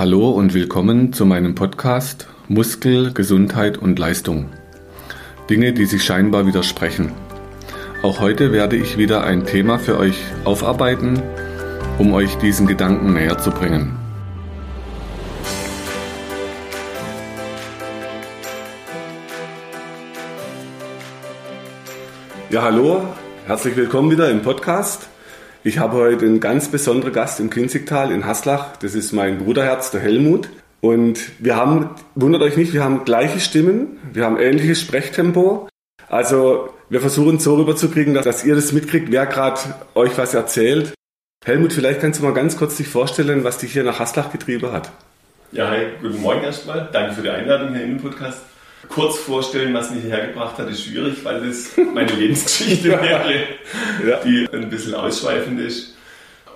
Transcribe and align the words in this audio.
Hallo 0.00 0.30
und 0.30 0.54
willkommen 0.54 1.12
zu 1.12 1.26
meinem 1.26 1.54
Podcast 1.54 2.26
Muskel, 2.48 3.12
Gesundheit 3.12 3.76
und 3.76 3.98
Leistung. 3.98 4.48
Dinge, 5.50 5.74
die 5.74 5.84
sich 5.84 6.04
scheinbar 6.04 6.46
widersprechen. 6.46 7.12
Auch 8.02 8.18
heute 8.18 8.50
werde 8.50 8.76
ich 8.76 8.96
wieder 8.96 9.24
ein 9.24 9.44
Thema 9.44 9.78
für 9.78 9.98
euch 9.98 10.18
aufarbeiten, 10.46 11.20
um 11.98 12.14
euch 12.14 12.34
diesen 12.36 12.66
Gedanken 12.66 13.12
näher 13.12 13.36
zu 13.36 13.50
bringen. 13.50 13.98
Ja, 22.48 22.62
hallo, 22.62 23.02
herzlich 23.46 23.76
willkommen 23.76 24.10
wieder 24.10 24.30
im 24.30 24.40
Podcast. 24.40 25.10
Ich 25.62 25.78
habe 25.78 25.98
heute 25.98 26.24
einen 26.24 26.40
ganz 26.40 26.68
besonderen 26.68 27.12
Gast 27.12 27.38
im 27.38 27.50
Kinzigtal 27.50 28.12
in 28.12 28.24
Haslach. 28.24 28.78
Das 28.78 28.94
ist 28.94 29.12
mein 29.12 29.38
Bruderherz, 29.38 29.90
der 29.90 30.00
Helmut. 30.00 30.48
Und 30.80 31.20
wir 31.38 31.56
haben, 31.56 31.90
wundert 32.14 32.40
euch 32.40 32.56
nicht, 32.56 32.72
wir 32.72 32.82
haben 32.82 33.04
gleiche 33.04 33.40
Stimmen, 33.40 33.98
wir 34.14 34.24
haben 34.24 34.38
ähnliches 34.38 34.80
Sprechtempo. 34.80 35.68
Also 36.08 36.72
wir 36.88 37.02
versuchen 37.02 37.36
es 37.36 37.44
so 37.44 37.56
rüberzukriegen, 37.56 38.14
dass, 38.14 38.24
dass 38.24 38.42
ihr 38.42 38.54
das 38.54 38.72
mitkriegt, 38.72 39.12
wer 39.12 39.26
gerade 39.26 39.60
euch 39.94 40.16
was 40.16 40.32
erzählt. 40.32 40.94
Helmut, 41.44 41.74
vielleicht 41.74 42.00
kannst 42.00 42.20
du 42.20 42.24
mal 42.24 42.32
ganz 42.32 42.56
kurz 42.56 42.78
dich 42.78 42.88
vorstellen, 42.88 43.44
was 43.44 43.58
dich 43.58 43.74
hier 43.74 43.84
nach 43.84 43.98
Haslach 43.98 44.32
getrieben 44.32 44.72
hat. 44.72 44.90
Ja, 45.52 45.68
hi, 45.68 45.88
guten 46.00 46.22
Morgen 46.22 46.42
erstmal. 46.42 46.88
Danke 46.90 47.16
für 47.16 47.22
die 47.22 47.28
Einladung 47.30 47.74
hier 47.74 47.84
in 47.84 47.98
den 47.98 48.00
Podcast 48.00 48.38
kurz 48.90 49.18
vorstellen, 49.18 49.72
was 49.72 49.90
mich 49.90 50.02
hierher 50.02 50.26
gebracht 50.26 50.58
hat, 50.58 50.68
ist 50.68 50.84
schwierig, 50.84 51.24
weil 51.24 51.46
das 51.46 51.70
meine 51.94 52.12
Lebensgeschichte 52.12 52.88
wäre, 53.02 53.34
ja. 54.06 54.16
die 54.24 54.46
ein 54.52 54.68
bisschen 54.68 54.94
ausschweifend 54.94 55.60
ist. 55.60 55.96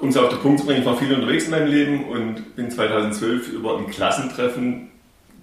Um 0.00 0.08
es 0.08 0.16
auf 0.16 0.28
den 0.28 0.40
Punkt 0.40 0.60
zu 0.60 0.66
bringen, 0.66 0.80
ich 0.80 0.86
war 0.86 0.98
viel 0.98 1.14
unterwegs 1.14 1.44
in 1.44 1.52
meinem 1.52 1.68
Leben 1.68 2.04
und 2.04 2.56
bin 2.56 2.70
2012 2.70 3.52
über 3.52 3.78
ein 3.78 3.86
Klassentreffen 3.86 4.90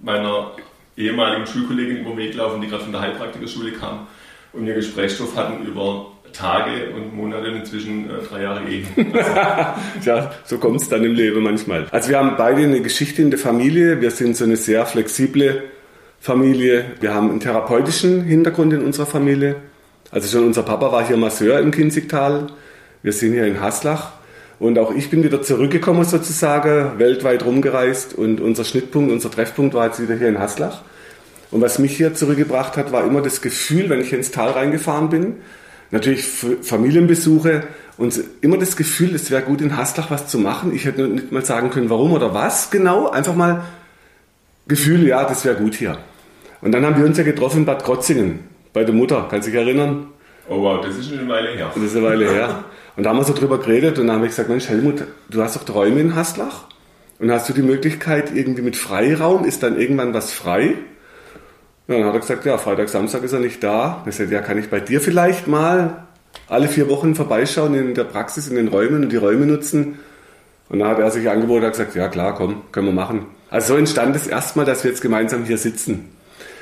meiner 0.02 0.52
ehemaligen 0.98 1.48
Schulkollegin 1.48 2.02
über 2.02 2.12
den 2.12 2.18
Weg 2.18 2.32
gelaufen, 2.34 2.62
die 2.62 2.68
gerade 2.68 2.84
von 2.84 2.92
der 2.92 3.02
Heilpraktikerschule 3.02 3.72
kam 3.72 4.08
und 4.54 4.66
wir 4.66 4.74
Gesprächsstoff 4.74 5.36
hatten 5.36 5.66
über 5.66 6.08
Tage 6.34 6.94
und 6.96 7.16
Monate 7.16 7.48
inzwischen 7.48 8.10
äh, 8.10 8.14
drei 8.28 8.44
Jahre 8.44 8.64
Ehe. 8.68 8.86
ja, 10.06 10.32
so 10.46 10.58
kommt 10.58 10.82
es 10.82 10.90
dann 10.90 11.04
im 11.04 11.14
Leben 11.14 11.44
manchmal. 11.44 11.88
Also 11.92 12.10
wir 12.10 12.20
haben 12.20 12.36
beide 12.38 12.64
eine 12.64 12.82
Geschichte 12.82 13.22
in 13.22 13.32
der 13.32 13.40
Familie. 13.40 14.02
Wir 14.02 14.12
sind 14.12 14.36
so 14.36 14.46
eine 14.46 14.56
sehr 14.56 14.86
flexible 14.86 15.64
Familie. 16.22 16.86
Wir 17.00 17.16
haben 17.16 17.32
einen 17.32 17.40
therapeutischen 17.40 18.22
Hintergrund 18.22 18.72
in 18.74 18.84
unserer 18.84 19.08
Familie. 19.08 19.56
Also 20.12 20.28
schon 20.28 20.46
unser 20.46 20.62
Papa 20.62 20.92
war 20.92 21.06
hier 21.06 21.18
Masseur 21.18 21.60
im 21.60 21.72
Kinzigtal. 21.72 22.46
Wir 23.02 23.12
sind 23.12 23.34
hier 23.34 23.48
in 23.48 23.60
Haslach. 23.60 24.12
Und 24.60 24.78
auch 24.78 24.94
ich 24.94 25.10
bin 25.10 25.24
wieder 25.24 25.42
zurückgekommen 25.42 26.06
sozusagen, 26.06 27.00
weltweit 27.00 27.44
rumgereist. 27.44 28.14
Und 28.14 28.40
unser 28.40 28.64
Schnittpunkt, 28.66 29.12
unser 29.12 29.32
Treffpunkt 29.32 29.74
war 29.74 29.88
jetzt 29.88 30.00
wieder 30.00 30.14
hier 30.14 30.30
in 30.30 30.38
Haslach. 30.38 30.84
Und 31.50 31.62
was 31.62 31.80
mich 31.80 31.98
hier 31.98 32.14
zurückgebracht 32.14 32.78
hat, 32.78 32.92
war 32.92 33.04
immer 33.04 33.24
das 33.24 33.42
Gefühl, 33.42 33.90
wenn 33.90 34.00
ich 34.00 34.14
ins 34.14 34.30
Tal 34.30 34.52
reingefahren 34.52 35.10
bin, 35.10 35.38
natürlich 35.90 36.24
Familienbesuche 36.24 37.64
und 37.98 38.22
immer 38.42 38.60
das 38.60 38.78
Gefühl, 38.78 39.16
es 39.16 39.32
wäre 39.32 39.42
gut 39.42 39.60
in 39.60 39.76
Haslach 39.76 40.12
was 40.12 40.28
zu 40.28 40.38
machen. 40.38 40.72
Ich 40.76 40.86
hätte 40.86 41.08
nicht 41.08 41.32
mal 41.32 41.44
sagen 41.44 41.72
können, 41.72 41.90
warum 41.90 42.14
oder 42.14 42.36
was 42.36 42.70
genau. 42.70 43.10
Einfach 43.10 43.36
mal 43.36 43.64
Gefühl, 44.68 45.08
ja, 45.08 45.26
das 45.26 45.44
wäre 45.44 45.56
gut 45.56 45.74
hier. 45.74 45.98
Und 46.62 46.72
dann 46.72 46.86
haben 46.86 46.98
wir 46.98 47.06
uns 47.06 47.18
ja 47.18 47.24
getroffen 47.24 47.60
in 47.60 47.66
Bad 47.66 47.84
Krotzingen 47.84 48.40
bei 48.74 48.84
der 48.84 48.94
Mutter. 48.94 49.28
Kannst 49.30 49.48
du 49.48 49.52
dich 49.52 49.60
erinnern? 49.60 50.08
Oh 50.50 50.62
wow, 50.62 50.82
das 50.84 50.98
ist 50.98 51.10
schon 51.10 51.20
eine 51.20 51.30
Weile 51.30 51.50
her. 51.50 51.72
Das 51.74 51.84
ist 51.84 51.96
eine 51.96 52.06
Weile 52.06 52.30
her. 52.30 52.64
Und 52.96 53.04
da 53.04 53.12
haben 53.12 53.18
wir 53.18 53.24
so 53.24 53.34
drüber 53.34 53.58
geredet 53.58 54.00
und 54.00 54.08
dann 54.08 54.18
habe 54.18 54.26
ich 54.26 54.32
gesagt, 54.32 54.50
Mensch 54.50 54.68
Helmut, 54.68 55.04
du 55.30 55.42
hast 55.42 55.56
doch 55.56 55.64
Träume 55.64 56.02
in 56.02 56.16
Haslach 56.16 56.66
und 57.20 57.32
hast 57.32 57.48
du 57.48 57.54
die 57.54 57.62
Möglichkeit 57.62 58.36
irgendwie 58.36 58.62
mit 58.62 58.76
Freiraum, 58.76 59.46
ist 59.46 59.64
dann 59.64 59.80
irgendwann 59.80 60.14
was 60.14 60.32
frei? 60.34 60.76
Und 61.88 61.98
dann 61.98 62.06
hat 62.06 62.14
er 62.14 62.20
gesagt, 62.20 62.46
ja, 62.46 62.58
Freitag, 62.58 62.90
Samstag 62.90 63.24
ist 63.24 63.34
er 63.34 63.40
nicht 63.40 63.64
da. 63.64 64.04
Ich 64.08 64.16
sagte, 64.16 64.34
ja, 64.34 64.42
kann 64.42 64.58
ich 64.58 64.70
bei 64.70 64.80
dir 64.80 65.02
vielleicht 65.02 65.48
mal 65.48 66.06
alle 66.48 66.68
vier 66.68 66.90
Wochen 66.90 67.16
vorbeischauen 67.16 67.74
in 67.74 67.94
der 67.94 68.04
Praxis, 68.04 68.48
in 68.48 68.56
den 68.56 68.68
Räumen 68.68 69.04
und 69.04 69.10
die 69.12 69.18
Räume 69.18 69.46
nutzen? 69.46 70.00
Und 70.70 70.80
dann 70.80 70.88
hat 70.88 71.00
er 71.00 71.12
sich 71.12 71.30
angeboten 71.30 71.66
und 71.66 71.72
gesagt, 71.72 71.96
ja 71.96 72.08
klar, 72.08 72.34
komm, 72.36 72.62
können 72.72 72.88
wir 72.88 72.94
machen. 72.94 73.26
Also 73.50 73.74
so 73.74 73.80
entstand 73.80 74.16
es 74.16 74.28
erstmal, 74.28 74.66
dass 74.66 74.84
wir 74.84 74.92
jetzt 74.92 75.02
gemeinsam 75.02 75.44
hier 75.44 75.58
sitzen. 75.58 76.10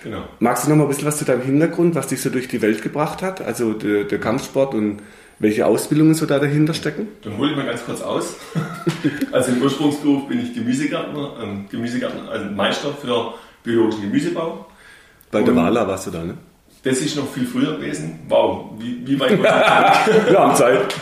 Genau. 0.04 0.24
Magst 0.40 0.66
du 0.66 0.70
noch 0.70 0.78
mal 0.78 0.84
ein 0.84 0.90
bisschen 0.90 1.08
was 1.08 1.18
zu 1.18 1.26
deinem 1.26 1.42
Hintergrund, 1.42 1.96
was 1.96 2.08
dich 2.08 2.22
so 2.22 2.30
durch 2.30 2.48
die 2.48 2.62
Welt 2.62 2.82
gebracht 2.82 3.22
hat? 3.22 3.42
Also 3.42 3.74
der, 3.74 4.06
der 4.06 4.20
Kampfsport 4.20 4.74
und 4.74 5.02
welche 5.40 5.66
Ausbildungen 5.66 6.14
so 6.14 6.26
da 6.26 6.40
dahinter 6.40 6.74
stecken? 6.74 7.08
Dann 7.24 7.38
hole 7.38 7.52
ich 7.52 7.58
mal 7.58 7.66
ganz 7.66 7.84
kurz 7.86 8.02
aus. 8.02 8.36
also 9.32 9.52
im 9.52 9.62
Ursprungsberuf 9.62 10.28
bin 10.28 10.42
ich 10.42 10.54
Gemüsegärtner, 10.54 11.34
ähm, 11.42 11.66
Gemüsegärtner, 11.70 12.30
also 12.30 12.46
Meister 12.46 12.94
für 12.94 13.34
biologischen 13.64 14.04
Gemüsebau. 14.04 14.66
Bei 15.32 15.42
der 15.42 15.56
Wala 15.56 15.88
warst 15.88 16.08
du 16.08 16.12
da, 16.12 16.24
ne? 16.24 16.36
Das 16.84 17.00
ist 17.00 17.16
noch 17.18 17.30
viel 17.30 17.46
früher 17.46 17.76
gewesen. 17.76 18.20
Wow, 18.30 18.72
wie, 18.80 19.06
wie 19.06 19.20
weit 19.20 19.31
Wir 19.42 20.40
haben 20.40 20.56
Zeit. 20.56 20.96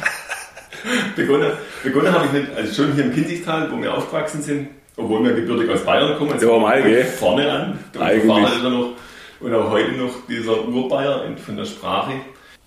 begonnen, 1.15 1.51
begonnen 1.83 2.11
habe 2.11 2.25
ich 2.25 2.31
nicht, 2.31 2.55
also 2.55 2.73
schon 2.73 2.93
hier 2.93 3.05
im 3.05 3.13
Kinzigtal, 3.13 3.71
wo 3.71 3.81
wir 3.81 3.93
aufgewachsen 3.93 4.41
sind, 4.41 4.67
obwohl 4.97 5.23
wir 5.23 5.33
gebürtig 5.33 5.69
aus 5.69 5.85
Bayern 5.85 6.17
kommen, 6.17 6.37
ja, 6.39 6.57
mal, 6.57 7.05
vorne 7.05 7.51
an. 7.51 7.79
Eigentlich. 7.99 8.63
Noch, 8.63 8.93
und 9.39 9.53
auch 9.53 9.69
heute 9.69 9.91
noch 9.91 10.25
dieser 10.27 10.67
Urbayer 10.67 11.23
von 11.45 11.55
der 11.55 11.65
Sprache. 11.65 12.13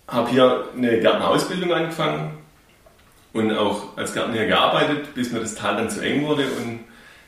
Habe 0.06 0.30
hier 0.30 0.64
eine 0.76 1.00
Gärtnerausbildung 1.00 1.72
angefangen 1.72 2.38
und 3.32 3.52
auch 3.52 3.96
als 3.96 4.14
Gärtner 4.14 4.34
hier 4.34 4.46
gearbeitet, 4.46 5.14
bis 5.14 5.32
mir 5.32 5.40
das 5.40 5.54
Tal 5.54 5.76
dann 5.76 5.90
zu 5.90 6.00
eng 6.00 6.26
wurde 6.26 6.44
und 6.44 6.80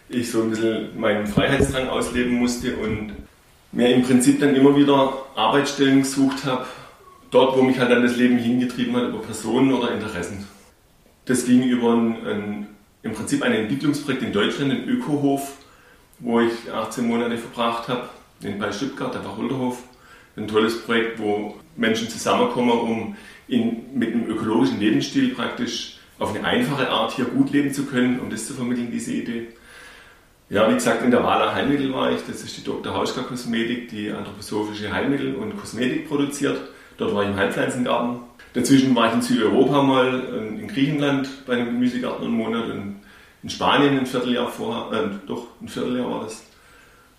ich 0.08 0.30
so 0.30 0.42
ein 0.42 0.50
bisschen 0.50 0.98
meinen 0.98 1.26
Freiheitsdrang 1.26 1.88
ausleben 1.88 2.34
musste 2.34 2.76
und 2.76 3.12
mir 3.72 3.88
im 3.94 4.02
Prinzip 4.02 4.40
dann 4.40 4.54
immer 4.54 4.76
wieder 4.76 5.12
Arbeitsstellen 5.34 6.02
gesucht 6.02 6.44
habe, 6.44 6.66
dort, 7.30 7.56
wo 7.56 7.62
mich 7.62 7.78
halt 7.78 7.90
dann 7.90 8.02
das 8.02 8.16
Leben 8.16 8.38
hingetrieben 8.38 8.94
hat, 8.96 9.08
über 9.08 9.20
Personen 9.20 9.72
oder 9.72 9.92
Interessen. 9.92 10.46
Das 11.24 11.46
ging 11.46 11.62
über 11.62 11.92
ein, 11.92 12.26
ein 12.26 12.66
im 13.02 13.12
Prinzip 13.12 13.42
ein 13.42 13.52
Entwicklungsprojekt 13.52 14.22
in 14.22 14.32
Deutschland, 14.32 14.72
den 14.72 14.88
Ökohof, 14.88 15.56
wo 16.18 16.40
ich 16.40 16.52
18 16.72 17.06
Monate 17.06 17.36
verbracht 17.36 17.88
habe, 17.88 18.08
bei 18.58 18.72
Stuttgart, 18.72 19.14
der 19.14 19.24
Wacholderhof. 19.24 19.82
Ein 20.36 20.48
tolles 20.48 20.82
Projekt, 20.82 21.18
wo 21.18 21.56
Menschen 21.76 22.08
zusammenkommen, 22.08 22.70
um 22.70 23.16
in, 23.48 23.98
mit 23.98 24.12
einem 24.12 24.26
ökologischen 24.26 24.80
Lebensstil 24.80 25.34
praktisch 25.34 25.98
auf 26.18 26.34
eine 26.34 26.44
einfache 26.44 26.88
Art 26.88 27.12
hier 27.12 27.26
gut 27.26 27.50
leben 27.50 27.72
zu 27.72 27.84
können, 27.84 28.20
um 28.20 28.30
das 28.30 28.46
zu 28.46 28.54
vermitteln, 28.54 28.90
diese 28.90 29.12
Idee. 29.12 29.48
Ja, 30.48 30.68
wie 30.70 30.74
gesagt, 30.74 31.02
in 31.02 31.10
der 31.10 31.22
Wala 31.22 31.54
Heilmittel 31.54 31.92
war 31.92 32.12
ich, 32.12 32.20
das 32.26 32.42
ist 32.42 32.56
die 32.56 32.64
Dr. 32.64 32.94
Hauschka 32.94 33.22
Kosmetik, 33.22 33.88
die 33.88 34.10
anthroposophische 34.10 34.92
Heilmittel 34.92 35.34
und 35.34 35.56
Kosmetik 35.58 36.08
produziert. 36.08 36.60
Dort 36.98 37.14
war 37.14 37.22
ich 37.22 37.30
im 37.30 37.36
Heilpflanzengarten 37.36 38.20
Dazwischen 38.54 38.94
war 38.94 39.08
ich 39.08 39.14
in 39.14 39.22
Südeuropa 39.22 39.82
mal, 39.82 40.22
ähm, 40.34 40.60
in 40.60 40.68
Griechenland 40.68 41.28
bei 41.46 41.54
einem 41.54 41.66
Gemüsegarten 41.66 42.26
einen 42.26 42.34
Monat, 42.34 42.64
in 43.42 43.50
Spanien 43.50 43.98
ein 43.98 44.06
Vierteljahr 44.06 44.48
vorher, 44.48 44.98
äh, 44.98 45.08
doch 45.26 45.46
ein 45.60 45.68
Vierteljahr 45.68 46.10
war 46.10 46.24
das. 46.24 46.42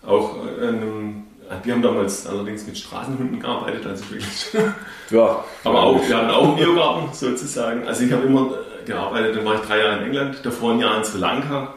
Auch 0.06 0.36
äh, 0.46 0.68
einem, 0.68 1.24
wir 1.62 1.74
haben 1.74 1.82
damals 1.82 2.26
allerdings 2.26 2.66
mit 2.66 2.78
Straßenhunden 2.78 3.40
gearbeitet, 3.40 3.86
also 3.86 4.10
wirklich. 4.10 4.46
ja. 5.10 5.44
Aber 5.64 5.82
auch, 5.82 6.08
wir 6.08 6.16
hatten 6.16 6.30
auch 6.30 6.48
einen 6.48 6.56
Biogarten 6.56 7.12
sozusagen. 7.12 7.86
Also 7.86 8.04
ich 8.04 8.12
habe 8.12 8.26
immer 8.26 8.50
äh, 8.52 8.86
gearbeitet, 8.86 9.36
dann 9.36 9.44
war 9.44 9.56
ich 9.56 9.60
drei 9.62 9.78
Jahre 9.78 9.98
in 9.98 10.04
England, 10.06 10.38
davor 10.44 10.72
ein 10.72 10.78
Jahr 10.78 10.96
in 10.98 11.04
Sri 11.04 11.18
Lanka. 11.18 11.74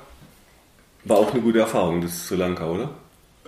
War 1.03 1.17
auch 1.17 1.31
eine 1.31 1.41
gute 1.41 1.59
Erfahrung, 1.59 2.01
das 2.01 2.27
Sri 2.27 2.35
Lanka, 2.35 2.65
oder? 2.65 2.89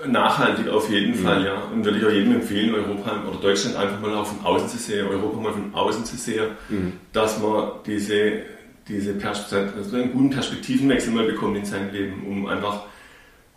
Nachhaltig 0.07 0.69
auf 0.69 0.89
jeden 0.89 1.11
mhm. 1.11 1.23
Fall, 1.23 1.45
ja. 1.45 1.55
Und 1.73 1.83
würde 1.83 1.97
ich 1.97 2.05
auch 2.05 2.11
jedem 2.11 2.35
empfehlen, 2.35 2.73
Europa 2.73 3.23
oder 3.27 3.39
Deutschland 3.39 3.75
einfach 3.75 3.99
mal 3.99 4.13
auch 4.13 4.25
von 4.25 4.45
außen 4.45 4.69
zu 4.69 4.77
sehen, 4.77 5.07
Europa 5.07 5.39
mal 5.39 5.53
von 5.53 5.73
außen 5.73 6.05
zu 6.05 6.15
sehen, 6.15 6.51
mhm. 6.69 6.93
dass 7.11 7.39
man 7.41 7.71
diese, 7.85 8.43
diese 8.87 9.15
also 9.23 9.95
einen 9.95 10.13
guten 10.13 10.29
Perspektivenwechsel 10.29 11.13
mal 11.13 11.25
bekommt 11.25 11.57
in 11.57 11.65
seinem 11.65 11.91
Leben, 11.91 12.23
um 12.27 12.47
einfach 12.47 12.83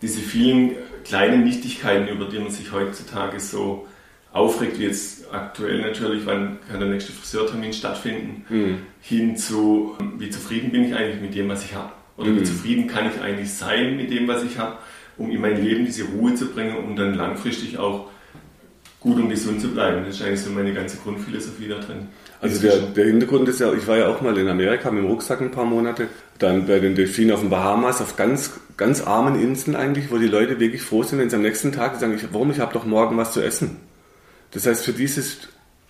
diese 0.00 0.20
vielen 0.20 0.72
kleinen 1.04 1.44
Nichtigkeiten, 1.44 2.08
über 2.08 2.26
die 2.26 2.38
man 2.38 2.50
sich 2.50 2.72
heutzutage 2.72 3.38
so 3.38 3.86
aufregt, 4.32 4.78
wie 4.78 4.84
jetzt 4.84 5.32
aktuell 5.32 5.82
natürlich, 5.82 6.26
wann 6.26 6.58
kann 6.68 6.80
der 6.80 6.88
nächste 6.88 7.12
Friseurtermin 7.12 7.72
stattfinden, 7.72 8.44
mhm. 8.48 8.78
hin 9.00 9.36
zu, 9.36 9.96
wie 10.18 10.30
zufrieden 10.30 10.72
bin 10.72 10.84
ich 10.84 10.94
eigentlich 10.94 11.20
mit 11.20 11.34
dem, 11.34 11.48
was 11.48 11.64
ich 11.64 11.74
habe. 11.74 11.92
Oder 12.16 12.28
wie 12.28 12.40
mhm. 12.40 12.44
zufrieden 12.44 12.86
kann 12.88 13.10
ich 13.10 13.20
eigentlich 13.20 13.52
sein 13.52 13.96
mit 13.96 14.10
dem, 14.10 14.26
was 14.28 14.42
ich 14.42 14.58
habe 14.58 14.78
um 15.16 15.30
in 15.30 15.40
mein 15.40 15.62
Leben 15.62 15.84
diese 15.84 16.04
Ruhe 16.04 16.34
zu 16.34 16.46
bringen, 16.46 16.76
um 16.76 16.96
dann 16.96 17.14
langfristig 17.14 17.78
auch 17.78 18.08
gut 19.00 19.16
und 19.16 19.28
gesund 19.28 19.60
zu 19.60 19.68
bleiben. 19.68 20.04
Das 20.06 20.16
ist 20.16 20.22
eigentlich 20.22 20.40
so 20.40 20.50
meine 20.50 20.72
ganze 20.72 20.96
Grundphilosophie 20.98 21.68
da 21.68 21.78
drin. 21.78 22.08
Also 22.40 22.60
der, 22.60 22.78
der, 22.78 23.06
Hintergrund 23.06 23.48
ist 23.48 23.60
ja, 23.60 23.72
ich 23.72 23.86
war 23.86 23.96
ja 23.96 24.08
auch 24.08 24.20
mal 24.20 24.36
in 24.36 24.48
Amerika 24.48 24.90
mit 24.90 25.04
dem 25.04 25.10
Rucksack 25.10 25.40
ein 25.40 25.50
paar 25.50 25.64
Monate, 25.64 26.08
dann 26.38 26.66
bei 26.66 26.80
den 26.80 26.94
Delfinen 26.94 27.32
auf 27.32 27.40
den 27.40 27.50
Bahamas, 27.50 28.00
auf 28.00 28.16
ganz, 28.16 28.52
ganz 28.76 29.00
armen 29.00 29.40
Inseln 29.40 29.76
eigentlich, 29.76 30.10
wo 30.10 30.18
die 30.18 30.26
Leute 30.26 30.58
wirklich 30.58 30.82
froh 30.82 31.04
sind, 31.04 31.18
wenn 31.20 31.30
sie 31.30 31.36
am 31.36 31.42
nächsten 31.42 31.72
Tag 31.72 32.00
sagen, 32.00 32.14
ich, 32.14 32.32
warum, 32.32 32.50
ich 32.50 32.58
habe 32.58 32.72
doch 32.72 32.84
morgen 32.84 33.16
was 33.16 33.32
zu 33.32 33.40
essen. 33.40 33.76
Das 34.50 34.66
heißt, 34.66 34.84
für 34.84 34.92
dieses, 34.92 35.48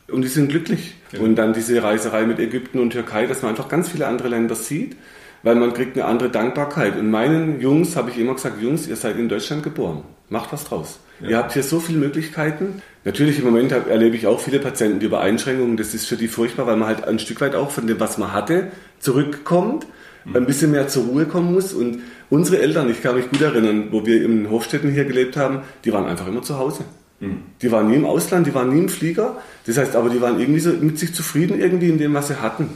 und 0.09 0.23
die 0.23 0.29
sind 0.29 0.49
glücklich. 0.49 0.95
Ja. 1.13 1.21
Und 1.21 1.37
dann 1.37 1.53
diese 1.53 1.83
Reiserei 1.83 2.27
mit 2.27 2.39
Ägypten 2.39 2.81
und 2.81 2.91
Türkei, 2.91 3.27
dass 3.27 3.43
man 3.43 3.51
einfach 3.51 3.69
ganz 3.69 3.89
viele 3.89 4.07
andere 4.07 4.29
Länder 4.29 4.55
sieht, 4.55 4.97
weil 5.43 5.57
man 5.57 5.73
kriegt 5.73 5.97
eine 5.97 6.07
andere 6.07 6.31
Dankbarkeit. 6.31 6.97
Und 6.99 7.11
meinen 7.11 7.61
Jungs 7.61 7.97
habe 7.97 8.11
ich 8.11 8.19
immer 8.19 8.35
gesagt, 8.35 8.63
Jungs, 8.63 8.87
ihr 8.87 8.97
seid 8.97 9.19
in 9.19 9.29
Deutschland 9.29 9.63
geboren. 9.63 10.03
Macht 10.29 10.53
was 10.53 10.65
draus. 10.65 11.01
Ja. 11.21 11.29
Ihr 11.29 11.37
habt 11.39 11.53
hier 11.53 11.63
so 11.63 11.81
viele 11.81 11.99
Möglichkeiten. 11.99 12.83
Natürlich 13.05 13.39
im 13.39 13.45
Moment 13.45 13.73
erlebe 13.73 14.17
ich 14.17 14.27
auch 14.27 14.41
viele 14.41 14.59
Patienten 14.59 15.01
die 15.01 15.07
über 15.07 15.21
Einschränkungen. 15.21 15.77
Das 15.77 15.95
ist 15.95 16.07
für 16.07 16.17
die 16.17 16.29
furchtbar, 16.29 16.67
weil 16.67 16.77
man 16.77 16.89
halt 16.89 17.05
ein 17.05 17.19
Stück 17.19 17.41
weit 17.41 17.55
auch 17.55 17.71
von 17.71 17.87
dem, 17.87 18.01
was 18.01 18.19
man 18.19 18.33
hatte, 18.33 18.69
zurückkommt, 18.99 19.87
mhm. 20.25 20.37
ein 20.37 20.47
bisschen 20.47 20.71
mehr 20.71 20.89
zur 20.89 21.05
Ruhe 21.05 21.27
kommen 21.27 21.53
muss. 21.53 21.73
Und 21.73 22.01
unsere 22.31 22.61
Eltern, 22.61 22.89
ich 22.91 23.03
kann 23.03 23.17
mich 23.17 23.29
gut 23.29 23.41
erinnern, 23.41 23.89
wo 23.91 24.07
wir 24.07 24.25
in 24.25 24.51
Hofstetten 24.51 24.91
hier 24.91 25.05
gelebt 25.05 25.37
haben, 25.37 25.61
die 25.85 25.93
waren 25.93 26.07
einfach 26.07 26.29
immer 26.29 26.43
zu 26.43 26.59
Hause. 26.59 26.85
Mhm. 27.21 27.43
Die 27.61 27.71
waren 27.71 27.89
nie 27.89 27.97
im 27.97 28.05
Ausland, 28.05 28.47
die 28.47 28.55
waren 28.55 28.73
nie 28.73 28.81
im 28.81 28.89
Flieger. 28.89 29.37
Das 29.67 29.77
heißt, 29.77 29.97
aber 29.97 30.11
die 30.11 30.21
waren 30.21 30.41
irgendwie 30.41 30.61
so 30.61 30.71
mit 30.71 30.99
sich 30.99 31.15
zufrieden 31.15 31.61
irgendwie 31.61 31.89
in 31.89 31.99
dem, 31.99 32.15
was 32.15 32.29
sie 32.29 32.41
hatten. 32.41 32.71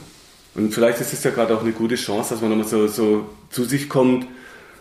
Und 0.57 0.73
vielleicht 0.73 0.99
ist 0.99 1.13
es 1.13 1.23
ja 1.23 1.29
gerade 1.29 1.55
auch 1.55 1.61
eine 1.61 1.71
gute 1.71 1.95
Chance, 1.95 2.33
dass 2.33 2.41
man 2.41 2.49
nochmal 2.49 2.67
so, 2.67 2.87
so 2.87 3.29
zu 3.51 3.63
sich 3.63 3.87
kommt 3.87 4.25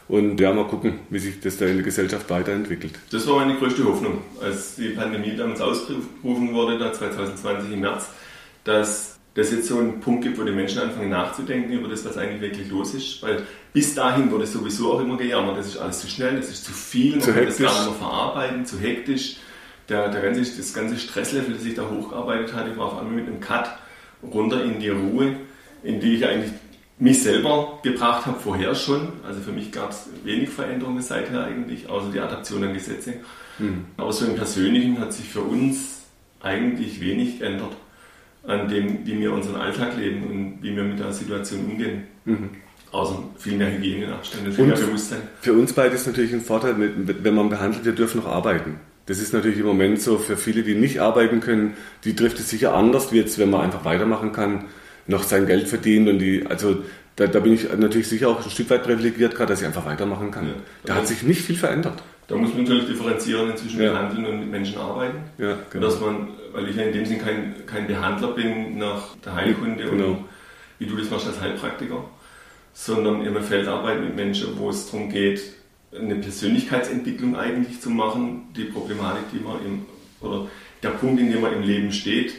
und 0.08 0.40
ja, 0.40 0.52
mal 0.52 0.66
gucken, 0.66 1.00
wie 1.10 1.18
sich 1.18 1.38
das 1.40 1.58
da 1.58 1.66
in 1.66 1.74
der 1.74 1.84
Gesellschaft 1.84 2.30
weiterentwickelt. 2.30 2.94
Das 3.10 3.26
war 3.26 3.36
meine 3.36 3.56
größte 3.58 3.84
Hoffnung, 3.84 4.22
als 4.40 4.76
die 4.76 4.90
Pandemie 4.90 5.36
damals 5.36 5.60
ausgerufen 5.60 6.54
wurde, 6.54 6.78
da 6.78 6.94
2020 6.94 7.72
im 7.72 7.80
März, 7.80 8.06
dass 8.64 9.18
das 9.34 9.50
jetzt 9.50 9.68
so 9.68 9.78
einen 9.78 10.00
Punkt 10.00 10.24
gibt, 10.24 10.38
wo 10.38 10.44
die 10.44 10.52
Menschen 10.52 10.78
anfangen 10.78 11.10
nachzudenken 11.10 11.70
über 11.72 11.88
das, 11.88 12.06
was 12.06 12.16
eigentlich 12.16 12.40
wirklich 12.40 12.70
los 12.70 12.94
ist. 12.94 13.22
Weil 13.22 13.42
bis 13.74 13.94
dahin 13.94 14.30
wurde 14.30 14.46
sowieso 14.46 14.94
auch 14.94 15.00
immer 15.00 15.18
gejammert, 15.18 15.58
das 15.58 15.66
ist 15.66 15.76
alles 15.76 16.00
zu 16.00 16.08
schnell, 16.08 16.36
das 16.36 16.48
ist 16.48 16.64
zu 16.64 16.72
viel, 16.72 17.16
man 17.16 17.20
zu 17.20 17.32
kann 17.34 17.44
das 17.44 17.58
gar 17.58 17.70
nicht 17.70 17.90
mehr 17.90 17.98
verarbeiten, 17.98 18.64
zu 18.64 18.78
hektisch. 18.78 19.36
Der, 19.90 20.08
der 20.08 20.22
ganze, 20.22 20.40
das 20.40 20.72
ganze 20.72 20.96
Stresslevel, 20.96 21.52
das 21.52 21.62
sich 21.62 21.74
da 21.74 21.88
hochgearbeitet 21.88 22.54
hat, 22.54 22.66
ich 22.66 22.78
war 22.78 22.86
auf 22.86 22.98
einmal 22.98 23.14
mit 23.14 23.26
einem 23.26 23.40
Cut 23.40 23.70
runter 24.22 24.64
in 24.64 24.80
die 24.80 24.88
Ruhe 24.88 25.36
in 25.86 26.00
die 26.00 26.16
ich 26.16 26.26
eigentlich 26.26 26.52
mich 26.98 27.22
selber 27.22 27.78
gebracht 27.82 28.26
habe, 28.26 28.40
vorher 28.40 28.74
schon. 28.74 29.08
Also 29.26 29.40
für 29.40 29.52
mich 29.52 29.70
gab 29.70 29.90
es 29.90 30.08
wenig 30.24 30.48
Veränderungen 30.48 31.02
seither 31.02 31.44
eigentlich, 31.44 31.88
außer 31.88 32.10
die 32.12 32.20
Adaption 32.20 32.64
an 32.64 32.74
Gesetze. 32.74 33.14
Aber 33.96 34.12
so 34.12 34.26
im 34.26 34.34
Persönlichen 34.34 34.98
hat 34.98 35.12
sich 35.12 35.28
für 35.28 35.40
uns 35.40 36.02
eigentlich 36.42 37.00
wenig 37.00 37.38
geändert 37.38 37.76
an 38.46 38.68
dem, 38.68 39.06
wie 39.06 39.18
wir 39.18 39.32
unseren 39.32 39.56
Alltag 39.56 39.96
leben 39.96 40.24
und 40.24 40.58
wie 40.62 40.76
wir 40.76 40.84
mit 40.84 40.98
der 40.98 41.12
Situation 41.12 41.64
umgehen. 41.64 42.04
Mhm. 42.24 42.50
Außer 42.92 43.22
viel 43.38 43.56
mehr 43.56 43.72
Hygieneabstände, 43.72 44.52
viel 44.52 44.66
mehr 44.66 44.76
Bewusstsein. 44.76 45.22
Für 45.40 45.52
uns 45.54 45.72
beide 45.72 45.94
ist 45.94 46.06
natürlich 46.06 46.32
ein 46.32 46.40
Vorteil, 46.40 46.76
wenn 46.78 47.34
man 47.34 47.48
behandelt, 47.48 47.84
wir 47.84 47.92
dürfen 47.92 48.20
noch 48.20 48.26
arbeiten. 48.26 48.78
Das 49.06 49.18
ist 49.18 49.32
natürlich 49.32 49.58
im 49.58 49.66
Moment 49.66 50.00
so 50.00 50.18
für 50.18 50.36
viele, 50.36 50.62
die 50.62 50.74
nicht 50.74 51.00
arbeiten 51.00 51.40
können, 51.40 51.74
die 52.04 52.14
trifft 52.14 52.38
es 52.38 52.50
sicher 52.50 52.74
anders, 52.74 53.12
wie 53.12 53.18
jetzt, 53.18 53.38
wenn 53.38 53.50
man 53.50 53.62
einfach 53.62 53.84
weitermachen 53.84 54.32
kann 54.32 54.64
noch 55.06 55.22
sein 55.22 55.46
Geld 55.46 55.68
verdient 55.68 56.08
und 56.08 56.18
die, 56.18 56.46
also 56.46 56.82
da, 57.16 57.26
da 57.26 57.40
bin 57.40 57.54
ich 57.54 57.66
natürlich 57.76 58.08
sicher 58.08 58.28
auch 58.28 58.44
ein 58.44 58.50
Stück 58.50 58.68
weit 58.70 58.84
privilegiert 58.84 59.34
gerade, 59.34 59.52
dass 59.52 59.60
ich 59.60 59.66
einfach 59.66 59.86
weitermachen 59.86 60.30
kann. 60.30 60.48
Ja. 60.48 60.54
Da 60.84 60.94
hat 60.96 61.06
sich 61.06 61.22
nicht 61.22 61.40
viel 61.40 61.56
verändert. 61.56 62.02
Da 62.28 62.36
muss 62.36 62.52
man 62.52 62.64
natürlich 62.64 62.86
differenzieren 62.86 63.56
zwischen 63.56 63.80
ja. 63.80 63.92
Behandeln 63.92 64.26
und 64.26 64.40
mit 64.40 64.50
Menschen 64.50 64.78
arbeiten. 64.78 65.18
Ja, 65.38 65.56
genau. 65.70 65.86
Dass 65.86 66.00
man, 66.00 66.28
weil 66.52 66.68
ich 66.68 66.76
ja 66.76 66.82
in 66.82 66.92
dem 66.92 67.06
Sinn 67.06 67.20
kein, 67.20 67.54
kein 67.66 67.86
Behandler 67.86 68.28
bin 68.32 68.78
nach 68.78 69.16
der 69.24 69.34
Heilkunde 69.34 69.84
genau. 69.84 70.06
und 70.08 70.18
wie 70.78 70.86
du 70.86 70.96
das 70.96 71.08
machst 71.08 71.26
als 71.26 71.40
Heilpraktiker, 71.40 72.04
sondern 72.74 73.24
im 73.24 73.42
Feld 73.42 73.68
arbeiten 73.68 74.04
mit 74.04 74.16
Menschen, 74.16 74.58
wo 74.58 74.70
es 74.70 74.90
darum 74.90 75.08
geht, 75.08 75.40
eine 75.98 76.16
Persönlichkeitsentwicklung 76.16 77.36
eigentlich 77.36 77.80
zu 77.80 77.90
machen, 77.90 78.48
die 78.54 78.64
Problematik, 78.64 79.24
die 79.32 79.38
man 79.38 79.56
im, 79.64 79.86
oder 80.20 80.48
der 80.82 80.90
Punkt, 80.90 81.20
in 81.20 81.30
dem 81.30 81.40
man 81.40 81.54
im 81.54 81.62
Leben 81.62 81.92
steht, 81.92 82.34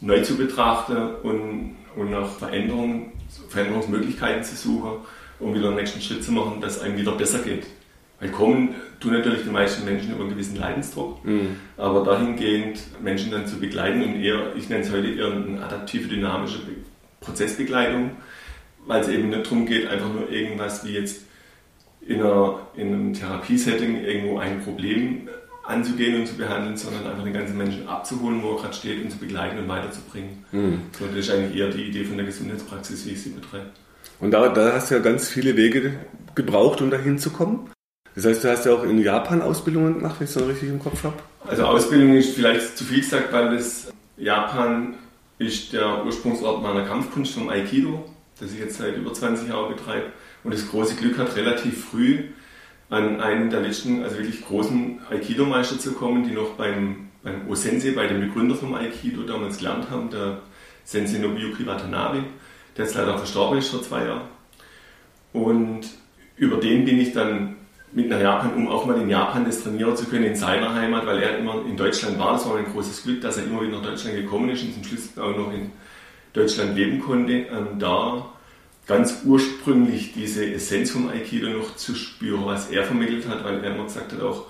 neu 0.00 0.22
zu 0.22 0.36
betrachten 0.36 0.96
und 1.22 1.76
und 1.96 2.10
nach 2.10 2.28
Veränderungen, 2.38 3.12
Veränderungsmöglichkeiten 3.48 4.42
zu 4.42 4.56
suchen, 4.56 4.90
um 5.40 5.54
wieder 5.54 5.68
den 5.68 5.76
nächsten 5.76 6.00
Schritt 6.00 6.24
zu 6.24 6.32
machen, 6.32 6.60
dass 6.60 6.76
es 6.76 6.82
einem 6.82 6.96
wieder 6.96 7.12
besser 7.12 7.40
geht. 7.40 7.66
Weil 8.20 8.30
kommen 8.30 8.74
tun 8.98 9.12
natürlich 9.12 9.42
die 9.44 9.50
meisten 9.50 9.84
Menschen 9.84 10.12
über 10.12 10.22
einen 10.22 10.30
gewissen 10.30 10.56
Leidensdruck, 10.56 11.24
mhm. 11.24 11.56
aber 11.76 12.02
dahingehend 12.02 12.80
Menschen 13.00 13.30
dann 13.30 13.46
zu 13.46 13.60
begleiten 13.60 14.02
und 14.02 14.20
eher, 14.20 14.56
ich 14.56 14.68
nenne 14.68 14.82
es 14.82 14.90
heute 14.90 15.08
eher 15.08 15.30
eine 15.30 15.62
adaptive, 15.62 16.08
dynamische 16.08 16.58
Prozessbegleitung, 17.20 18.10
weil 18.86 19.00
es 19.02 19.08
eben 19.08 19.28
nicht 19.28 19.46
darum 19.46 19.66
geht, 19.66 19.86
einfach 19.86 20.12
nur 20.12 20.28
irgendwas 20.30 20.84
wie 20.84 20.94
jetzt 20.94 21.22
in, 22.06 22.20
einer, 22.20 22.60
in 22.74 22.88
einem 22.88 23.12
Therapiesetting 23.12 24.02
irgendwo 24.04 24.38
ein 24.38 24.62
Problem 24.62 25.28
anzugehen 25.68 26.18
und 26.18 26.26
zu 26.26 26.34
behandeln, 26.34 26.76
sondern 26.76 27.06
einfach 27.06 27.24
den 27.24 27.34
ganzen 27.34 27.56
Menschen 27.56 27.86
abzuholen, 27.86 28.42
wo 28.42 28.52
er 28.52 28.62
gerade 28.62 28.74
steht 28.74 29.04
und 29.04 29.10
zu 29.10 29.18
begleiten 29.18 29.58
und 29.58 29.68
weiterzubringen. 29.68 30.44
Mhm. 30.50 30.80
So, 30.98 31.06
das 31.06 31.16
ist 31.16 31.30
eigentlich 31.30 31.60
eher 31.60 31.68
die 31.68 31.84
Idee 31.84 32.04
von 32.04 32.16
der 32.16 32.24
Gesundheitspraxis, 32.24 33.04
wie 33.06 33.10
ich 33.10 33.22
sie 33.22 33.30
betreibe. 33.30 33.66
Und 34.18 34.30
da, 34.30 34.48
da 34.48 34.72
hast 34.72 34.90
du 34.90 34.94
ja 34.94 35.00
ganz 35.00 35.28
viele 35.28 35.56
Wege 35.56 35.92
gebraucht, 36.34 36.80
um 36.80 36.90
dahin 36.90 37.18
zu 37.18 37.30
kommen. 37.30 37.70
Das 38.14 38.24
heißt, 38.24 38.44
du 38.44 38.50
hast 38.50 38.64
ja 38.64 38.72
auch 38.72 38.82
in 38.82 38.98
Japan 38.98 39.42
Ausbildungen 39.42 39.94
gemacht, 39.94 40.16
wenn 40.18 40.24
ich 40.24 40.34
es 40.34 40.40
so 40.40 40.46
richtig 40.46 40.70
im 40.70 40.80
Kopf 40.80 41.04
habe. 41.04 41.16
Also 41.46 41.64
Ausbildung 41.64 42.14
ist 42.16 42.34
vielleicht 42.34 42.76
zu 42.76 42.84
viel 42.84 43.00
gesagt, 43.00 43.32
weil 43.32 43.54
das 43.54 43.92
Japan 44.16 44.94
ist 45.38 45.72
der 45.74 46.04
Ursprungsort 46.04 46.62
meiner 46.62 46.84
Kampfkunst 46.84 47.34
vom 47.34 47.48
Aikido, 47.50 48.08
das 48.40 48.52
ich 48.52 48.58
jetzt 48.58 48.78
seit 48.78 48.96
über 48.96 49.12
20 49.12 49.48
Jahren 49.48 49.74
betreibe. 49.76 50.06
Und 50.42 50.54
das 50.54 50.68
große 50.68 50.96
Glück 50.96 51.18
hat 51.18 51.36
relativ 51.36 51.84
früh 51.84 52.24
an 52.90 53.20
einen 53.20 53.50
der 53.50 53.60
letzten, 53.60 54.02
also 54.02 54.18
wirklich 54.18 54.44
großen 54.44 55.00
Aikido-Meister 55.10 55.78
zu 55.78 55.92
kommen, 55.92 56.24
die 56.24 56.32
noch 56.32 56.50
beim, 56.50 57.08
beim 57.22 57.48
O-Sensei, 57.48 57.92
bei 57.92 58.06
dem 58.06 58.20
Begründer 58.20 58.54
vom 58.54 58.74
Aikido 58.74 59.22
damals 59.22 59.58
gelernt 59.58 59.90
haben, 59.90 60.10
der 60.10 60.38
Sensei 60.84 61.18
Nobuyuki 61.18 61.66
Watanabe, 61.66 62.24
der 62.76 62.84
jetzt 62.84 62.96
leider 62.96 63.18
verstorben 63.18 63.58
ist 63.58 63.68
vor 63.68 63.82
zwei 63.82 64.06
Jahren. 64.06 64.28
Und 65.32 65.82
über 66.36 66.56
den 66.56 66.84
bin 66.84 66.98
ich 66.98 67.12
dann 67.12 67.56
mit 67.92 68.08
nach 68.08 68.20
Japan, 68.20 68.54
um 68.54 68.68
auch 68.68 68.86
mal 68.86 69.00
in 69.00 69.08
Japan 69.08 69.44
das 69.44 69.62
trainieren 69.62 69.96
zu 69.96 70.06
können, 70.06 70.24
in 70.24 70.36
seiner 70.36 70.74
Heimat, 70.74 71.06
weil 71.06 71.18
er 71.18 71.38
immer 71.38 71.64
in 71.66 71.76
Deutschland 71.76 72.18
war. 72.18 72.32
Das 72.32 72.48
war 72.48 72.56
ein 72.56 72.66
großes 72.66 73.02
Glück, 73.02 73.20
dass 73.20 73.36
er 73.36 73.44
immer 73.44 73.62
wieder 73.62 73.78
nach 73.78 73.82
Deutschland 73.82 74.16
gekommen 74.16 74.48
ist 74.50 74.62
und 74.62 74.74
zum 74.74 74.84
Schluss 74.84 75.18
auch 75.18 75.36
noch 75.36 75.52
in 75.52 75.70
Deutschland 76.32 76.76
leben 76.76 77.00
konnte. 77.00 77.32
Ähm, 77.32 77.78
da 77.78 78.26
ganz 78.88 79.20
ursprünglich 79.24 80.14
diese 80.14 80.44
Essenz 80.50 80.90
vom 80.90 81.08
Aikido 81.08 81.50
noch 81.50 81.76
zu 81.76 81.94
spüren, 81.94 82.46
was 82.46 82.70
er 82.70 82.84
vermittelt 82.84 83.28
hat, 83.28 83.44
weil 83.44 83.62
er 83.62 83.74
immer 83.74 83.84
gesagt 83.84 84.12
hat, 84.12 84.20
auch 84.20 84.46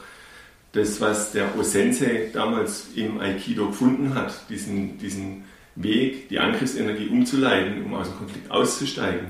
das, 0.73 1.00
was 1.00 1.32
der 1.32 1.58
Osensei 1.58 2.31
damals 2.32 2.88
im 2.94 3.20
Aikido 3.20 3.67
gefunden 3.67 4.14
hat, 4.14 4.49
diesen, 4.49 4.96
diesen 4.99 5.44
Weg, 5.75 6.29
die 6.29 6.38
Angriffsenergie 6.38 7.08
umzuleiten, 7.08 7.85
um 7.85 7.94
aus 7.94 8.08
dem 8.08 8.19
Konflikt 8.19 8.50
auszusteigen. 8.50 9.26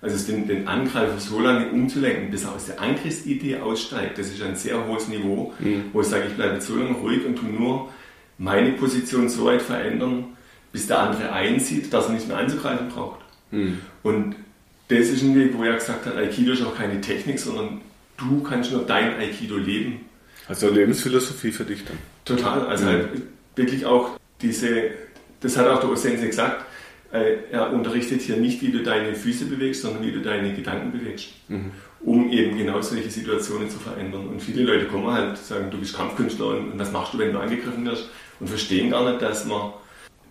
Also 0.00 0.32
den, 0.32 0.46
den 0.46 0.66
Angreifer 0.66 1.18
so 1.18 1.40
lange 1.40 1.68
umzulenken, 1.70 2.30
bis 2.30 2.44
er 2.44 2.54
aus 2.54 2.66
der 2.66 2.80
Angriffsidee 2.80 3.58
aussteigt, 3.58 4.18
das 4.18 4.28
ist 4.28 4.42
ein 4.42 4.56
sehr 4.56 4.86
hohes 4.86 5.08
Niveau, 5.08 5.52
mhm. 5.58 5.84
wo 5.92 6.00
ich 6.00 6.08
sage, 6.08 6.26
ich 6.28 6.34
bleibe 6.34 6.60
so 6.60 6.76
lange 6.76 6.94
ruhig 6.94 7.24
und 7.24 7.36
tue 7.36 7.48
nur 7.48 7.90
meine 8.38 8.72
Position 8.72 9.28
so 9.28 9.44
weit 9.44 9.62
verändern, 9.62 10.36
bis 10.72 10.86
der 10.86 11.00
andere 11.00 11.32
einsieht, 11.32 11.92
dass 11.92 12.06
er 12.06 12.14
nicht 12.14 12.28
mehr 12.28 12.38
anzugreifen 12.38 12.88
braucht. 12.88 13.20
Mhm. 13.52 13.78
Und 14.02 14.36
das 14.88 15.08
ist 15.08 15.22
ein 15.22 15.34
Weg, 15.34 15.56
wo 15.56 15.64
er 15.64 15.74
gesagt 15.74 16.06
hat, 16.06 16.16
Aikido 16.16 16.52
ist 16.52 16.62
auch 16.62 16.76
keine 16.76 17.00
Technik, 17.00 17.38
sondern 17.38 17.80
du 18.16 18.42
kannst 18.42 18.72
nur 18.72 18.84
dein 18.84 19.16
Aikido 19.16 19.56
leben. 19.56 20.00
Also 20.48 20.68
Lebensphilosophie 20.68 21.52
für 21.52 21.64
dich 21.64 21.84
dann. 21.84 21.98
Total, 22.24 22.66
also 22.66 22.84
mhm. 22.84 22.88
halt 22.88 23.08
wirklich 23.56 23.86
auch 23.86 24.18
diese, 24.40 24.90
das 25.40 25.56
hat 25.56 25.66
auch 25.66 25.80
der 25.80 25.90
Osense 25.90 26.26
gesagt, 26.26 26.64
äh, 27.12 27.36
er 27.50 27.72
unterrichtet 27.72 28.22
hier 28.22 28.36
nicht, 28.36 28.62
wie 28.62 28.72
du 28.72 28.82
deine 28.82 29.14
Füße 29.14 29.44
bewegst, 29.46 29.82
sondern 29.82 30.02
wie 30.02 30.12
du 30.12 30.20
deine 30.20 30.54
Gedanken 30.54 30.92
bewegst, 30.92 31.28
mhm. 31.48 31.70
um 32.00 32.30
eben 32.30 32.56
genau 32.56 32.80
solche 32.80 33.10
Situationen 33.10 33.70
zu 33.70 33.78
verändern. 33.78 34.28
Und 34.28 34.42
viele 34.42 34.64
Leute 34.64 34.86
kommen 34.86 35.12
halt, 35.12 35.36
sagen, 35.38 35.70
du 35.70 35.78
bist 35.78 35.94
Kampfkünstler 35.94 36.46
und, 36.46 36.78
was 36.78 36.90
machst 36.90 37.14
du, 37.14 37.18
wenn 37.18 37.32
du 37.32 37.38
angegriffen 37.38 37.84
wirst? 37.84 38.08
Und 38.40 38.48
verstehen 38.48 38.90
gar 38.90 39.08
nicht, 39.08 39.22
dass 39.22 39.44
man 39.44 39.72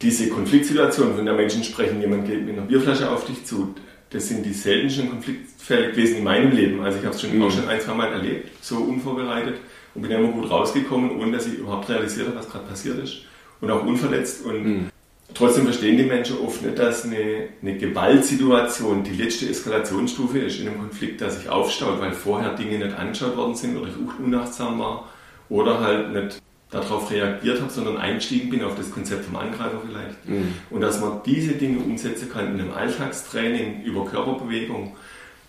diese 0.01 0.27
Konfliktsituation, 0.29 1.15
von 1.15 1.25
der 1.25 1.36
Menschen 1.36 1.63
sprechen, 1.63 2.01
jemand 2.01 2.25
geht 2.25 2.46
mit 2.46 2.58
einer 2.58 2.65
Bierflasche 2.65 3.10
auf 3.10 3.25
dich 3.25 3.46
zu, 3.46 3.75
das 4.12 4.27
sind 4.27 4.46
die 4.46 4.53
seltensten 4.53 5.10
Konfliktfälle 5.10 5.91
gewesen 5.91 6.18
in 6.18 6.24
meinem 6.24 6.51
Leben. 6.51 6.82
Also 6.82 7.00
ich 7.00 7.06
habe 7.06 7.15
es 7.15 7.22
schon, 7.22 7.36
mhm. 7.36 7.44
auch 7.44 7.51
schon 7.51 7.68
ein, 7.68 7.80
zwei 7.80 7.94
Mal 7.94 8.12
erlebt, 8.12 8.50
so 8.63 8.77
unvorbereitet 8.77 9.56
und 9.96 10.01
bin 10.01 10.12
immer 10.12 10.32
gut 10.32 10.50
rausgekommen, 10.50 11.20
ohne 11.20 11.34
dass 11.34 11.48
ich 11.48 11.60
überhaupt 11.60 11.89
realisiert 11.89 12.27
habe, 12.27 12.38
was 12.38 12.50
gerade 12.50 12.68
passiert 12.68 13.00
ist 13.00 13.22
und 13.62 13.72
auch 13.72 13.86
unverletzt. 13.86 14.46
Und 14.46 14.63
mhm. 14.63 14.89
trotzdem 15.34 15.63
verstehen 15.63 15.98
die 15.98 16.03
Menschen 16.03 16.39
oft 16.39 16.62
nicht, 16.62 16.77
dass 16.77 17.06
eine, 17.06 17.48
eine 17.62 17.77
Gewaltsituation 17.77 19.03
die 19.03 19.13
letzte 19.13 19.48
Eskalationsstufe 19.48 20.39
ist 20.39 20.60
in 20.60 20.68
einem 20.68 20.80
Konflikt, 20.80 21.22
der 21.22 21.32
sich 21.32 21.48
aufstaut, 21.48 22.01
weil 22.01 22.12
vorher 22.12 22.53
Dinge 22.56 22.80
nicht 22.80 22.98
angeschaut 22.98 23.38
worden 23.38 23.56
sind 23.56 23.77
oder 23.77 23.88
ich 23.88 24.25
unachtsam 24.25 24.77
war 24.80 25.10
oder 25.50 25.80
halt 25.80 26.12
nicht 26.12 26.41
darauf 26.72 27.12
reagiert 27.12 27.62
habe, 27.62 27.70
sondern 27.70 27.98
eingestiegen 27.98 28.50
bin 28.50 28.63
auf 28.63 28.75
das 28.75 28.92
Konzept 28.92 29.25
vom 29.25 29.36
Angreifer 29.36 29.82
vielleicht. 29.86 30.28
Mhm. 30.28 30.54
Und 30.70 30.82
dass 30.82 31.01
man 31.01 31.22
diese 31.25 31.54
Dinge 31.54 31.80
umsetzen 31.80 32.30
kann 32.32 32.56
in 32.56 32.62
einem 32.62 32.72
Alltagstraining 32.72 33.84
über 33.84 34.06
Körperbewegung, 34.06 34.96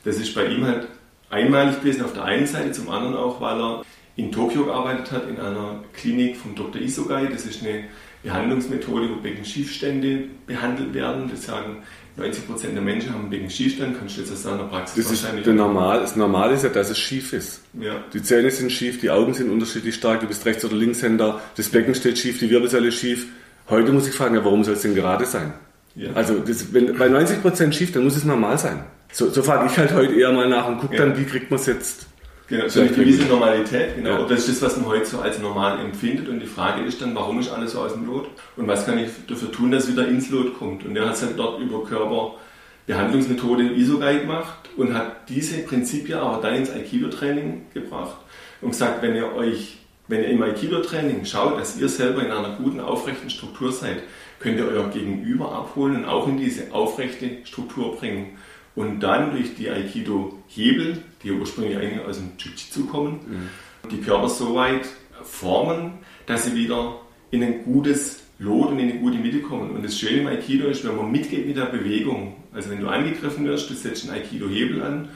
das 0.05 0.17
ist 0.17 0.35
bei 0.35 0.47
ihm 0.47 0.67
halt 0.67 0.89
einmalig 1.31 1.81
gewesen 1.81 2.05
auf 2.05 2.13
der 2.13 2.25
einen 2.25 2.47
Seite, 2.47 2.73
zum 2.73 2.91
anderen 2.91 3.17
auch, 3.17 3.41
weil 3.41 3.61
er 3.61 3.85
in 4.17 4.33
Tokio 4.33 4.65
gearbeitet 4.65 5.13
hat, 5.13 5.29
in 5.29 5.39
einer 5.39 5.85
Klinik 5.95 6.37
von 6.37 6.55
Dr. 6.55 6.83
Isogai. 6.83 7.27
Das 7.27 7.47
ist 7.47 7.63
eine 7.63 7.85
Behandlungsmethode, 8.25 9.09
wo 9.11 9.21
Beckenschiefstände 9.23 10.25
behandelt 10.47 10.93
werden. 10.93 11.31
Das 11.31 11.45
sagen 11.45 11.83
90% 12.19 12.75
der 12.75 12.83
Menschen 12.83 13.15
haben 13.15 13.31
wegen 13.31 13.49
Schiefstand, 13.49 13.99
kannst 13.99 14.17
du 14.17 14.21
jetzt 14.21 14.33
aus 14.33 14.43
deiner 14.43 14.65
Praxis 14.65 14.97
das 14.97 15.09
wahrscheinlich... 15.09 15.41
Ist 15.41 15.47
der 15.47 15.55
Normal, 15.55 16.01
das 16.01 16.15
Normal 16.15 16.53
ist 16.53 16.63
ja, 16.63 16.69
dass 16.69 16.91
es 16.91 16.99
schief 16.99 17.33
ist. 17.33 17.63
Ja. 17.81 18.05
Die 18.13 18.23
Zähne 18.23 18.51
sind 18.51 18.71
schief, 18.71 19.01
die 19.01 19.11
Augen 19.11 19.33
sind 19.33 19.51
unterschiedlich 19.51 19.95
stark, 19.95 20.21
du 20.21 20.27
bist 20.27 20.45
Rechts- 20.45 20.65
oder 20.65 20.77
Linkshänder, 20.77 21.41
das 21.57 21.71
Becken 21.71 21.95
steht 21.95 22.19
schief, 22.19 22.39
die 22.39 22.51
Wirbelsäule 22.51 22.89
ist 22.89 22.97
schief. 22.97 23.27
Heute 23.71 23.93
muss 23.93 24.07
ich 24.07 24.15
fragen, 24.15 24.35
ja, 24.35 24.45
warum 24.45 24.63
soll 24.63 24.75
es 24.75 24.83
denn 24.83 24.95
gerade 24.95 25.25
sein? 25.25 25.55
Ja. 25.95 26.13
Also 26.15 26.39
das, 26.41 26.73
wenn 26.75 26.97
bei 26.99 27.07
90% 27.07 27.73
schief, 27.73 27.93
dann 27.93 28.05
muss 28.05 28.17
es 28.17 28.25
normal 28.25 28.59
sein. 28.59 28.85
So, 29.11 29.31
so 29.31 29.43
frage 29.43 29.67
ich 29.67 29.79
halt 29.79 29.93
heute 29.93 30.15
eher 30.15 30.33
mal 30.33 30.49
nach 30.49 30.69
und 30.69 30.79
gucke 30.79 30.97
ja. 30.97 31.05
dann, 31.05 31.19
wie 31.19 31.25
kriegt 31.25 31.51
man 31.51 31.61
es 31.61 31.67
jetzt 31.67 32.07
Genau, 32.53 32.69
so 32.69 32.81
eine 32.81 32.91
gewisse 32.91 33.23
Normalität, 33.23 33.97
genau. 33.97 34.11
Ja. 34.11 34.27
Das 34.27 34.47
ist 34.47 34.61
das, 34.61 34.73
was 34.73 34.77
man 34.77 34.91
heute 34.91 35.07
so 35.07 35.21
als 35.21 35.39
normal 35.39 35.81
empfindet. 35.81 36.29
Und 36.29 36.39
die 36.39 36.47
Frage 36.47 36.83
ist 36.83 37.01
dann, 37.01 37.15
warum 37.15 37.41
ist 37.41 37.51
alles 37.51 37.73
so 37.73 37.81
aus 37.81 37.95
dem 37.95 38.05
Lot? 38.05 38.29
Und 38.59 38.69
was 38.69 38.85
kann 38.85 38.99
ich 38.99 39.09
dafür 39.27 39.51
tun, 39.51 39.71
dass 39.71 39.85
es 39.85 39.93
wieder 39.93 40.07
ins 40.07 40.29
Lot 40.29 40.59
kommt? 40.59 40.85
Und 40.85 40.95
er 40.95 41.07
hat 41.07 41.15
es 41.15 41.21
dann 41.21 41.35
dort 41.35 41.63
über 41.63 41.83
Körperbehandlungsmethode 41.83 43.73
Isogai 43.73 44.19
gemacht 44.19 44.69
und 44.77 44.93
hat 44.93 45.31
diese 45.31 45.61
Prinzipien 45.63 46.19
aber 46.19 46.43
dann 46.43 46.57
ins 46.57 46.71
Aikido-Training 46.71 47.69
gebracht 47.73 48.19
und 48.61 48.73
gesagt, 48.73 49.01
wenn 49.01 49.17
ihr 49.17 49.35
euch, 49.35 49.79
wenn 50.09 50.21
ihr 50.21 50.29
im 50.29 50.43
Aikido-Training 50.43 51.25
schaut, 51.25 51.59
dass 51.59 51.81
ihr 51.81 51.89
selber 51.89 52.23
in 52.23 52.33
einer 52.33 52.57
guten, 52.57 52.81
aufrechten 52.81 53.31
Struktur 53.31 53.73
seid, 53.73 54.03
könnt 54.41 54.59
ihr 54.59 54.69
euer 54.69 54.91
Gegenüber 54.91 55.53
abholen 55.53 55.97
und 55.97 56.05
auch 56.05 56.29
in 56.29 56.37
diese 56.37 56.75
aufrechte 56.75 57.31
Struktur 57.45 57.97
bringen 57.97 58.37
und 58.75 59.01
dann 59.01 59.33
durch 59.33 59.55
die 59.55 59.69
Aikido-Hebel, 59.71 61.03
die 61.23 61.33
ursprünglich 61.33 61.77
eigentlich 61.77 62.05
aus 62.05 62.19
dem 62.19 62.33
Jiu-Jitsu 62.39 62.87
kommen, 62.87 63.21
mhm. 63.27 63.89
die 63.91 64.01
Körper 64.01 64.29
so 64.29 64.55
weit 64.55 64.87
formen, 65.23 65.99
dass 66.27 66.47
sie 66.47 66.55
wieder 66.55 67.01
in 67.31 67.43
ein 67.43 67.65
gutes 67.65 68.21
Lot 68.39 68.71
und 68.71 68.79
in 68.79 68.91
eine 68.91 69.01
gute 69.01 69.19
Mitte 69.19 69.41
kommen. 69.41 69.71
Und 69.71 69.85
das 69.85 69.99
Schöne 69.99 70.23
im 70.23 70.27
Aikido 70.27 70.67
ist, 70.67 70.87
wenn 70.87 70.97
man 70.97 71.11
mitgeht 71.13 71.47
mit 71.47 71.57
der 71.57 71.67
Bewegung, 71.67 72.37
also 72.53 72.71
wenn 72.71 72.81
du 72.81 72.89
angegriffen 72.89 73.47
wirst, 73.47 73.71
du 73.71 73.75
setzt 73.75 74.09
einen 74.09 74.21
Aikido-Hebel 74.21 74.83
an 74.83 75.09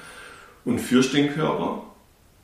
und 0.65 0.81
führst 0.81 1.13
den 1.15 1.33
Körper, 1.33 1.83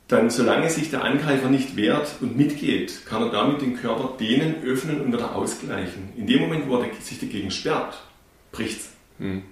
dann 0.07 0.29
solange 0.29 0.69
sich 0.69 0.89
der 0.89 1.03
Angreifer 1.03 1.49
nicht 1.49 1.75
wehrt 1.75 2.15
und 2.21 2.37
mitgeht, 2.37 3.05
kann 3.05 3.23
er 3.23 3.29
damit 3.29 3.61
den 3.61 3.77
Körper 3.77 4.17
dehnen, 4.19 4.55
öffnen 4.63 5.01
und 5.01 5.13
wieder 5.13 5.35
ausgleichen. 5.35 6.09
In 6.17 6.27
dem 6.27 6.41
Moment, 6.41 6.67
wo 6.67 6.77
er 6.77 6.93
sich 6.99 7.19
dagegen 7.19 7.51
sperrt, 7.51 8.03
bricht 8.51 8.81
es. 8.81 8.89
Mhm. 9.19 9.43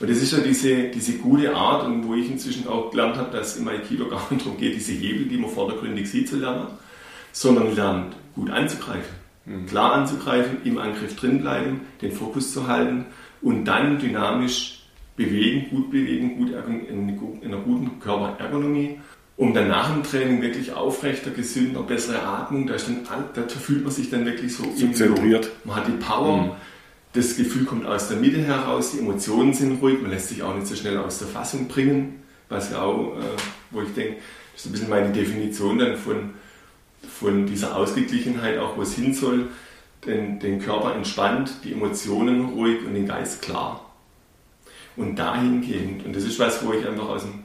Und 0.00 0.08
das 0.08 0.22
ist 0.22 0.32
ja 0.32 0.38
diese, 0.38 0.84
diese 0.84 1.18
gute 1.18 1.54
Art, 1.54 1.86
und 1.86 2.08
wo 2.08 2.14
ich 2.14 2.30
inzwischen 2.30 2.66
auch 2.66 2.90
gelernt 2.90 3.16
habe, 3.16 3.30
dass 3.36 3.58
im 3.58 3.68
Aikido 3.68 4.08
gar 4.08 4.26
nicht 4.30 4.46
darum 4.46 4.58
geht, 4.58 4.74
diese 4.74 4.92
Hebel, 4.92 5.26
die 5.26 5.36
man 5.36 5.50
vordergründig 5.50 6.10
sieht, 6.10 6.28
zu 6.28 6.36
lernen, 6.36 6.68
sondern 7.32 7.76
lernt, 7.76 8.16
gut 8.34 8.50
anzugreifen. 8.50 9.14
Mhm. 9.44 9.66
Klar 9.66 9.92
anzugreifen, 9.92 10.58
im 10.64 10.78
Angriff 10.78 11.16
drin 11.16 11.42
bleiben, 11.42 11.82
den 12.00 12.12
Fokus 12.12 12.52
zu 12.52 12.66
halten 12.66 13.04
und 13.42 13.66
dann 13.66 13.98
dynamisch 13.98 14.82
bewegen, 15.16 15.68
gut 15.68 15.90
bewegen, 15.90 16.38
gut 16.38 16.48
in 16.48 17.44
einer 17.44 17.58
guten 17.58 18.00
Körperergonomie, 18.00 18.98
um 19.36 19.52
dann 19.52 19.68
nach 19.68 19.92
dem 19.92 20.02
Training 20.02 20.40
wirklich 20.40 20.72
aufrechter, 20.72 21.30
gesünder, 21.30 21.82
bessere 21.82 22.22
Atmung, 22.22 22.66
da, 22.66 22.74
dann, 22.76 23.24
da 23.34 23.42
fühlt 23.48 23.82
man 23.82 23.92
sich 23.92 24.08
dann 24.08 24.24
wirklich 24.24 24.54
so, 24.54 24.62
zentriert. 24.74 25.50
Man 25.64 25.76
hat 25.76 25.88
die 25.88 26.02
Power. 26.02 26.36
Mhm 26.38 26.50
das 27.12 27.36
Gefühl 27.36 27.64
kommt 27.64 27.86
aus 27.86 28.08
der 28.08 28.18
Mitte 28.18 28.42
heraus, 28.42 28.92
die 28.92 29.00
Emotionen 29.00 29.52
sind 29.52 29.82
ruhig, 29.82 30.00
man 30.00 30.10
lässt 30.10 30.28
sich 30.28 30.42
auch 30.42 30.54
nicht 30.54 30.66
so 30.66 30.76
schnell 30.76 30.98
aus 30.98 31.18
der 31.18 31.28
Fassung 31.28 31.66
bringen, 31.68 32.22
was 32.48 32.70
ja 32.70 32.82
auch, 32.82 33.16
äh, 33.18 33.22
wo 33.70 33.82
ich 33.82 33.92
denke, 33.94 34.18
das 34.52 34.62
ist 34.62 34.66
ein 34.66 34.72
bisschen 34.72 34.90
meine 34.90 35.12
Definition 35.12 35.78
dann 35.78 35.96
von, 35.96 36.34
von 37.18 37.46
dieser 37.46 37.76
Ausgeglichenheit, 37.76 38.58
auch 38.58 38.76
wo 38.76 38.82
es 38.82 38.94
hin 38.94 39.14
soll, 39.14 39.48
den, 40.06 40.38
den 40.38 40.60
Körper 40.60 40.94
entspannt, 40.94 41.50
die 41.64 41.72
Emotionen 41.72 42.50
ruhig 42.50 42.84
und 42.86 42.94
den 42.94 43.06
Geist 43.06 43.42
klar. 43.42 43.90
Und 44.96 45.16
dahingehend, 45.16 46.04
und 46.04 46.14
das 46.14 46.24
ist 46.24 46.38
was, 46.38 46.64
wo 46.64 46.72
ich 46.72 46.86
einfach 46.86 47.08
aus 47.08 47.22
dem 47.22 47.44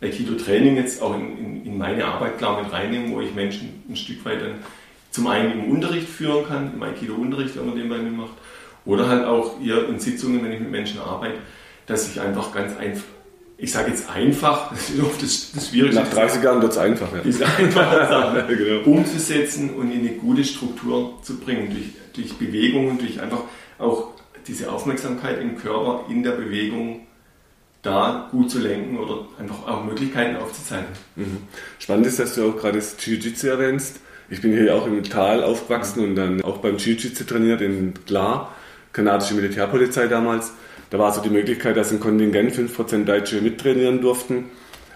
Aikido-Training 0.00 0.76
jetzt 0.76 1.02
auch 1.02 1.14
in, 1.14 1.38
in, 1.38 1.66
in, 1.66 1.78
meine 1.78 2.04
Arbeit 2.04 2.38
klar 2.38 2.62
mit 2.62 2.72
reinnehme, 2.72 3.10
wo 3.10 3.20
ich 3.20 3.34
Menschen 3.34 3.82
ein 3.88 3.96
Stück 3.96 4.24
weit 4.24 4.42
dann 4.42 4.54
zum 5.10 5.26
einen 5.28 5.52
im 5.52 5.70
Unterricht 5.70 6.08
führen 6.08 6.46
kann, 6.46 6.74
im 6.74 6.82
Aikido-Unterricht, 6.82 7.56
wenn 7.56 7.66
man 7.66 7.76
den 7.76 7.88
bei 7.88 7.98
mir 7.98 8.10
macht, 8.10 8.34
oder 8.84 9.08
halt 9.08 9.24
auch 9.24 9.58
hier 9.60 9.88
in 9.88 9.98
Sitzungen, 9.98 10.44
wenn 10.44 10.52
ich 10.52 10.60
mit 10.60 10.70
Menschen 10.70 11.00
arbeite, 11.00 11.38
dass 11.86 12.08
ich 12.08 12.20
einfach 12.20 12.52
ganz 12.52 12.76
einfach, 12.76 13.04
ich 13.56 13.72
sage 13.72 13.90
jetzt 13.90 14.10
einfach, 14.10 14.70
das 14.72 14.90
ist 14.90 15.02
oft 15.02 15.22
das, 15.22 15.52
das 15.54 15.68
Schwierige. 15.68 15.94
Nach 15.94 16.08
30 16.08 16.42
Jahren 16.42 16.62
wird 16.62 16.72
es 16.72 16.78
einfacher. 16.78 17.18
Diese 17.24 17.46
einfache 17.46 18.06
Sache 18.08 18.44
genau. 18.56 18.90
umzusetzen 18.90 19.70
und 19.70 19.90
in 19.90 20.00
eine 20.00 20.10
gute 20.10 20.44
Struktur 20.44 21.18
zu 21.22 21.38
bringen, 21.38 21.70
durch, 21.70 21.90
durch 22.14 22.34
Bewegungen, 22.38 22.98
durch 22.98 23.20
einfach 23.20 23.42
auch 23.78 24.12
diese 24.46 24.70
Aufmerksamkeit 24.70 25.40
im 25.40 25.56
Körper, 25.56 26.04
in 26.10 26.22
der 26.22 26.32
Bewegung 26.32 27.06
da 27.84 28.28
gut 28.30 28.50
zu 28.50 28.60
lenken 28.60 28.98
oder 28.98 29.26
einfach 29.38 29.66
auch 29.66 29.84
Möglichkeiten 29.84 30.36
aufzuzeigen. 30.36 30.86
Mhm. 31.16 31.38
Spannend 31.78 32.06
ist, 32.06 32.18
dass 32.18 32.34
du 32.34 32.48
auch 32.48 32.56
gerade 32.56 32.78
das 32.78 32.96
Jiu-Jitsu 32.98 33.46
erwähnst. 33.46 34.00
Ich 34.30 34.40
bin 34.40 34.52
hier 34.52 34.74
auch 34.74 34.86
im 34.86 35.02
Tal 35.04 35.44
aufgewachsen 35.44 36.02
und 36.02 36.16
dann 36.16 36.42
auch 36.42 36.58
beim 36.58 36.78
Jiu-Jitsu 36.78 37.24
trainiert 37.24 37.60
in 37.60 37.92
Klar 38.06 38.54
kanadische 38.94 39.34
Militärpolizei 39.34 40.06
damals. 40.06 40.52
Da 40.88 40.98
war 40.98 41.12
so 41.12 41.20
die 41.20 41.28
Möglichkeit, 41.28 41.76
dass 41.76 41.92
ein 41.92 42.00
Kontingent 42.00 42.54
5% 42.54 43.04
Deutsche 43.04 43.42
mittrainieren 43.42 44.00
durften. 44.00 44.46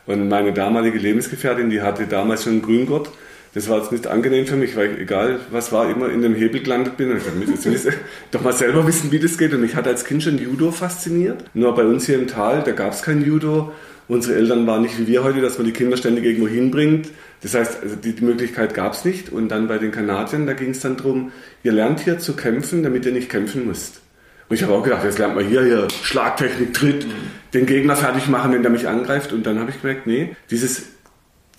Und 0.07 0.29
meine 0.29 0.55
damalige 0.55 0.97
Lebensgefährtin, 0.97 1.69
die 1.69 1.83
hatte 1.83 2.07
damals 2.07 2.45
schon 2.45 2.53
einen 2.55 2.63
Grüngurt. 2.63 3.11
Das 3.55 3.69
war 3.69 3.79
jetzt 3.79 3.93
nicht 3.93 4.07
angenehm 4.07 4.47
für 4.47 4.57
mich, 4.57 4.77
weil 4.77 5.01
egal 5.01 5.41
was 5.51 5.73
war, 5.73 5.91
immer 5.91 6.09
in 6.11 6.23
dem 6.23 6.35
Hebel 6.35 6.63
gelandet 6.63 6.97
bin. 6.97 7.11
Und 7.11 7.19
ich 7.19 7.25
dachte, 7.25 7.51
jetzt 7.51 7.67
will 7.67 7.75
ich 7.75 7.95
doch 8.31 8.43
mal 8.43 8.53
selber 8.53 8.87
wissen, 8.87 9.11
wie 9.11 9.19
das 9.19 9.37
geht. 9.37 9.53
Und 9.53 9.61
mich 9.61 9.75
hat 9.75 9.87
als 9.87 10.05
Kind 10.05 10.23
schon 10.23 10.39
Judo 10.39 10.71
fasziniert. 10.71 11.45
Nur 11.53 11.75
bei 11.75 11.85
uns 11.85 12.07
hier 12.07 12.19
im 12.19 12.29
Tal, 12.29 12.63
da 12.63 12.73
gab 12.73 12.93
es 12.93 13.03
kein 13.03 13.25
Judo. 13.25 13.73
Unsere 14.09 14.37
Eltern 14.37 14.67
waren 14.67 14.83
nicht 14.83 14.99
wie 14.99 15.07
wir 15.07 15.23
heute, 15.23 15.43
dass 15.43 15.59
man 15.59 15.67
die 15.67 15.73
Kinder 15.73 15.97
ständig 15.99 16.25
irgendwo 16.25 16.49
hinbringt. 16.49 17.11
Das 17.43 17.55
heißt, 17.55 17.83
also 17.83 17.95
die, 17.95 18.15
die 18.15 18.25
Möglichkeit 18.25 18.73
gab 18.75 18.95
es 18.95 19.05
nicht. 19.05 19.31
Und 19.31 19.51
dann 19.51 19.69
bei 19.69 19.77
den 19.77 19.91
Kanadiern, 19.91 20.47
da 20.47 20.55
ging 20.55 20.71
es 20.71 20.81
dann 20.81 20.97
darum, 20.97 21.31
ihr 21.63 21.73
lernt 21.73 22.01
hier 22.01 22.19
zu 22.19 22.35
kämpfen, 22.35 22.83
damit 22.83 23.05
ihr 23.05 23.13
nicht 23.13 23.29
kämpfen 23.29 23.67
müsst. 23.67 24.01
Und 24.49 24.57
ich 24.57 24.63
habe 24.63 24.73
auch 24.73 24.83
gedacht, 24.83 25.05
jetzt 25.05 25.19
lernt 25.19 25.35
man 25.35 25.47
hier, 25.47 25.63
hier 25.63 25.89
Schlagtechnik, 26.03 26.73
Tritt, 26.73 27.07
mhm. 27.07 27.13
den 27.53 27.67
Gegner 27.67 27.97
fertig 27.97 28.29
machen, 28.29 28.53
wenn 28.53 28.63
der 28.63 28.71
mich 28.71 28.89
angreift. 28.89 29.35
Und 29.35 29.45
dann 29.47 29.59
habe 29.59 29.71
ich 29.71 29.83
gemerkt, 29.83 30.07
nee, 30.07 30.35
dieses 30.51 30.85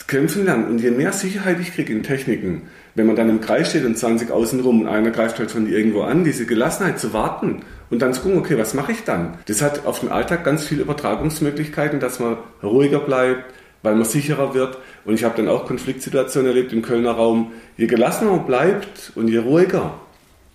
Kämpfen 0.08 0.46
lernen. 0.46 0.65
Und 0.65 0.79
je 0.79 0.89
mehr 0.89 1.13
Sicherheit 1.13 1.60
ich 1.60 1.75
kriege 1.75 1.94
in 1.94 2.01
Techniken, 2.01 2.63
wenn 2.96 3.06
man 3.06 3.15
dann 3.15 3.29
im 3.29 3.41
Kreis 3.41 3.70
steht 3.70 3.86
und 3.86 3.96
20 3.96 4.32
außen 4.32 4.60
rum 4.62 4.82
und 4.82 4.88
einer 4.88 5.12
greift 5.12 5.38
halt 5.38 5.51
von 5.51 5.72
irgendwo 5.72 6.01
an, 6.01 6.24
diese 6.24 6.48
Gelassenheit 6.48 7.00
zu 7.00 7.13
warten 7.13 7.62
und 7.89 8.01
dann 8.01 8.13
zu 8.13 8.22
gucken, 8.22 8.38
okay, 8.38 8.58
was 8.58 8.74
mache 8.74 8.91
ich 8.91 9.03
dann? 9.03 9.38
Das 9.48 9.62
hat 9.62 9.86
auf 9.86 10.00
den 10.01 10.10
Alltag 10.10 10.43
ganz 10.43 10.65
viele 10.65 10.84
Übertragungsmöglichkeiten, 10.84 12.00
dass 12.00 12.19
man 12.19 12.38
ruhiger 12.62 13.00
bleibt, 13.00 13.53
weil 13.81 13.96
man 13.96 14.05
sicherer 14.05 14.53
wird. 14.53 14.77
Und 15.05 15.15
ich 15.15 15.24
habe 15.24 15.38
dann 15.38 15.48
auch 15.48 15.65
Konfliktsituationen 15.65 16.50
erlebt 16.50 16.74
im 16.74 16.81
Kölner 16.81 17.12
Raum. 17.12 17.51
Je 17.77 17.88
gelassener 17.88 18.31
man 18.31 18.46
bleibt 18.46 19.12
und 19.15 19.27
je 19.27 19.38
ruhiger, 19.38 20.00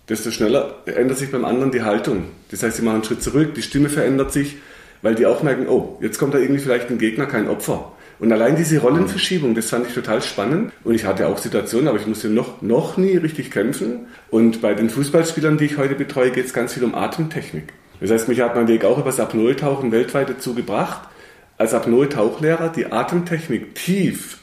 desto 0.07 0.31
schneller 0.31 0.75
ändert 0.85 1.17
sich 1.17 1.31
beim 1.31 1.45
anderen 1.45 1.71
die 1.71 1.83
Haltung. 1.83 2.25
Das 2.51 2.63
heißt, 2.63 2.77
sie 2.77 2.83
machen 2.83 2.95
einen 2.95 3.03
Schritt 3.03 3.23
zurück, 3.23 3.55
die 3.55 3.63
Stimme 3.63 3.89
verändert 3.89 4.31
sich, 4.31 4.57
weil 5.01 5.15
die 5.15 5.25
auch 5.25 5.43
merken, 5.43 5.67
oh, 5.67 5.97
jetzt 6.01 6.19
kommt 6.19 6.33
da 6.33 6.37
irgendwie 6.37 6.61
vielleicht 6.61 6.89
ein 6.89 6.97
Gegner, 6.97 7.25
kein 7.25 7.49
Opfer. 7.49 7.91
Und 8.19 8.31
allein 8.31 8.55
diese 8.55 8.79
Rollenverschiebung, 8.79 9.55
das 9.55 9.69
fand 9.69 9.87
ich 9.87 9.93
total 9.93 10.21
spannend. 10.21 10.71
Und 10.83 10.95
ich 10.95 11.05
hatte 11.05 11.27
auch 11.27 11.37
Situationen, 11.37 11.87
aber 11.87 11.99
ich 11.99 12.07
musste 12.07 12.29
noch, 12.29 12.61
noch 12.61 12.97
nie 12.97 13.17
richtig 13.17 13.51
kämpfen. 13.51 14.07
Und 14.29 14.61
bei 14.61 14.73
den 14.73 14.89
Fußballspielern, 14.89 15.57
die 15.57 15.65
ich 15.65 15.77
heute 15.77 15.95
betreue, 15.95 16.31
geht 16.31 16.45
es 16.45 16.53
ganz 16.53 16.73
viel 16.73 16.83
um 16.83 16.95
Atemtechnik. 16.95 17.73
Das 17.99 18.11
heißt, 18.11 18.27
mich 18.27 18.41
hat 18.41 18.55
mein 18.55 18.67
Weg 18.67 18.85
auch 18.85 18.97
über 18.97 19.09
das 19.09 19.19
Apnoe-Tauchen 19.19 19.91
weltweit 19.91 20.29
dazu 20.29 20.53
gebracht, 20.53 21.09
als 21.57 21.73
Apnoe-Tauchlehrer 21.73 22.69
die 22.69 22.91
Atemtechnik 22.91 23.75
tief 23.75 24.39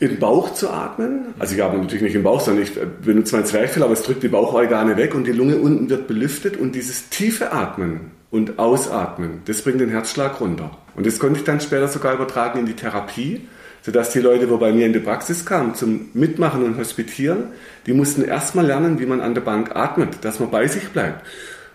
den 0.00 0.18
Bauch 0.18 0.54
zu 0.54 0.70
atmen. 0.70 1.34
Also 1.38 1.54
ich 1.54 1.62
atme 1.62 1.78
natürlich 1.78 2.02
nicht 2.02 2.14
im 2.14 2.22
Bauch, 2.22 2.40
sondern 2.40 2.64
ich 2.64 2.72
benutze 3.02 3.36
mein 3.36 3.44
Zwerchfell, 3.44 3.82
aber 3.82 3.92
es 3.92 4.02
drückt 4.02 4.22
die 4.22 4.28
Bauchorgane 4.28 4.96
weg 4.96 5.14
und 5.14 5.26
die 5.26 5.32
Lunge 5.32 5.56
unten 5.56 5.90
wird 5.90 6.08
belüftet 6.08 6.56
und 6.56 6.74
dieses 6.74 7.10
tiefe 7.10 7.52
Atmen 7.52 8.12
und 8.30 8.58
Ausatmen, 8.58 9.42
das 9.44 9.62
bringt 9.62 9.80
den 9.80 9.90
Herzschlag 9.90 10.40
runter. 10.40 10.70
Und 11.00 11.06
das 11.06 11.18
konnte 11.18 11.38
ich 11.38 11.46
dann 11.46 11.62
später 11.62 11.88
sogar 11.88 12.12
übertragen 12.12 12.58
in 12.58 12.66
die 12.66 12.74
Therapie, 12.74 13.48
sodass 13.80 14.10
die 14.10 14.18
Leute, 14.18 14.50
wo 14.50 14.58
bei 14.58 14.70
mir 14.70 14.84
in 14.84 14.92
die 14.92 14.98
Praxis 14.98 15.46
kamen, 15.46 15.74
zum 15.74 16.10
Mitmachen 16.12 16.62
und 16.62 16.76
Hospitieren, 16.76 17.44
die 17.86 17.94
mussten 17.94 18.22
erstmal 18.22 18.66
lernen, 18.66 19.00
wie 19.00 19.06
man 19.06 19.22
an 19.22 19.32
der 19.32 19.40
Bank 19.40 19.74
atmet, 19.74 20.22
dass 20.26 20.40
man 20.40 20.50
bei 20.50 20.66
sich 20.66 20.90
bleibt 20.90 21.24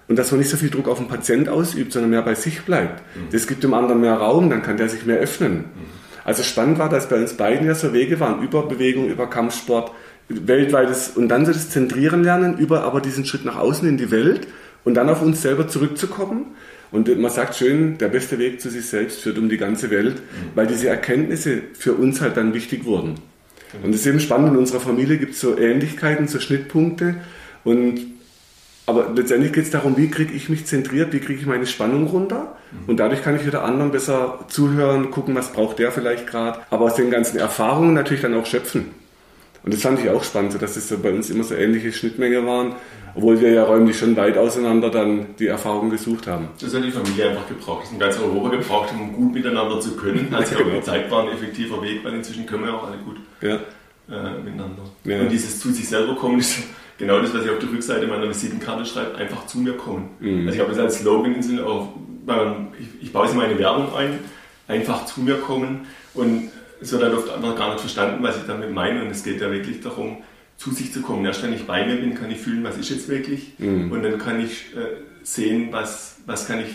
und 0.08 0.20
dass 0.20 0.30
man 0.30 0.42
nicht 0.42 0.52
so 0.52 0.58
viel 0.58 0.70
Druck 0.70 0.88
auf 0.88 1.00
den 1.00 1.08
Patient 1.08 1.50
ausübt, 1.50 1.92
sondern 1.92 2.12
mehr 2.12 2.22
bei 2.22 2.36
sich 2.36 2.66
bleibt. 2.66 3.02
Mhm. 3.16 3.32
Das 3.32 3.48
gibt 3.48 3.64
dem 3.64 3.74
anderen 3.74 4.00
mehr 4.00 4.14
Raum, 4.14 4.52
dann 4.52 4.62
kann 4.62 4.78
der 4.78 4.90
sich 4.90 5.08
mehr 5.08 5.18
öffnen. 5.18 5.54
Mhm. 5.54 5.64
Also 6.24 6.44
spannend 6.44 6.78
war, 6.78 6.90
dass 6.90 7.10
bei 7.10 7.16
uns 7.16 7.34
beiden 7.34 7.66
ja 7.66 7.74
so 7.74 7.94
Wege 7.94 8.20
waren, 8.20 8.44
über 8.44 8.68
Bewegung, 8.68 9.08
über 9.08 9.28
Kampfsport, 9.28 9.90
weltweites 10.30 11.10
und 11.16 11.30
dann 11.30 11.48
so 11.48 11.52
das 11.52 11.72
Zentrieren 11.72 12.24
lernen, 12.24 12.60
über 12.60 12.84
aber 12.84 13.02
diesen 13.02 13.26
Schritt 13.26 13.44
nach 13.44 13.58
außen 13.58 13.90
in 13.90 13.98
die 13.98 14.12
Welt 14.12 14.46
und 14.86 14.94
dann 14.94 15.10
auf 15.10 15.22
uns 15.22 15.42
selber 15.42 15.68
zurückzukommen. 15.68 16.56
Und 16.92 17.14
man 17.20 17.32
sagt 17.32 17.56
schön, 17.56 17.98
der 17.98 18.08
beste 18.08 18.40
Weg 18.40 18.62
zu 18.62 18.70
sich 18.70 18.86
selbst 18.86 19.20
führt 19.20 19.38
um 19.38 19.50
die 19.50 19.58
ganze 19.58 19.90
Welt, 19.92 20.16
mhm. 20.16 20.52
weil 20.56 20.68
diese 20.68 20.88
Erkenntnisse 20.88 21.62
für 21.74 21.94
uns 21.94 22.22
halt 22.22 22.38
dann 22.38 22.54
wichtig 22.54 22.86
wurden. 22.86 23.16
Und 23.84 23.94
es 23.94 24.02
ist 24.02 24.08
eben 24.08 24.22
spannend, 24.22 24.54
in 24.54 24.58
unserer 24.58 24.80
Familie 24.80 25.18
gibt 25.18 25.34
es 25.34 25.42
so 25.42 25.58
Ähnlichkeiten, 25.58 26.30
so 26.30 26.40
Schnittpunkte 26.40 27.16
und 27.66 28.00
Aber 28.88 29.12
letztendlich 29.16 29.52
geht 29.52 29.66
es 29.66 29.72
darum, 29.72 29.98
wie 29.98 30.10
kriege 30.10 30.32
ich 30.32 30.48
mich 30.48 30.66
zentriert, 30.68 31.12
wie 31.12 31.20
kriege 31.20 31.40
ich 31.40 31.48
meine 31.48 31.66
Spannung 31.66 32.06
runter. 32.06 32.56
Mhm. 32.72 32.90
Und 32.90 32.98
dadurch 32.98 33.24
kann 33.24 33.36
ich 33.36 33.46
wieder 33.46 33.64
anderen 33.64 33.92
besser 33.92 34.46
zuhören, 34.48 35.10
gucken, 35.10 35.34
was 35.34 35.52
braucht 35.54 35.80
der 35.80 35.92
vielleicht 35.92 36.28
gerade. 36.28 36.60
Aber 36.70 36.86
aus 36.86 36.96
den 36.96 37.10
ganzen 37.10 37.40
Erfahrungen 37.40 37.96
natürlich 37.96 38.22
dann 38.22 38.36
auch 38.36 38.46
schöpfen. 38.46 38.92
Und 39.66 39.74
das 39.74 39.82
fand 39.82 40.00
ich 40.00 40.10
auch 40.12 40.24
spannend, 40.24 40.62
dass 40.62 40.78
es 40.78 40.96
bei 41.02 41.12
uns 41.12 41.32
immer 41.32 41.44
so 41.44 41.56
ähnliche 41.56 41.92
Schnittmenge 41.92 42.46
waren, 42.46 42.76
obwohl 43.16 43.42
wir 43.42 43.50
ja 43.50 43.64
räumlich 43.64 43.98
schon 43.98 44.16
weit 44.16 44.38
auseinander 44.38 44.92
dann 44.92 45.36
die 45.40 45.48
Erfahrung 45.48 45.90
gesucht 45.90 46.28
haben. 46.28 46.50
Das 46.62 46.76
hat 46.76 46.84
die 46.84 46.92
Familie 46.92 47.30
einfach 47.30 47.48
gebraucht, 47.48 47.86
das 47.86 47.94
hat 47.94 48.00
ganz 48.00 48.20
Europa 48.20 48.50
gebraucht, 48.50 48.94
um 48.94 49.12
gut 49.12 49.34
miteinander 49.34 49.80
zu 49.80 49.96
können. 49.96 50.30
Hat 50.30 50.46
sich 50.46 50.56
auch 50.58 50.62
genau. 50.64 50.76
gezeigt, 50.76 51.10
war 51.10 51.24
ein 51.24 51.30
effektiver 51.30 51.82
Weg, 51.82 52.04
weil 52.04 52.14
inzwischen 52.14 52.46
können 52.46 52.66
wir 52.66 52.76
auch 52.76 52.88
alle 52.88 52.98
gut 52.98 53.16
ja. 53.42 53.56
äh, 53.56 54.38
miteinander. 54.44 54.84
Ja. 55.04 55.22
Und 55.22 55.32
dieses 55.32 55.60
zu 55.60 55.72
sich 55.72 55.90
selber 55.90 56.16
kommen 56.16 56.40
ist 56.40 56.60
genau 57.00 57.20
das, 57.20 57.34
was 57.34 57.44
ich 57.44 57.50
auf 57.50 57.58
der 57.58 57.72
Rückseite 57.72 58.06
meiner 58.06 58.30
Visitenkarte 58.30 58.86
schreibe, 58.86 59.16
einfach 59.16 59.48
zu 59.48 59.58
mir 59.58 59.74
kommen. 59.74 60.10
Mhm. 60.20 60.46
Also 60.46 60.54
ich 60.54 60.60
habe 60.60 60.70
das 60.70 60.80
als 60.80 61.00
Slogan 61.00 61.34
in 61.34 61.42
Sinne 61.42 61.66
auch, 61.66 61.90
ich, 62.80 63.08
ich 63.08 63.12
baue 63.12 63.26
es 63.26 63.32
in 63.32 63.38
meine 63.38 63.58
Werbung 63.58 63.96
ein, 63.96 64.20
einfach 64.68 65.06
zu 65.06 65.22
mir 65.22 65.38
kommen 65.38 65.88
und 66.14 66.52
es 66.86 66.92
wird 66.92 67.04
halt 67.04 67.14
oft 67.14 67.30
einfach 67.30 67.56
gar 67.56 67.70
nicht 67.72 67.80
verstanden, 67.80 68.24
was 68.24 68.38
ich 68.38 68.44
damit 68.48 68.72
meine. 68.72 69.02
Und 69.04 69.10
es 69.10 69.24
geht 69.24 69.42
ja 69.42 69.52
wirklich 69.52 69.82
darum, 69.82 70.18
zu 70.58 70.72
sich 70.72 70.94
zu 70.94 71.02
kommen. 71.02 71.26
Erst 71.26 71.44
wenn 71.44 71.54
ich 71.54 71.66
bei 71.66 71.86
mir 71.86 71.96
bin, 71.96 72.16
kann 72.16 72.32
ich 72.32 72.38
fühlen, 72.38 72.64
was 72.64 72.78
ist 72.78 72.90
jetzt 72.90 73.10
wirklich. 73.10 73.54
Mhm. 73.58 73.92
Und 73.92 74.04
dann 74.04 74.18
kann 74.18 74.40
ich 74.40 74.76
äh, 74.76 75.02
sehen, 75.24 75.70
was, 75.72 76.18
was 76.26 76.48
kann 76.48 76.60
ich 76.62 76.68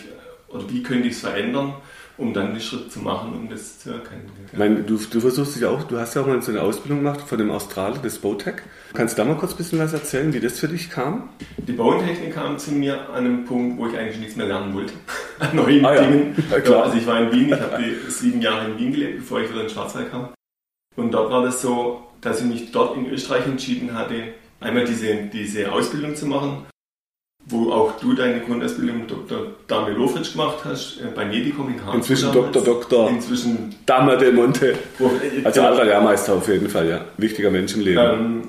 oder 0.49 0.69
wie 0.69 0.83
könnte 0.83 1.07
ich 1.07 1.13
es 1.13 1.21
verändern 1.21 1.75
um 2.21 2.33
dann 2.33 2.53
den 2.53 2.61
Schritt 2.61 2.91
zu 2.91 2.99
machen, 2.99 3.33
um 3.33 3.49
das 3.49 3.79
zu 3.79 3.89
erkennen. 3.89 4.29
Ich 4.51 4.57
meine, 4.57 4.83
du, 4.83 4.97
du 4.97 5.19
versuchst 5.19 5.55
dich 5.55 5.65
auch, 5.65 5.83
du 5.83 5.97
hast 5.97 6.13
ja 6.13 6.21
auch 6.21 6.27
mal 6.27 6.39
so 6.41 6.51
eine 6.51 6.61
Ausbildung 6.61 6.99
gemacht 6.99 7.21
von 7.21 7.37
dem 7.39 7.49
Australier, 7.49 7.99
des 7.99 8.19
Bowtech. 8.19 8.57
Kannst 8.93 9.17
du 9.17 9.23
da 9.23 9.27
mal 9.27 9.35
kurz 9.37 9.53
ein 9.53 9.57
bisschen 9.57 9.79
was 9.79 9.91
erzählen, 9.93 10.31
wie 10.31 10.39
das 10.39 10.59
für 10.59 10.67
dich 10.67 10.91
kam? 10.91 11.29
Die 11.57 11.71
Bauentechnik 11.71 12.33
kam 12.33 12.59
zu 12.59 12.71
mir 12.73 13.09
an 13.09 13.25
einem 13.25 13.45
Punkt, 13.45 13.79
wo 13.79 13.87
ich 13.87 13.97
eigentlich 13.97 14.19
nichts 14.19 14.35
mehr 14.35 14.45
lernen 14.45 14.73
wollte. 14.75 14.93
an 15.39 15.55
neuen 15.55 15.83
ah, 15.83 15.95
Dingen. 15.95 16.35
Ja. 16.51 16.57
Ja, 16.71 16.81
also 16.83 16.97
ich 16.97 17.07
war 17.07 17.19
in 17.21 17.31
Wien, 17.31 17.47
ich 17.47 17.59
habe 17.59 17.83
sieben 18.09 18.41
Jahre 18.41 18.69
in 18.69 18.77
Wien 18.77 18.91
gelebt, 18.91 19.17
bevor 19.19 19.41
ich 19.41 19.49
wieder 19.49 19.63
in 19.63 19.69
Schwarzwald 19.69 20.11
kam. 20.11 20.29
Und 20.95 21.11
dort 21.11 21.31
war 21.31 21.43
das 21.43 21.61
so, 21.61 22.07
dass 22.21 22.41
ich 22.41 22.45
mich 22.45 22.71
dort 22.71 22.95
in 22.97 23.09
Österreich 23.09 23.45
entschieden 23.45 23.95
hatte, 23.95 24.33
einmal 24.59 24.85
diese, 24.85 25.15
diese 25.33 25.71
Ausbildung 25.71 26.15
zu 26.15 26.27
machen 26.27 26.65
wo 27.45 27.71
auch 27.71 27.99
du 27.99 28.13
deine 28.13 28.41
Grundausbildung 28.41 28.99
mit 28.99 29.11
Dr. 29.11 29.47
Dame 29.67 29.91
Lofritsch 29.91 30.33
gemacht 30.33 30.59
hast, 30.63 30.99
äh, 30.99 31.07
bei 31.13 31.25
Medicom 31.25 31.67
in 31.67 31.77
Karlsruhe. 31.77 31.97
Inzwischen 31.97 32.31
Dr. 32.31 32.63
Dr. 32.63 33.09
Inzwischen 33.09 33.75
Dame 33.85 34.17
del 34.17 34.33
Monte. 34.33 34.75
Also 35.43 35.61
alter 35.61 35.85
Lehrmeister 35.85 36.33
auf 36.33 36.47
jeden 36.47 36.69
Fall, 36.69 36.87
ja. 36.87 37.05
Wichtiger 37.17 37.49
Mensch 37.49 37.73
im 37.75 37.81
Leben. 37.81 37.99
Ähm, 37.99 38.43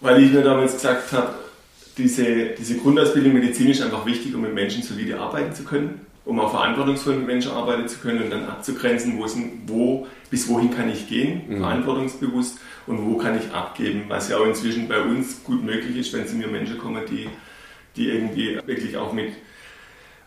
weil 0.00 0.22
ich 0.22 0.32
mir 0.32 0.42
damals 0.42 0.74
gesagt 0.74 1.12
habe, 1.12 1.34
diese, 1.98 2.24
diese 2.58 2.76
Grundausbildung 2.78 3.32
medizinisch 3.32 3.80
einfach 3.80 4.04
wichtig, 4.04 4.34
um 4.34 4.42
mit 4.42 4.54
Menschen 4.54 4.82
solide 4.82 5.18
arbeiten 5.18 5.54
zu 5.54 5.64
können, 5.64 6.00
um 6.24 6.38
auch 6.40 6.50
verantwortungsvoll 6.50 7.16
mit 7.16 7.26
Menschen 7.26 7.52
arbeiten 7.52 7.88
zu 7.88 7.98
können 7.98 8.24
und 8.24 8.30
dann 8.30 8.44
abzugrenzen, 8.44 9.18
wo, 9.18 9.26
sind, 9.26 9.62
wo 9.66 10.06
bis 10.30 10.48
wohin 10.48 10.70
kann 10.74 10.90
ich 10.90 11.08
gehen, 11.08 11.42
mhm. 11.48 11.58
verantwortungsbewusst 11.60 12.58
und 12.86 13.06
wo 13.06 13.16
kann 13.16 13.38
ich 13.38 13.54
abgeben, 13.54 14.04
was 14.08 14.28
ja 14.28 14.36
auch 14.36 14.46
inzwischen 14.46 14.88
bei 14.88 15.00
uns 15.00 15.42
gut 15.44 15.64
möglich 15.64 15.96
ist, 15.96 16.12
wenn 16.12 16.26
zu 16.26 16.36
mir 16.36 16.48
Menschen 16.48 16.78
kommen, 16.78 17.02
die 17.08 17.28
die 17.96 18.08
irgendwie 18.08 18.58
wirklich 18.66 18.96
auch 18.96 19.12
mit, 19.12 19.32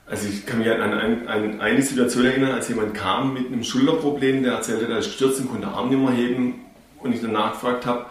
also 0.05 0.27
ich 0.27 0.45
kann 0.45 0.59
mich 0.59 0.69
an, 0.69 0.81
an, 0.81 1.27
an 1.27 1.61
eine 1.61 1.81
Situation 1.81 2.25
erinnern, 2.25 2.51
als 2.51 2.69
jemand 2.69 2.93
kam 2.93 3.33
mit 3.33 3.47
einem 3.47 3.63
Schulterproblem, 3.63 4.43
der 4.43 4.53
erzählte, 4.53 4.87
er 4.87 4.99
ist 4.99 5.07
gestürzt 5.07 5.39
und 5.41 5.49
konnte 5.49 5.67
Arm 5.67 5.89
nicht 5.89 5.99
mehr 5.99 6.11
heben 6.11 6.55
und 6.97 7.13
ich 7.13 7.21
dann 7.21 7.33
nachgefragt 7.33 7.85
habe, 7.85 8.05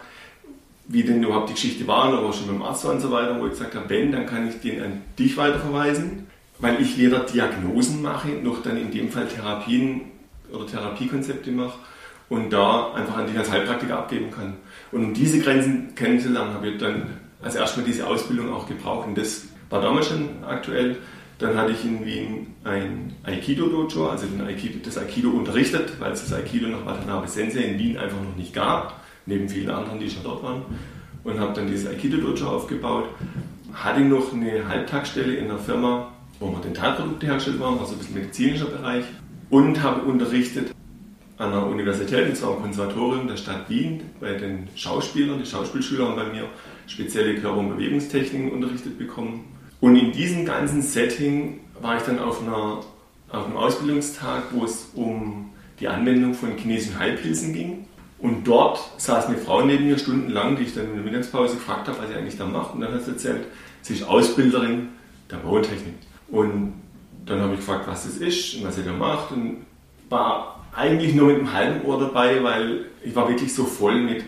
wie 0.87 1.03
denn 1.03 1.23
überhaupt 1.23 1.49
die 1.49 1.53
Geschichte 1.53 1.85
war, 1.87 2.05
aber 2.05 2.33
schon 2.33 2.47
beim 2.47 2.63
Arzt 2.63 2.83
war 2.85 2.93
und 2.93 2.99
so 2.99 3.11
weiter, 3.11 3.39
wo 3.39 3.45
ich 3.45 3.51
gesagt 3.51 3.75
habe, 3.75 3.89
wenn, 3.89 4.11
dann 4.11 4.25
kann 4.25 4.47
ich 4.49 4.59
den 4.59 4.81
an 4.81 5.01
dich 5.19 5.37
weiterverweisen, 5.37 6.27
weil 6.57 6.81
ich 6.81 6.97
weder 6.97 7.19
Diagnosen 7.19 8.01
mache, 8.01 8.29
noch 8.29 8.63
dann 8.63 8.77
in 8.77 8.91
dem 8.91 9.09
Fall 9.11 9.27
Therapien 9.27 10.01
oder 10.51 10.65
Therapiekonzepte 10.65 11.51
mache 11.51 11.77
und 12.27 12.51
da 12.51 12.93
einfach 12.93 13.17
an 13.17 13.27
dich 13.27 13.37
als 13.37 13.51
Heilpraktiker 13.51 13.99
abgeben 13.99 14.31
kann. 14.31 14.55
Und 14.91 15.03
um 15.03 15.13
diese 15.13 15.39
Grenzen 15.39 15.93
kennenzulernen, 15.95 16.53
habe 16.53 16.69
ich 16.69 16.77
dann 16.79 17.19
als 17.41 17.55
erstmal 17.55 17.85
diese 17.85 18.07
Ausbildung 18.07 18.51
auch 18.51 18.67
gebraucht. 18.67 19.07
Und 19.07 19.17
das 19.17 19.45
war 19.69 19.81
damals 19.81 20.07
schon 20.07 20.43
aktuell. 20.45 20.97
Dann 21.37 21.55
hatte 21.57 21.71
ich 21.71 21.85
in 21.85 22.05
Wien 22.05 22.47
ein 22.65 23.13
Aikido-Dojo, 23.23 24.09
also 24.09 24.25
Aikido, 24.45 24.79
das 24.83 24.97
Aikido 24.97 25.29
unterrichtet, 25.29 25.93
weil 25.99 26.11
es 26.11 26.21
das 26.21 26.33
Aikido 26.33 26.67
nach 26.67 26.85
Watanabe 26.85 27.27
Sensei 27.27 27.61
in 27.61 27.79
Wien 27.79 27.97
einfach 27.97 28.21
noch 28.21 28.35
nicht 28.35 28.53
gab, 28.53 29.01
neben 29.25 29.47
vielen 29.47 29.69
anderen, 29.69 29.99
die 29.99 30.09
schon 30.09 30.23
dort 30.23 30.43
waren. 30.43 30.63
Und 31.23 31.39
habe 31.39 31.53
dann 31.53 31.67
dieses 31.67 31.87
Aikido-Dojo 31.89 32.45
aufgebaut. 32.45 33.05
Hatte 33.73 34.01
noch 34.01 34.33
eine 34.33 34.67
Halbtagsstelle 34.67 35.35
in 35.35 35.45
einer 35.45 35.59
Firma, 35.59 36.11
wo 36.39 36.51
wir 36.51 36.59
Dentalprodukte 36.59 37.27
hergestellt 37.27 37.59
waren, 37.59 37.79
also 37.79 37.93
ein 37.93 37.99
bisschen 37.99 38.15
medizinischer 38.15 38.65
Bereich. 38.65 39.05
Und 39.49 39.81
habe 39.81 40.01
unterrichtet 40.01 40.73
an 41.37 41.51
der 41.51 41.65
Universität, 41.65 42.27
und 42.27 42.35
zwar 42.35 42.57
am 42.57 42.63
Konservatorium 42.63 43.27
der 43.27 43.37
Stadt 43.37 43.69
Wien, 43.69 44.01
bei 44.19 44.33
den 44.33 44.67
Schauspielern. 44.75 45.39
Die 45.39 45.49
Schauspielschüler 45.49 46.09
haben 46.09 46.17
bei 46.17 46.25
mir 46.25 46.43
spezielle 46.85 47.35
Körper- 47.35 47.59
und 47.59 47.69
Bewegungstechniken 47.69 48.51
unterrichtet 48.51 48.97
bekommen. 48.97 49.45
Und 49.81 49.95
in 49.95 50.11
diesem 50.11 50.45
ganzen 50.45 50.81
Setting 50.81 51.61
war 51.81 51.97
ich 51.97 52.03
dann 52.03 52.19
auf, 52.19 52.41
einer, 52.41 52.81
auf 53.29 53.45
einem 53.45 53.57
Ausbildungstag, 53.57 54.43
wo 54.51 54.65
es 54.65 54.89
um 54.93 55.51
die 55.79 55.87
Anwendung 55.87 56.33
von 56.33 56.57
chinesischen 56.57 56.99
Heilpilzen 56.99 57.53
ging. 57.53 57.85
Und 58.19 58.45
dort 58.45 58.79
saß 58.97 59.27
eine 59.27 59.37
Frau 59.37 59.61
neben 59.61 59.87
mir 59.87 59.97
stundenlang, 59.97 60.57
die 60.57 60.63
ich 60.63 60.73
dann 60.75 60.89
in 60.89 60.95
der 60.95 61.03
Mittagspause 61.03 61.55
gefragt 61.55 61.87
habe, 61.87 61.99
was 61.99 62.09
sie 62.09 62.15
eigentlich 62.15 62.37
da 62.37 62.45
macht. 62.45 62.75
Und 62.75 62.81
dann 62.81 62.93
hat 62.93 63.05
sie 63.05 63.11
erzählt, 63.11 63.45
sie 63.81 63.93
ist 63.93 64.03
Ausbilderin 64.03 64.89
der 65.31 65.37
Bautechnik. 65.37 65.95
Und 66.27 66.73
dann 67.25 67.39
habe 67.39 67.53
ich 67.53 67.59
gefragt, 67.59 67.87
was 67.87 68.03
das 68.03 68.17
ist 68.17 68.55
und 68.55 68.65
was 68.65 68.75
sie 68.75 68.83
da 68.83 68.91
macht. 68.91 69.31
Und 69.31 69.65
war 70.09 70.65
eigentlich 70.75 71.15
nur 71.15 71.27
mit 71.27 71.37
einem 71.37 71.53
halben 71.53 71.85
Ohr 71.85 71.99
dabei, 71.99 72.43
weil 72.43 72.85
ich 73.03 73.15
war 73.15 73.29
wirklich 73.29 73.53
so 73.53 73.63
voll 73.63 74.01
mit 74.01 74.23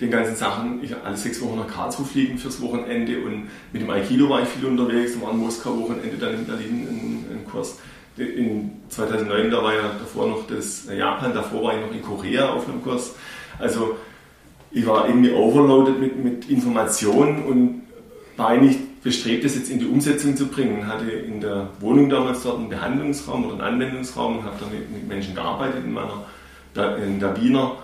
den 0.00 0.10
ganzen 0.10 0.36
Sachen. 0.36 0.82
Ich 0.82 0.94
alle 0.96 1.16
sechs 1.16 1.40
Wochen 1.40 1.58
nach 1.58 1.68
Karlsruhe 1.68 2.06
fliegen 2.06 2.38
fürs 2.38 2.60
Wochenende 2.60 3.20
und 3.20 3.48
mit 3.72 3.82
dem 3.82 3.90
Aikido 3.90 4.28
war 4.28 4.42
ich 4.42 4.48
viel 4.48 4.66
unterwegs. 4.66 5.14
Da 5.14 5.26
war 5.26 5.32
ein 5.32 5.38
Moskau-Wochenende 5.38 6.16
dann 6.18 6.34
in 6.34 6.44
Berlin 6.44 7.26
ein, 7.30 7.44
Kurs. 7.50 7.78
In 8.16 8.72
2009, 8.88 9.50
da 9.50 9.62
war 9.62 9.74
ja 9.74 9.82
davor 9.98 10.28
noch 10.28 10.46
das 10.46 10.86
Japan, 10.86 11.32
davor 11.32 11.64
war 11.64 11.74
ich 11.74 11.80
noch 11.80 11.92
in 11.92 12.02
Korea 12.02 12.50
auf 12.50 12.68
einem 12.68 12.82
Kurs. 12.82 13.14
Also 13.58 13.96
ich 14.70 14.86
war 14.86 15.08
irgendwie 15.08 15.32
overloaded 15.32 15.98
mit, 15.98 16.22
mit 16.22 16.50
Informationen 16.50 17.44
und 17.44 17.82
war 18.36 18.48
eigentlich 18.48 18.78
bestrebt, 19.02 19.44
das 19.44 19.54
jetzt 19.54 19.70
in 19.70 19.78
die 19.78 19.86
Umsetzung 19.86 20.36
zu 20.36 20.46
bringen. 20.46 20.86
Hatte 20.86 21.10
in 21.10 21.40
der 21.40 21.68
Wohnung 21.80 22.08
damals 22.08 22.42
dort 22.42 22.58
einen 22.58 22.68
Behandlungsraum 22.68 23.46
oder 23.46 23.54
einen 23.54 23.74
Anwendungsraum 23.74 24.38
und 24.38 24.44
habe 24.44 24.56
da 24.60 24.66
mit, 24.66 24.90
mit 24.90 25.08
Menschen 25.08 25.34
gearbeitet 25.34 25.84
in 25.84 25.92
meiner 25.92 26.24
in 27.04 27.20
der 27.20 27.40
Wiener 27.40 27.76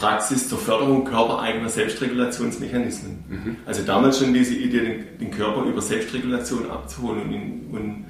Praxis 0.00 0.48
zur 0.48 0.58
Förderung 0.58 1.04
körpereigener 1.04 1.68
Selbstregulationsmechanismen. 1.68 3.24
Mhm. 3.28 3.56
Also 3.66 3.82
damals 3.82 4.18
schon 4.18 4.32
diese 4.32 4.54
Idee, 4.54 4.80
den, 4.80 5.18
den, 5.20 5.30
Körper 5.30 5.64
über 5.64 5.82
Selbstregulation 5.82 6.70
abzuholen 6.70 7.22
und, 7.22 7.32
ihn, 7.32 7.68
und 7.70 8.04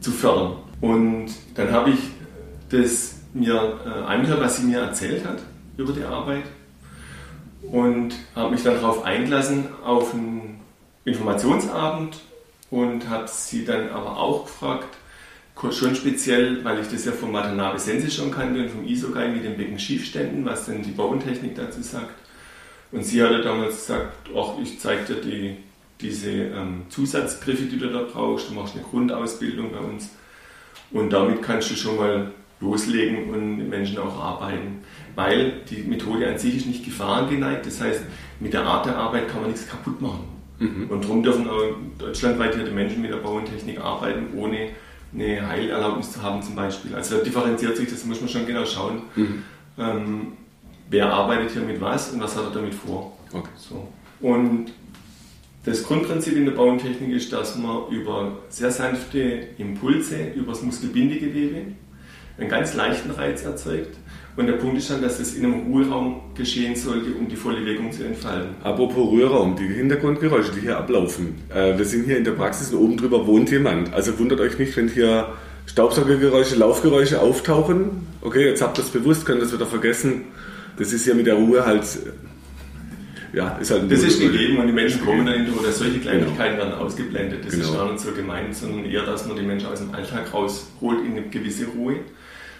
zu 0.00 0.10
fördern. 0.10 0.56
Und 0.80 1.26
dann 1.54 1.70
habe 1.70 1.90
ich 1.90 1.98
das 2.70 3.16
mir 3.34 3.78
äh, 3.84 4.10
angehört, 4.10 4.40
was 4.40 4.56
sie 4.56 4.66
mir 4.66 4.78
erzählt 4.78 5.26
hat 5.26 5.40
über 5.76 5.92
die 5.92 6.02
Arbeit 6.02 6.44
und 7.62 8.14
habe 8.34 8.52
mich 8.52 8.62
dann 8.62 8.74
darauf 8.74 9.04
eingelassen 9.04 9.66
auf 9.84 10.14
einen 10.14 10.60
Informationsabend 11.04 12.20
und 12.70 13.08
habe 13.10 13.28
sie 13.28 13.66
dann 13.66 13.90
aber 13.90 14.16
auch 14.16 14.46
gefragt, 14.46 14.96
schon 15.72 15.94
speziell, 15.94 16.64
weil 16.64 16.80
ich 16.80 16.88
das 16.88 17.04
ja 17.04 17.12
vom 17.12 17.32
Watanabe 17.32 17.78
Sensei 17.78 18.10
schon 18.10 18.30
kannte 18.30 18.62
und 18.62 18.70
vom 18.70 18.86
Isogai 18.86 19.28
mit 19.28 19.44
den 19.44 19.56
Beckenschiefständen, 19.56 20.44
was 20.44 20.66
denn 20.66 20.82
die 20.82 20.92
Bauentechnik 20.92 21.54
dazu 21.54 21.82
sagt. 21.82 22.14
Und 22.92 23.04
sie 23.04 23.22
hatte 23.22 23.42
damals 23.42 23.76
gesagt, 23.76 24.28
ach, 24.36 24.52
ich 24.62 24.78
zeige 24.80 25.14
dir 25.14 25.20
die, 25.20 25.56
diese 26.00 26.30
ähm, 26.30 26.82
Zusatzgriffe, 26.88 27.64
die 27.64 27.78
du 27.78 27.88
da 27.88 28.02
brauchst, 28.02 28.48
du 28.48 28.54
machst 28.54 28.74
eine 28.74 28.84
Grundausbildung 28.84 29.72
bei 29.72 29.80
uns 29.80 30.10
und 30.90 31.12
damit 31.12 31.42
kannst 31.42 31.70
du 31.70 31.74
schon 31.74 31.96
mal 31.96 32.32
loslegen 32.60 33.30
und 33.30 33.58
mit 33.58 33.68
Menschen 33.68 33.98
auch 33.98 34.18
arbeiten, 34.18 34.82
weil 35.14 35.60
die 35.68 35.82
Methode 35.82 36.28
an 36.28 36.38
sich 36.38 36.56
ist 36.56 36.66
nicht 36.66 36.84
gefahrengeneigt, 36.84 37.66
das 37.66 37.80
heißt, 37.80 38.02
mit 38.40 38.52
der 38.52 38.64
Art 38.64 38.86
der 38.86 38.96
Arbeit 38.96 39.28
kann 39.28 39.42
man 39.42 39.50
nichts 39.50 39.68
kaputt 39.68 40.00
machen. 40.00 40.24
Mhm. 40.58 40.86
Und 40.88 41.04
darum 41.04 41.22
dürfen 41.22 41.48
auch 41.48 41.62
deutschlandweit 41.98 42.54
hier 42.54 42.64
die 42.64 42.72
Menschen 42.72 43.02
mit 43.02 43.12
der 43.12 43.18
Bauentechnik 43.18 43.80
arbeiten, 43.80 44.36
ohne 44.36 44.70
eine 45.12 45.48
Heilerlaubnis 45.48 46.12
zu 46.12 46.22
haben 46.22 46.42
zum 46.42 46.54
Beispiel. 46.54 46.94
Also 46.94 47.16
da 47.16 47.24
differenziert 47.24 47.76
sich, 47.76 47.88
das 47.88 48.04
muss 48.04 48.20
man 48.20 48.28
schon 48.28 48.46
genau 48.46 48.64
schauen. 48.64 49.02
Mhm. 49.16 49.42
Ähm, 49.78 50.32
wer 50.90 51.12
arbeitet 51.12 51.52
hier 51.52 51.62
mit 51.62 51.80
was 51.80 52.10
und 52.10 52.20
was 52.20 52.36
hat 52.36 52.44
er 52.44 52.50
damit 52.50 52.74
vor. 52.74 53.16
Okay. 53.32 53.48
So. 53.56 53.88
Und 54.20 54.72
das 55.64 55.82
Grundprinzip 55.82 56.36
in 56.36 56.46
der 56.46 56.52
Bauentechnik 56.52 57.10
ist, 57.10 57.32
dass 57.32 57.56
man 57.56 57.88
über 57.90 58.38
sehr 58.48 58.70
sanfte 58.70 59.48
Impulse, 59.58 60.28
über 60.34 60.52
das 60.52 60.62
Muskelbindegewebe, 60.62 61.72
einen 62.38 62.48
ganz 62.48 62.74
leichten 62.74 63.10
Reiz 63.10 63.42
erzeugt 63.44 63.96
Und 64.38 64.46
der 64.46 64.52
Punkt 64.52 64.78
ist 64.78 64.88
dann, 64.88 65.02
dass 65.02 65.18
es 65.18 65.34
in 65.34 65.44
einem 65.46 65.72
Ruheraum 65.72 66.20
geschehen 66.36 66.76
sollte, 66.76 67.10
um 67.18 67.26
die 67.26 67.34
volle 67.34 67.66
Wirkung 67.66 67.90
zu 67.90 68.04
entfalten. 68.04 68.50
Apropos 68.62 69.10
Ruheraum, 69.10 69.56
die 69.56 69.66
Hintergrundgeräusche, 69.66 70.52
die 70.52 70.60
hier 70.60 70.78
ablaufen. 70.78 71.34
Äh, 71.52 71.76
wir 71.76 71.84
sind 71.84 72.04
hier 72.04 72.18
in 72.18 72.22
der 72.22 72.30
Praxis 72.32 72.72
und 72.72 72.78
oben 72.78 72.96
drüber 72.96 73.26
wohnt 73.26 73.50
jemand. 73.50 73.92
Also 73.92 74.16
wundert 74.16 74.38
euch 74.38 74.56
nicht, 74.56 74.76
wenn 74.76 74.86
hier 74.86 75.32
Staubsaugergeräusche, 75.66 76.54
Laufgeräusche 76.54 77.20
auftauchen. 77.20 78.06
Okay, 78.20 78.46
jetzt 78.46 78.62
habt 78.62 78.78
ihr 78.78 78.84
es 78.84 78.90
bewusst, 78.90 79.26
könnt 79.26 79.40
ihr 79.40 79.46
es 79.46 79.52
wieder 79.52 79.66
vergessen. 79.66 80.26
Das 80.78 80.92
ist 80.92 81.04
ja 81.04 81.14
mit 81.14 81.26
der 81.26 81.34
Ruhe 81.34 81.66
halt. 81.66 81.82
Ja, 83.32 83.58
ist 83.58 83.72
halt 83.72 83.90
das 83.90 84.04
ist 84.04 84.20
gegeben 84.20 84.58
und 84.58 84.68
die 84.68 84.72
Menschen 84.72 85.04
kommen 85.04 85.26
dann 85.26 85.34
in 85.34 85.52
oder 85.52 85.72
solche 85.72 85.98
Kleinigkeiten 85.98 86.58
genau. 86.58 86.70
werden 86.70 86.74
ausgeblendet. 86.74 87.44
Das 87.44 87.54
genau. 87.54 87.64
ist 87.70 87.74
gar 87.74 87.90
nicht 87.90 88.00
so 88.00 88.12
gemeint, 88.12 88.54
sondern 88.54 88.84
eher, 88.84 89.04
dass 89.04 89.26
man 89.26 89.36
die 89.36 89.42
Menschen 89.42 89.66
aus 89.66 89.80
dem 89.80 89.92
Alltag 89.92 90.32
rausholt 90.32 91.04
in 91.04 91.16
eine 91.16 91.22
gewisse 91.28 91.66
Ruhe. 91.66 91.96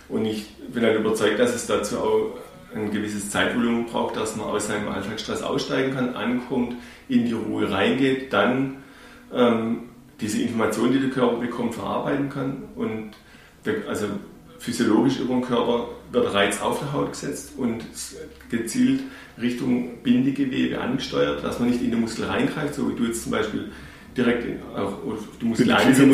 Und 0.08 0.24
ich 0.24 0.46
bin 0.72 0.82
halt 0.82 0.98
überzeugt, 0.98 1.38
dass 1.38 1.54
es 1.54 1.66
dazu 1.66 1.98
auch 1.98 2.38
ein 2.74 2.90
gewisses 2.90 3.30
Zeitvolumen 3.30 3.86
braucht, 3.86 4.16
dass 4.16 4.36
man 4.36 4.46
aus 4.46 4.68
seinem 4.68 4.88
Alltagsstress 4.88 5.42
aussteigen 5.42 5.94
kann, 5.94 6.14
ankommt, 6.14 6.76
in 7.08 7.26
die 7.26 7.32
Ruhe 7.32 7.70
reingeht, 7.70 8.32
dann 8.32 8.76
ähm, 9.32 9.88
diese 10.20 10.42
Information, 10.42 10.92
die 10.92 11.00
der 11.00 11.10
Körper 11.10 11.36
bekommt, 11.36 11.74
verarbeiten 11.74 12.28
kann. 12.28 12.64
Und 12.74 13.12
der, 13.64 13.88
also 13.88 14.06
physiologisch 14.58 15.20
über 15.20 15.34
den 15.34 15.42
Körper 15.42 15.88
wird 16.10 16.34
Reiz 16.34 16.60
auf 16.60 16.80
der 16.80 16.92
Haut 16.92 17.12
gesetzt 17.12 17.52
und 17.56 17.84
gezielt 18.50 19.02
Richtung 19.40 20.02
Bindegewebe 20.02 20.80
angesteuert, 20.80 21.44
dass 21.44 21.60
man 21.60 21.70
nicht 21.70 21.82
in 21.82 21.90
den 21.90 22.00
Muskel 22.00 22.24
reingreift, 22.24 22.74
so 22.74 22.90
wie 22.90 22.96
du 22.96 23.04
jetzt 23.04 23.22
zum 23.22 23.32
Beispiel 23.32 23.70
direkt 24.18 24.44
in, 24.44 24.58
auch 24.76 24.98
die 25.40 25.44
Muskeleinsätze 25.44 26.06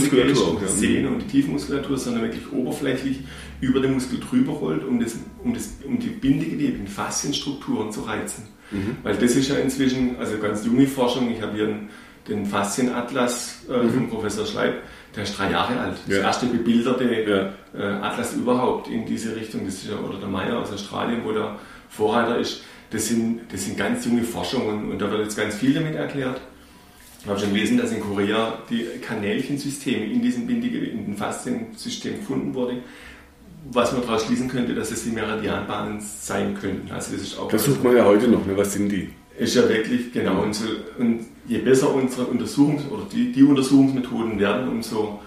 die 0.61 0.69
Sehne 0.69 1.09
und 1.09 1.23
die 1.23 1.27
Tiefmuskulatur, 1.27 1.97
sondern 1.97 2.23
wirklich 2.25 2.53
oberflächlich 2.53 3.21
über 3.61 3.81
den 3.81 3.95
Muskel 3.95 4.21
drüber 4.21 4.53
rollt, 4.53 4.85
um, 4.85 5.01
das, 5.01 5.17
um, 5.43 5.55
das, 5.55 5.79
um 5.85 5.99
die 5.99 6.09
Bindegewebe, 6.09 6.79
die 6.79 6.87
Faszienstrukturen 6.87 7.90
zu 7.90 8.03
reizen. 8.03 8.45
Mhm. 8.71 8.97
Weil 9.03 9.17
das 9.17 9.35
ist 9.35 9.49
ja 9.49 9.57
inzwischen, 9.57 10.17
also 10.19 10.38
ganz 10.38 10.64
junge 10.67 10.87
Forschung, 10.87 11.31
ich 11.33 11.40
habe 11.40 11.57
hier 11.57 11.69
einen, 11.69 11.88
den 12.29 12.47
Faszienatlas 12.47 13.62
äh, 13.69 13.83
mhm. 13.83 13.90
von 13.90 14.09
Professor 14.11 14.47
Schleib, 14.47 14.83
der 15.17 15.25
ist 15.25 15.38
drei 15.38 15.51
Jahre 15.51 15.79
alt. 15.79 15.97
Das 16.07 16.17
ja. 16.17 16.23
erste 16.23 16.47
bebilderte 16.47 17.53
ja. 17.75 17.81
äh, 17.81 18.01
Atlas 18.03 18.35
überhaupt 18.35 18.88
in 18.88 19.07
diese 19.07 19.35
Richtung, 19.35 19.64
das 19.64 19.75
ist 19.75 19.88
ja, 19.88 19.97
oder 19.97 20.19
der 20.19 20.29
Meyer 20.29 20.59
aus 20.59 20.73
Australien, 20.73 21.23
wo 21.25 21.33
der 21.33 21.59
Vorreiter 21.88 22.38
ist. 22.38 22.62
Das 22.90 23.09
sind, 23.09 23.40
das 23.51 23.64
sind 23.64 23.77
ganz 23.77 24.05
junge 24.05 24.23
Forschungen 24.23 24.90
und 24.90 25.01
da 25.01 25.11
wird 25.11 25.23
jetzt 25.23 25.37
ganz 25.37 25.57
viel 25.57 25.75
damit 25.75 25.97
erklärt. 25.97 26.40
Ich 27.24 27.30
habe 27.30 27.40
schon 27.40 27.54
gelesen, 27.54 27.78
dass 27.78 27.90
in 27.90 28.00
Korea 28.00 28.58
die 28.68 28.84
Kanälchensysteme 29.00 30.04
in 30.04 30.20
diesem 30.20 30.46
Bindige, 30.46 30.78
in 30.78 31.06
dem 31.06 31.16
Fasziensystem 31.16 32.18
gefunden 32.18 32.52
wurden, 32.52 32.80
was 33.72 33.92
man 33.92 34.02
daraus 34.02 34.26
schließen 34.26 34.46
könnte, 34.46 34.74
dass 34.74 34.90
es 34.90 35.04
die 35.04 35.10
Meridianbahnen 35.10 36.02
sein 36.02 36.54
könnten. 36.54 36.92
Also 36.92 37.12
das 37.12 37.22
ist 37.22 37.38
auch 37.38 37.48
das 37.48 37.64
sucht 37.64 37.82
man 37.82 37.96
ja 37.96 38.04
heute 38.04 38.28
noch, 38.28 38.44
ne? 38.44 38.54
was 38.54 38.74
sind 38.74 38.90
die? 38.90 39.08
Ist 39.38 39.56
ja 39.56 39.66
wirklich, 39.66 40.12
genau. 40.12 40.42
Und, 40.42 40.54
so, 40.54 40.66
und 40.98 41.20
je 41.46 41.58
besser 41.58 41.94
unsere 41.94 42.26
Untersuchungs- 42.26 42.90
oder 42.90 43.04
die, 43.10 43.32
die 43.32 43.42
Untersuchungsmethoden 43.42 44.38
werden, 44.38 44.68
umso 44.68 45.20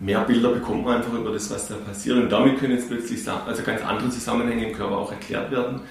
mehr 0.00 0.20
Bilder 0.20 0.52
bekommt 0.52 0.86
man 0.86 0.96
einfach 0.96 1.12
über 1.12 1.32
das, 1.32 1.50
was 1.50 1.68
da 1.68 1.74
passiert. 1.74 2.16
Und 2.16 2.30
damit 2.30 2.60
können 2.60 2.72
jetzt 2.72 2.88
plötzlich 2.88 3.20
also 3.28 3.62
ganz 3.62 3.82
andere 3.82 4.08
Zusammenhänge 4.08 4.70
im 4.70 4.74
Körper 4.74 4.96
auch 4.96 5.12
erklärt 5.12 5.50
werden 5.50 5.82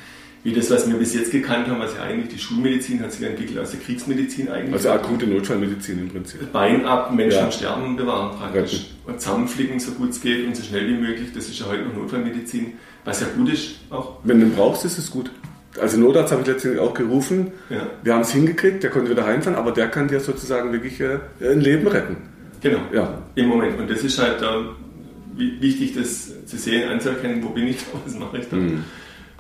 wie 0.43 0.53
das, 0.53 0.71
was 0.71 0.89
wir 0.89 0.97
bis 0.97 1.13
jetzt 1.13 1.31
gekannt 1.31 1.67
haben, 1.67 1.79
was 1.79 1.95
ja 1.95 2.03
eigentlich 2.03 2.33
die 2.33 2.39
Schulmedizin 2.39 3.01
hat 3.01 3.11
sich 3.11 3.27
entwickelt 3.27 3.59
aus 3.59 3.71
der 3.71 3.79
Kriegsmedizin 3.79 4.49
eigentlich. 4.49 4.73
Also 4.73 4.89
akute 4.89 5.27
Notfallmedizin 5.27 5.99
im 5.99 6.09
Prinzip. 6.09 6.51
Bein 6.51 6.85
ab, 6.85 7.13
Menschen 7.13 7.39
ja. 7.39 7.51
sterben 7.51 7.95
bewahren 7.95 8.37
praktisch. 8.37 8.73
Retten. 8.73 8.85
Und 9.05 9.21
zusammenflicken, 9.21 9.79
so 9.79 9.91
gut 9.91 10.09
es 10.09 10.21
geht 10.21 10.47
und 10.47 10.55
so 10.55 10.63
schnell 10.63 10.87
wie 10.87 10.99
möglich. 10.99 11.29
Das 11.33 11.47
ist 11.47 11.59
ja 11.59 11.67
heute 11.67 11.83
noch 11.83 11.95
Notfallmedizin, 11.95 12.73
was 13.05 13.21
ja 13.21 13.27
gut 13.35 13.53
ist 13.53 13.75
auch. 13.91 14.17
Wenn 14.23 14.39
du 14.39 14.49
brauchst, 14.49 14.83
ist 14.83 14.97
es 14.97 15.11
gut. 15.11 15.31
Also 15.79 15.97
Notarzt 15.97 16.31
habe 16.31 16.41
ich 16.41 16.47
letztendlich 16.47 16.81
auch 16.81 16.93
gerufen. 16.93 17.51
Ja. 17.69 17.87
Wir 18.03 18.13
haben 18.13 18.21
es 18.21 18.31
hingekriegt, 18.31 18.83
der 18.83 18.89
konnte 18.89 19.11
wieder 19.11 19.25
heimfahren, 19.25 19.57
aber 19.57 19.71
der 19.71 19.89
kann 19.89 20.07
dir 20.07 20.19
sozusagen 20.19 20.73
wirklich 20.73 20.99
äh, 20.99 21.19
ein 21.39 21.61
Leben 21.61 21.87
retten. 21.87 22.17
Genau, 22.61 22.79
ja. 22.91 23.21
im 23.35 23.47
Moment. 23.47 23.79
Und 23.79 23.89
das 23.89 24.03
ist 24.03 24.19
halt 24.19 24.41
äh, 24.41 25.61
wichtig, 25.61 25.93
das 25.95 26.45
zu 26.45 26.57
sehen, 26.57 26.89
anzuerkennen, 26.89 27.43
wo 27.43 27.49
bin 27.49 27.67
ich, 27.67 27.77
was 28.05 28.15
mache 28.15 28.39
ich 28.39 28.49
da. 28.49 28.57
Mhm 28.57 28.83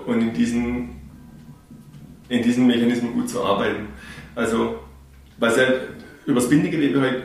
und 0.05 0.21
in 0.21 0.33
diesen, 0.33 0.89
in 2.29 2.43
diesen 2.43 2.67
Mechanismen 2.67 3.13
gut 3.13 3.29
zu 3.29 3.43
arbeiten. 3.43 3.87
Also, 4.35 4.79
was 5.37 5.57
ja 5.57 5.63
über 6.25 6.39
das 6.39 6.49
Bindegewebe 6.49 7.01
halt 7.01 7.23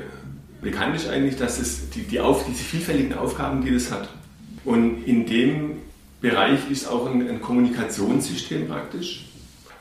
bekannt 0.61 0.97
ist 0.97 1.09
eigentlich, 1.09 1.37
dass 1.37 1.59
es 1.59 1.91
die, 1.91 2.03
die 2.03 2.21
auf, 2.21 2.45
diese 2.47 2.65
vielfältigen 2.65 3.15
Aufgaben, 3.15 3.65
die 3.65 3.73
das 3.73 3.91
hat. 3.91 4.09
Und 4.65 5.05
in 5.05 5.27
dem 5.27 5.77
Bereich 6.21 6.71
ist 6.71 6.89
auch 6.89 7.09
ein, 7.09 7.29
ein 7.29 7.41
Kommunikationssystem 7.41 8.67
praktisch. 8.67 9.27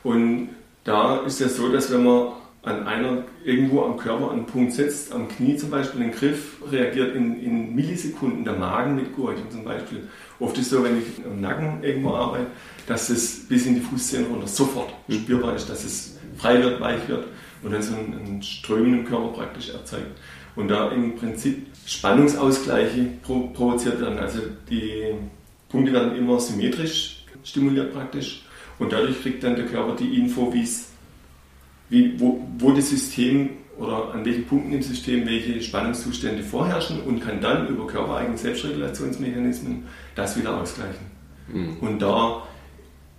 Und 0.03 0.49
da 0.83 1.21
ist 1.25 1.41
es 1.41 1.57
so, 1.57 1.71
dass 1.71 1.91
wenn 1.91 2.03
man 2.03 2.33
an 2.61 2.87
einer 2.87 3.23
irgendwo 3.43 3.83
am 3.83 3.97
Körper 3.97 4.31
einen 4.31 4.45
Punkt 4.45 4.73
setzt, 4.73 5.13
am 5.13 5.27
Knie 5.27 5.55
zum 5.55 5.69
Beispiel, 5.69 6.01
den 6.01 6.11
Griff 6.11 6.57
reagiert 6.71 7.15
in, 7.15 7.41
in 7.41 7.75
Millisekunden, 7.75 8.43
der 8.43 8.53
Magen 8.53 8.95
mit 8.95 9.15
Gurgeln 9.15 9.49
zum 9.51 9.63
Beispiel. 9.63 10.07
Oft 10.39 10.57
ist 10.57 10.65
es 10.65 10.69
so, 10.71 10.83
wenn 10.83 10.97
ich 10.97 11.25
am 11.25 11.39
Nacken 11.39 11.83
irgendwo 11.83 12.13
arbeite, 12.13 12.47
dass 12.87 13.09
es 13.09 13.47
bis 13.47 13.65
in 13.65 13.75
die 13.75 13.81
Fußzähne 13.81 14.27
runter 14.27 14.47
sofort 14.47 14.93
mhm. 15.07 15.13
spürbar 15.21 15.55
ist, 15.55 15.69
dass 15.69 15.83
es 15.83 16.17
frei 16.37 16.61
wird, 16.61 16.79
weich 16.81 17.07
wird 17.07 17.27
und 17.63 17.71
dann 17.71 17.81
so 17.81 17.95
ein, 17.95 18.13
ein 18.13 18.43
Strömen 18.43 18.99
im 18.99 19.05
Körper 19.05 19.29
praktisch 19.29 19.69
erzeugt. 19.69 20.19
Und 20.55 20.69
da 20.69 20.89
im 20.91 21.15
Prinzip 21.15 21.67
Spannungsausgleiche 21.85 23.07
pro 23.21 23.47
provoziert 23.47 23.99
werden. 23.99 24.17
Also 24.19 24.39
die 24.69 25.13
Punkte 25.69 25.93
werden 25.93 26.15
immer 26.15 26.39
symmetrisch 26.39 27.25
stimuliert 27.43 27.93
praktisch 27.93 28.43
und 28.79 28.91
dadurch 28.91 29.21
kriegt 29.21 29.43
dann 29.43 29.55
der 29.55 29.65
Körper 29.65 29.95
die 29.95 30.19
Info, 30.19 30.53
wie, 31.89 32.19
wo, 32.19 32.45
wo 32.57 32.71
das 32.71 32.89
System 32.89 33.49
oder 33.77 34.13
an 34.13 34.23
welchen 34.25 34.45
Punkten 34.45 34.73
im 34.73 34.81
System 34.81 35.25
welche 35.25 35.61
Spannungszustände 35.61 36.43
vorherrschen 36.43 37.01
und 37.01 37.19
kann 37.19 37.41
dann 37.41 37.67
über 37.67 37.87
körpereigene 37.87 38.37
Selbstregulationsmechanismen 38.37 39.85
das 40.15 40.37
wieder 40.37 40.59
ausgleichen. 40.59 41.05
Mhm. 41.51 41.77
Und 41.81 41.99
da 41.99 42.43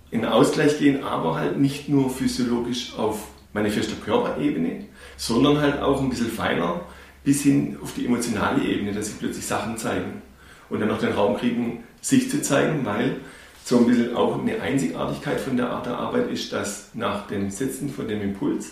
in 0.09 0.25
Ausgleich 0.25 0.79
gehen, 0.79 1.03
aber 1.03 1.35
halt 1.35 1.59
nicht 1.59 1.89
nur 1.89 2.09
physiologisch 2.09 2.93
auf 2.97 3.27
manifester 3.53 3.95
Körperebene, 4.03 4.85
sondern 5.17 5.59
halt 5.59 5.81
auch 5.81 6.01
ein 6.01 6.09
bisschen 6.09 6.31
feiner 6.31 6.81
bis 7.23 7.41
hin 7.43 7.77
auf 7.81 7.93
die 7.93 8.05
emotionale 8.05 8.63
Ebene, 8.63 8.93
dass 8.93 9.07
sich 9.07 9.19
plötzlich 9.19 9.45
Sachen 9.45 9.77
zeigen 9.77 10.21
und 10.69 10.79
dann 10.79 10.89
noch 10.89 10.99
den 10.99 11.11
Raum 11.11 11.37
kriegen, 11.37 11.83
sich 12.01 12.29
zu 12.29 12.41
zeigen, 12.41 12.85
weil 12.85 13.17
so 13.63 13.79
ein 13.79 13.87
bisschen 13.87 14.15
auch 14.15 14.39
eine 14.39 14.61
Einzigartigkeit 14.61 15.41
von 15.41 15.57
der 15.57 15.69
Art 15.69 15.85
der 15.85 15.97
Arbeit 15.97 16.31
ist, 16.31 16.53
dass 16.53 16.91
nach 16.93 17.27
dem 17.27 17.49
Setzen 17.49 17.89
von 17.89 18.07
dem 18.07 18.21
Impuls 18.21 18.71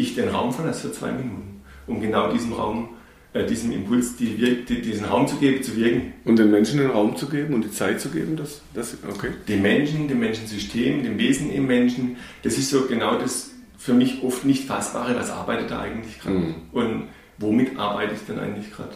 ich 0.00 0.14
den 0.14 0.28
Raum 0.28 0.52
verlasse 0.52 0.88
für 0.88 0.92
zwei 0.94 1.12
Minuten, 1.12 1.62
um 1.86 2.00
genau 2.00 2.32
diesen 2.32 2.52
Raum 2.52 2.90
äh, 3.32 3.46
diesem 3.46 3.70
Impuls 3.70 4.16
die, 4.16 4.64
die, 4.68 4.82
diesen 4.82 5.04
Raum 5.04 5.28
zu 5.28 5.36
geben, 5.36 5.62
zu 5.62 5.76
wirken. 5.76 6.14
Und 6.24 6.38
den 6.38 6.50
Menschen 6.50 6.78
den 6.78 6.90
Raum 6.90 7.16
zu 7.16 7.28
geben 7.28 7.54
und 7.54 7.64
die 7.64 7.70
Zeit 7.70 8.00
zu 8.00 8.08
geben, 8.08 8.36
das, 8.36 8.60
das 8.74 8.96
okay. 9.08 9.30
Dem 9.46 9.62
Menschen, 9.62 10.08
dem 10.08 10.18
Menschensystem, 10.18 11.04
dem 11.04 11.16
Wesen 11.16 11.50
im 11.52 11.66
Menschen, 11.66 12.16
das 12.42 12.58
ist 12.58 12.70
so 12.70 12.86
genau 12.86 13.18
das 13.18 13.52
für 13.78 13.94
mich 13.94 14.24
oft 14.24 14.44
nicht 14.44 14.66
fassbare, 14.66 15.14
was 15.14 15.30
arbeitet 15.30 15.70
da 15.70 15.80
eigentlich 15.80 16.20
gerade 16.20 16.36
mhm. 16.36 16.54
und 16.72 17.04
womit 17.38 17.78
arbeite 17.78 18.14
ich 18.14 18.20
denn 18.26 18.38
eigentlich 18.38 18.72
gerade. 18.72 18.94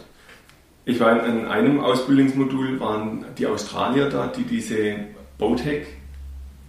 Ich 0.83 0.99
war 0.99 1.25
in 1.25 1.45
einem 1.45 1.79
Ausbildungsmodul, 1.79 2.79
waren 2.79 3.25
die 3.37 3.47
Australier 3.47 4.09
da, 4.09 4.27
die 4.27 4.43
diese 4.43 4.97
Botec 5.37 5.87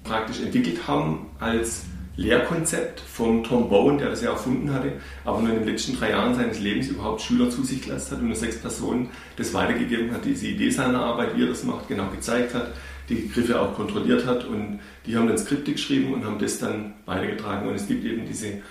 praktisch 0.05 0.41
entwickelt 0.41 0.87
haben 0.87 1.27
als 1.41 1.83
Lehrkonzept 2.17 3.01
von 3.01 3.45
Tom 3.45 3.69
Bowen, 3.69 3.99
der 3.99 4.09
das 4.09 4.23
ja 4.23 4.31
erfunden 4.31 4.73
hatte, 4.73 4.93
aber 5.25 5.41
nur 5.41 5.51
in 5.51 5.59
den 5.61 5.69
letzten 5.69 5.97
drei 5.97 6.11
Jahren 6.11 6.35
seines 6.35 6.61
Lebens 6.61 6.89
überhaupt 6.89 7.21
Schüler 7.21 7.51
zu 7.51 7.63
sich 7.63 7.83
gelassen 7.83 8.13
hat 8.13 8.21
und 8.21 8.29
nur 8.29 8.37
sechs 8.37 8.59
Personen 8.59 9.11
das 9.37 9.53
weitergegeben 9.53 10.11
hat, 10.13 10.25
diese 10.25 10.47
Idee 10.47 10.71
seiner 10.71 11.01
Arbeit, 11.01 11.37
wie 11.37 11.43
er 11.43 11.49
das 11.49 11.63
macht, 11.65 11.89
genau 11.89 12.09
gezeigt 12.09 12.55
hat, 12.55 12.73
die 13.09 13.29
Griffe 13.29 13.61
auch 13.61 13.75
kontrolliert 13.75 14.27
hat 14.27 14.45
und 14.45 14.81
die 15.05 15.17
haben 15.17 15.29
dann 15.29 15.39
Skripte 15.39 15.73
geschrieben 15.73 16.15
und 16.15 16.25
haben 16.25 16.39
das 16.39 16.59
dann 16.59 16.95
weitergetragen 17.05 17.69
und 17.69 17.75
es 17.75 17.87
gibt 17.87 18.05
eben 18.05 18.27
diese 18.27 18.63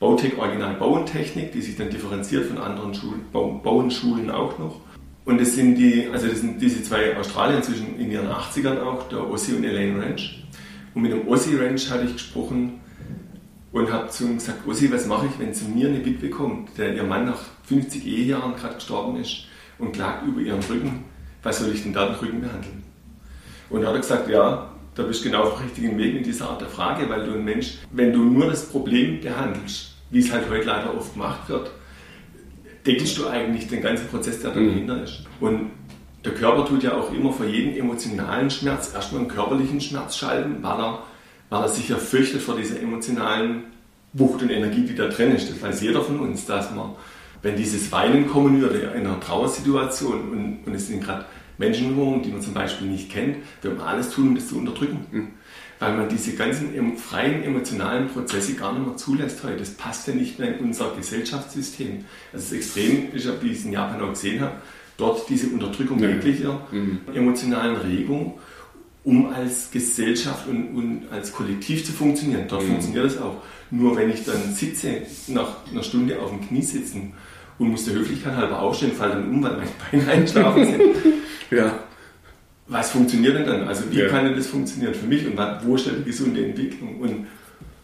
Bautech 0.00 0.36
Original 0.38 0.74
Bauen 0.74 1.06
Technik, 1.06 1.52
die 1.52 1.62
sich 1.62 1.76
dann 1.76 1.90
differenziert 1.90 2.46
von 2.46 2.58
anderen 2.58 2.94
Schulen, 2.94 3.24
Bauenschulen 3.32 4.30
auch 4.30 4.58
noch. 4.58 4.80
Und 5.24 5.40
das 5.40 5.54
sind 5.54 5.76
die, 5.76 6.08
also 6.12 6.26
das 6.26 6.40
sind 6.40 6.60
diese 6.60 6.82
zwei 6.82 7.16
Australier 7.16 7.58
inzwischen 7.58 7.98
in 7.98 8.10
ihren 8.10 8.28
80ern 8.28 8.82
auch, 8.82 9.08
der 9.08 9.30
Ossi 9.30 9.54
und 9.54 9.64
Elaine 9.64 10.02
Ranch. 10.02 10.44
Und 10.94 11.02
mit 11.02 11.12
dem 11.12 11.26
Ossi 11.28 11.56
Ranch 11.56 11.90
hatte 11.90 12.04
ich 12.04 12.12
gesprochen, 12.14 12.80
und 13.74 13.92
habe 13.92 14.08
zu 14.08 14.24
ihm 14.24 14.34
gesagt, 14.34 14.66
Ossi, 14.68 14.90
was 14.92 15.06
mache 15.06 15.26
ich, 15.26 15.38
wenn 15.40 15.52
zu 15.52 15.64
mir 15.64 15.88
eine 15.88 16.04
Witwe 16.06 16.30
kommt, 16.30 16.78
der 16.78 16.94
ihr 16.94 17.02
Mann 17.02 17.26
nach 17.26 17.40
50 17.64 18.06
Ehejahren 18.06 18.54
gerade 18.54 18.76
gestorben 18.76 19.16
ist 19.16 19.46
und 19.78 19.92
klagt 19.92 20.24
über 20.24 20.40
ihren 20.40 20.62
Rücken, 20.62 21.04
was 21.42 21.58
soll 21.58 21.74
ich 21.74 21.82
denn 21.82 21.92
da 21.92 22.06
den 22.06 22.14
Rücken 22.14 22.40
behandeln? 22.40 22.84
Und 23.70 23.82
da 23.82 23.88
hat 23.88 23.94
er 23.94 24.00
gesagt, 24.00 24.28
ja, 24.30 24.70
da 24.94 25.02
bist 25.02 25.24
du 25.24 25.28
genau 25.28 25.42
auf 25.42 25.56
dem 25.56 25.64
richtigen 25.64 25.98
Weg 25.98 26.14
mit 26.14 26.24
dieser 26.24 26.50
Art 26.50 26.60
der 26.60 26.68
Frage, 26.68 27.08
weil 27.08 27.26
du 27.26 27.32
ein 27.32 27.44
Mensch, 27.44 27.78
wenn 27.90 28.12
du 28.12 28.22
nur 28.22 28.46
das 28.46 28.64
Problem 28.68 29.20
behandelst, 29.20 29.96
wie 30.10 30.20
es 30.20 30.32
halt 30.32 30.48
heute 30.48 30.66
leider 30.66 30.96
oft 30.96 31.14
gemacht 31.14 31.48
wird, 31.48 31.72
deckelst 32.86 33.18
du 33.18 33.26
eigentlich 33.26 33.66
den 33.66 33.82
ganzen 33.82 34.06
Prozess, 34.06 34.40
der 34.40 34.52
dahinter 34.52 34.98
mhm. 34.98 35.02
ist. 35.02 35.24
Und 35.40 35.72
der 36.24 36.34
Körper 36.34 36.64
tut 36.64 36.84
ja 36.84 36.96
auch 36.96 37.12
immer 37.12 37.32
vor 37.32 37.46
jedem 37.46 37.76
emotionalen 37.76 38.50
Schmerz 38.50 38.94
erstmal 38.94 39.22
einen 39.22 39.30
körperlichen 39.30 39.80
Schmerz 39.80 40.16
schalten, 40.16 40.62
weil 40.62 40.78
er, 40.78 41.02
weil 41.54 41.62
er 41.62 41.68
sich 41.68 41.88
ja 41.88 41.98
fürchtet 41.98 42.42
vor 42.42 42.56
dieser 42.56 42.80
emotionalen 42.80 43.62
Wucht 44.12 44.42
und 44.42 44.50
Energie, 44.50 44.82
die 44.82 44.94
da 44.96 45.06
drin 45.06 45.36
ist. 45.36 45.48
Das 45.48 45.62
weiß 45.62 45.82
jeder 45.82 46.02
von 46.02 46.18
uns, 46.18 46.46
dass 46.46 46.74
man, 46.74 46.96
wenn 47.42 47.56
dieses 47.56 47.92
Weinen 47.92 48.26
kommen 48.26 48.60
würde 48.60 48.92
in 48.96 49.06
einer 49.06 49.20
Trauersituation 49.20 50.30
und, 50.30 50.58
und 50.66 50.74
es 50.74 50.88
sind 50.88 51.04
gerade 51.04 51.24
Menschen 51.56 51.94
die 52.22 52.30
man 52.30 52.42
zum 52.42 52.54
Beispiel 52.54 52.88
nicht 52.88 53.08
kennt, 53.08 53.36
wird 53.62 53.78
man 53.78 53.86
alles 53.86 54.10
tun, 54.10 54.28
um 54.28 54.34
das 54.34 54.48
zu 54.48 54.58
unterdrücken. 54.58 55.06
Mhm. 55.12 55.28
Weil 55.78 55.96
man 55.96 56.08
diese 56.08 56.32
ganzen 56.32 56.96
freien 56.96 57.44
emotionalen 57.44 58.08
Prozesse 58.08 58.54
gar 58.54 58.72
nicht 58.72 58.86
mehr 58.88 58.96
zulässt 58.96 59.44
heute. 59.44 59.58
Das 59.58 59.70
passt 59.70 60.08
ja 60.08 60.14
nicht 60.14 60.40
mehr 60.40 60.58
in 60.58 60.64
unser 60.64 60.90
Gesellschaftssystem. 60.96 62.04
Also 62.32 62.46
das 62.46 62.52
Extrem 62.52 63.12
ist 63.12 63.26
ja, 63.26 63.32
wie 63.40 63.52
ich 63.52 63.58
es 63.58 63.64
in 63.64 63.72
Japan 63.72 64.02
auch 64.02 64.10
gesehen 64.10 64.40
habe, 64.40 64.54
dort 64.96 65.28
diese 65.28 65.46
Unterdrückung 65.48 66.00
ja. 66.00 66.08
jeglicher 66.08 66.66
mhm. 66.72 66.98
emotionalen 67.14 67.76
Regung, 67.76 68.40
um 69.04 69.32
als 69.32 69.70
Gesellschaft 69.70 70.48
und, 70.48 70.74
und, 70.74 71.02
als 71.12 71.32
Kollektiv 71.32 71.84
zu 71.84 71.92
funktionieren. 71.92 72.44
Dort 72.48 72.62
mhm. 72.62 72.68
funktioniert 72.68 73.04
das 73.04 73.18
auch. 73.18 73.36
Nur 73.70 73.96
wenn 73.96 74.10
ich 74.10 74.24
dann 74.24 74.54
sitze, 74.54 75.02
nach 75.28 75.68
einer 75.70 75.82
Stunde 75.82 76.18
auf 76.20 76.30
dem 76.30 76.40
Knie 76.46 76.62
sitzen 76.62 77.12
und 77.58 77.68
muss 77.68 77.84
der 77.84 77.94
Höflichkeit 77.94 78.34
halber 78.34 78.60
aufstehen, 78.60 78.92
falle 78.92 79.14
dann 79.14 79.28
um, 79.28 79.42
weil 79.42 79.56
meine 79.56 79.68
Beine 79.90 80.08
einschlafen 80.10 80.64
sind. 80.64 80.82
ja. 81.50 81.78
Was 82.66 82.92
funktioniert 82.92 83.34
denn 83.36 83.46
dann? 83.46 83.68
Also 83.68 83.84
wie 83.90 83.98
ja. 83.98 84.08
kann 84.08 84.24
denn 84.24 84.36
das 84.36 84.46
funktionieren 84.46 84.94
für 84.94 85.06
mich 85.06 85.26
und 85.26 85.38
wo 85.64 85.74
ist 85.74 85.86
denn 85.86 85.96
die 85.98 86.04
gesunde 86.04 86.46
Entwicklung? 86.46 86.98
Und 86.98 87.26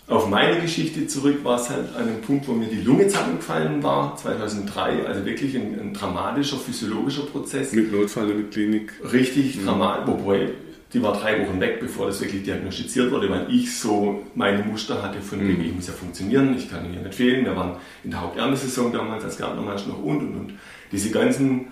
auf 0.06 0.28
meine 0.28 0.58
Geschichte 0.58 1.06
zurück 1.06 1.44
war 1.44 1.60
es 1.60 1.68
halt 1.68 1.94
an 1.94 2.08
einem 2.08 2.22
Punkt, 2.22 2.48
wo 2.48 2.52
mir 2.52 2.66
die 2.66 2.80
Lunge 2.80 3.06
zusammengefallen 3.08 3.82
war, 3.82 4.16
2003, 4.16 5.06
also 5.06 5.26
wirklich 5.26 5.54
ein, 5.54 5.78
ein 5.78 5.92
dramatischer 5.92 6.56
physiologischer 6.56 7.24
Prozess. 7.24 7.72
Mit 7.72 7.92
Notfall 7.92 8.26
mit 8.28 8.50
Klinik. 8.50 8.92
Richtig 9.12 9.56
mhm. 9.56 9.66
dramatisch, 9.66 10.06
wobei 10.08 10.48
die 10.92 11.02
war 11.02 11.12
drei 11.12 11.46
Wochen 11.46 11.60
weg, 11.60 11.78
bevor 11.80 12.06
das 12.06 12.20
wirklich 12.20 12.42
diagnostiziert 12.42 13.12
wurde, 13.12 13.30
weil 13.30 13.46
ich 13.48 13.78
so 13.78 14.24
meine 14.34 14.62
Muster 14.64 15.02
hatte 15.02 15.20
von 15.20 15.42
mhm. 15.42 15.60
ich 15.60 15.74
muss 15.74 15.86
ja 15.86 15.92
funktionieren, 15.92 16.56
ich 16.56 16.70
kann 16.70 16.84
hier 16.90 17.00
nicht 17.00 17.14
fehlen. 17.14 17.44
Wir 17.44 17.54
waren 17.54 17.76
in 18.02 18.10
der 18.10 18.20
Haupterntesaison 18.20 18.92
damals 18.92 19.24
als 19.24 19.36
Gärtnermeister 19.36 19.90
noch 19.90 20.02
und 20.02 20.18
und 20.18 20.34
und. 20.34 20.54
Diese 20.90 21.10
ganzen 21.10 21.66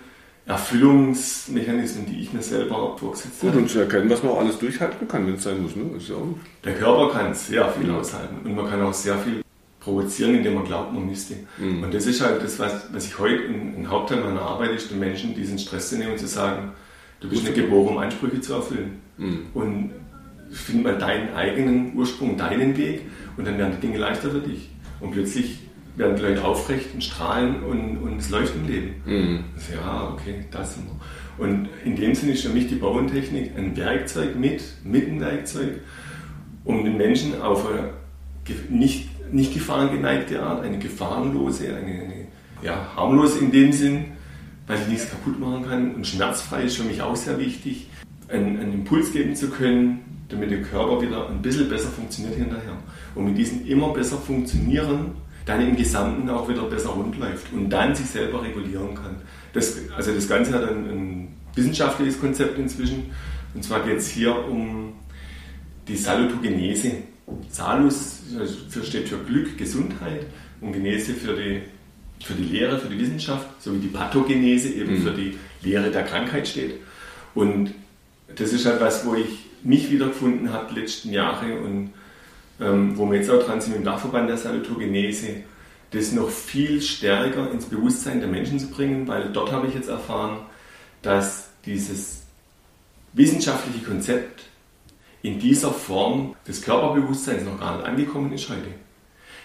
Erfüllungsmechanismen, 0.47 2.07
die 2.07 2.23
ich 2.23 2.33
mir 2.33 2.43
selber 2.43 2.97
vorgesetzt 2.97 3.43
habe. 3.43 3.53
Gut, 3.53 3.63
und 3.63 3.69
zu 3.69 3.81
erkennen, 3.81 4.09
was 4.09 4.23
man 4.23 4.33
auch 4.33 4.41
alles 4.41 4.59
durchhalten 4.59 5.07
kann, 5.07 5.27
wenn 5.27 5.35
es 5.35 5.43
sein 5.43 5.61
muss. 5.63 5.77
Ne? 5.77 5.85
Ja 5.99 6.15
der 6.65 6.75
Körper 6.75 7.13
kann 7.13 7.35
sehr 7.35 7.69
viel 7.71 7.89
ja. 7.89 7.99
aushalten 7.99 8.37
und 8.45 8.55
man 8.55 8.69
kann 8.71 8.81
auch 8.83 8.95
sehr 8.95 9.19
viel 9.19 9.43
provozieren, 9.81 10.37
indem 10.37 10.55
man 10.55 10.65
glaubt, 10.65 10.93
man 10.93 11.07
müsste. 11.07 11.35
Mhm. 11.59 11.83
Und 11.83 11.93
das 11.93 12.07
ist 12.07 12.21
halt 12.21 12.43
das, 12.43 12.59
was, 12.59 12.89
was 12.93 13.07
ich 13.07 13.19
heute, 13.19 13.45
ein 13.45 13.87
Hauptteil 13.91 14.21
meiner 14.21 14.43
Arbeit 14.43 14.71
ist, 14.71 14.91
den 14.91 15.01
Menschen 15.01 15.35
diesen 15.35 15.59
Stress 15.59 15.91
zu 15.91 15.99
nehmen 15.99 16.13
und 16.13 16.19
zu 16.19 16.27
sagen, 16.27 16.73
du 17.21 17.29
bist 17.29 17.43
nicht 17.43 17.55
geboren, 17.55 17.89
um 17.89 17.99
Ansprüche 17.99 18.41
zu 18.41 18.55
erfüllen. 18.55 19.08
Mhm. 19.19 19.47
Und 19.55 19.91
find 20.51 20.83
mal 20.83 20.97
deinen 20.97 21.35
eigenen 21.35 21.95
Ursprung, 21.95 22.37
deinen 22.37 22.77
Weg 22.77 23.03
und 23.37 23.47
dann 23.47 23.59
werden 23.59 23.75
die 23.77 23.87
Dinge 23.87 23.99
leichter 23.99 24.31
für 24.31 24.41
dich. 24.41 24.71
Und 25.01 25.13
plötzlich 25.13 25.59
werden 25.97 26.17
die 26.17 26.23
Leute 26.23 26.45
aufrecht 26.45 26.95
und 26.95 27.03
strahlen 27.03 27.63
und, 27.63 27.99
und 27.99 28.19
es 28.19 28.31
läuft 28.31 28.55
im 28.55 28.67
Leben. 28.67 28.95
Mhm. 29.05 29.45
Also, 29.55 29.73
ja, 29.75 30.11
okay, 30.13 30.45
das 30.51 30.75
sind 30.75 30.87
wir. 30.87 31.45
Und 31.45 31.69
in 31.85 31.97
dem 31.97 32.15
Sinne 32.15 32.33
ist 32.33 32.43
für 32.43 32.53
mich 32.53 32.69
die 32.69 32.77
Bauentechnik 32.77 33.53
ein 33.57 33.77
Werkzeug 33.77 34.37
mit, 34.37 34.63
mit 34.85 35.09
ein 35.09 35.21
Werkzeug, 35.21 35.81
um 36.65 36.85
den 36.85 36.97
Menschen 36.97 37.41
auf 37.41 37.67
eine 37.69 37.91
nicht, 38.71 39.09
nicht 39.33 39.55
gefahrengeneigte 39.55 40.43
Art, 40.43 40.63
eine 40.63 40.79
gefahrenlose, 40.79 41.69
eine, 41.69 42.03
eine 42.03 42.27
ja, 42.63 42.93
harmlose 42.97 43.39
in 43.39 43.53
dem 43.53 43.73
Sinn, 43.73 44.07
weil 44.67 44.79
ich 44.81 44.89
nichts 44.89 45.11
kaputt 45.11 45.39
machen 45.39 45.65
kann 45.69 45.95
und 45.95 46.07
schmerzfrei 46.07 46.63
ist 46.63 46.77
für 46.77 46.85
mich 46.85 47.03
auch 47.03 47.17
sehr 47.17 47.39
wichtig, 47.39 47.88
einen, 48.29 48.59
einen 48.59 48.73
Impuls 48.73 49.13
geben 49.13 49.35
zu 49.35 49.49
können, 49.51 50.25
damit 50.29 50.51
der 50.51 50.63
Körper 50.63 51.01
wieder 51.01 51.29
ein 51.29 51.43
bisschen 51.43 51.69
besser 51.69 51.89
funktioniert 51.89 52.37
hinterher. 52.37 52.77
Und 53.15 53.25
mit 53.25 53.39
diesem 53.39 53.67
immer 53.67 53.93
besser 53.93 54.19
funktionieren 54.19 55.13
dann 55.49 55.67
im 55.67 55.77
Gesamten 55.77 56.29
auch 56.29 56.47
wieder 56.49 56.65
besser 56.65 56.91
rund 56.91 57.19
läuft 57.19 57.53
und 57.55 57.71
dann 57.71 57.95
sich 57.95 58.07
selber 58.07 58.43
regulieren 58.43 58.95
kann. 58.95 59.17
Das, 59.55 59.79
also 59.97 60.13
das 60.13 60.29
Ganze 60.29 60.53
hat 60.53 60.69
ein, 60.69 60.85
ein 60.91 61.29
wissenschaftliches 61.55 62.21
Konzept 62.21 62.59
inzwischen. 62.59 63.11
Und 63.55 63.65
zwar 63.65 63.81
geht 63.81 63.97
es 63.97 64.11
hier 64.11 64.37
um 64.47 64.93
die 65.89 65.97
Salutogenese. 65.97 66.93
Salus 67.51 68.21
steht 68.85 69.09
für 69.09 69.19
Glück, 69.19 69.57
Gesundheit 69.57 70.27
und 70.61 70.73
Genese 70.75 71.15
für 71.15 71.35
die, 71.35 71.63
für 72.23 72.35
die 72.35 72.45
Lehre, 72.45 72.79
für 72.79 72.89
die 72.89 72.99
Wissenschaft, 72.99 73.63
sowie 73.63 73.79
die 73.79 73.89
Pathogenese 73.89 74.69
eben 74.75 74.99
mhm. 74.99 75.03
für 75.03 75.13
die 75.13 75.39
Lehre 75.63 75.91
der 75.91 76.05
Krankheit 76.05 76.47
steht. 76.47 76.75
Und 77.35 77.73
das 78.35 78.53
ist 78.53 78.67
halt 78.67 78.81
was, 78.81 79.07
wo 79.07 79.15
ich 79.15 79.47
mich 79.63 79.91
wiedergefunden 79.91 80.53
habe 80.53 80.73
die 80.73 80.81
letzten 80.81 81.13
Jahre 81.13 81.59
und 81.59 81.93
ähm, 82.61 82.97
wo 82.97 83.11
wir 83.11 83.19
jetzt 83.19 83.31
auch 83.31 83.43
dran 83.43 83.61
sind 83.61 83.77
im 83.77 83.85
Dachverband 83.85 84.29
der 84.29 84.37
Salutogenese, 84.37 85.43
das 85.91 86.13
noch 86.13 86.29
viel 86.29 86.83
stärker 86.83 87.51
ins 87.51 87.67
Bewusstsein 87.67 88.21
der 88.21 88.29
Menschen 88.29 88.59
zu 88.59 88.69
bringen, 88.69 89.09
weil 89.09 89.31
dort 89.33 89.53
habe 89.53 89.69
ich 89.69 89.75
jetzt 89.75 89.89
erfahren, 89.89 90.41
dass 91.03 91.51
dieses 91.65 92.23
wissenschaftliche 93.13 93.85
Konzept 93.85 94.45
in 95.23 95.39
dieser 95.39 95.73
Form 95.73 96.37
des 96.47 96.63
Körperbewusstseins 96.63 97.45
noch 97.45 97.59
gar 97.59 97.77
nicht 97.77 97.87
angekommen 97.87 98.33
ist 98.33 98.49
heute. 98.49 98.69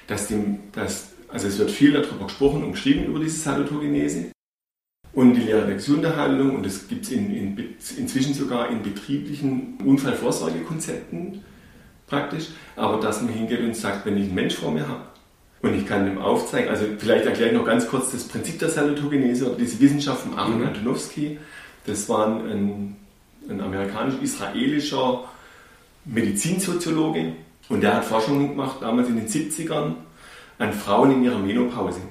Dass 0.07 0.27
dem, 0.27 0.59
dass, 0.73 1.11
also 1.29 1.47
es 1.47 1.57
wird 1.57 1.71
viel 1.71 1.93
darüber 1.93 2.25
gesprochen 2.25 2.63
und 2.63 2.73
geschrieben 2.73 3.05
über 3.05 3.19
diese 3.19 3.39
Salutogenese 3.39 4.32
und 5.13 5.35
die 5.35 5.41
Lehre 5.41 5.65
der 5.65 5.75
Gesunderhaltung 5.75 6.55
und 6.55 6.65
das 6.65 6.87
gibt 6.87 7.05
es 7.05 7.11
in, 7.11 7.33
in, 7.33 7.57
inzwischen 7.97 8.33
sogar 8.33 8.69
in 8.69 8.81
betrieblichen 8.81 9.77
Unfallvorsorgekonzepten 9.85 11.43
praktisch, 12.07 12.47
aber 12.75 12.99
dass 12.99 13.21
man 13.21 13.33
hingeht 13.33 13.61
und 13.61 13.75
sagt, 13.75 14.05
wenn 14.05 14.17
ich 14.17 14.25
einen 14.25 14.35
Mensch 14.35 14.55
vor 14.55 14.71
mir 14.71 14.87
habe 14.87 15.03
und 15.61 15.75
ich 15.75 15.85
kann 15.85 16.05
dem 16.05 16.17
aufzeigen, 16.17 16.69
also 16.69 16.85
vielleicht 16.97 17.25
erkläre 17.25 17.51
ich 17.51 17.57
noch 17.57 17.65
ganz 17.65 17.87
kurz 17.87 18.11
das 18.11 18.27
Prinzip 18.27 18.59
der 18.59 18.69
Salutogenese 18.69 19.47
oder 19.47 19.55
diese 19.57 19.79
Wissenschaft 19.79 20.21
von 20.21 20.37
Aaron 20.37 20.59
mhm. 20.59 20.67
Antonowski, 20.67 21.37
das 21.85 22.09
war 22.09 22.27
ein, 22.27 22.95
ein 23.49 23.61
amerikanisch-israelischer 23.61 25.25
Medizinsoziologe 26.05 27.33
und 27.69 27.81
der 27.81 27.95
hat 27.95 28.05
Forschungen 28.05 28.49
gemacht, 28.49 28.77
damals 28.81 29.09
in 29.09 29.15
den 29.15 29.27
70ern, 29.27 29.93
an 30.57 30.73
Frauen 30.73 31.11
in 31.11 31.23
ihrer 31.23 31.39
Menopause. 31.39 32.01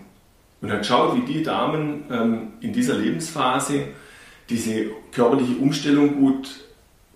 Und 0.63 0.71
hat 0.71 0.79
geschaut, 0.79 1.17
wie 1.17 1.33
die 1.33 1.43
Damen 1.43 2.05
ähm, 2.11 2.49
in 2.61 2.73
dieser 2.73 2.97
Lebensphase 2.97 3.89
diese 4.49 4.87
körperliche 5.13 5.57
Umstellung 5.57 6.21
gut 6.21 6.65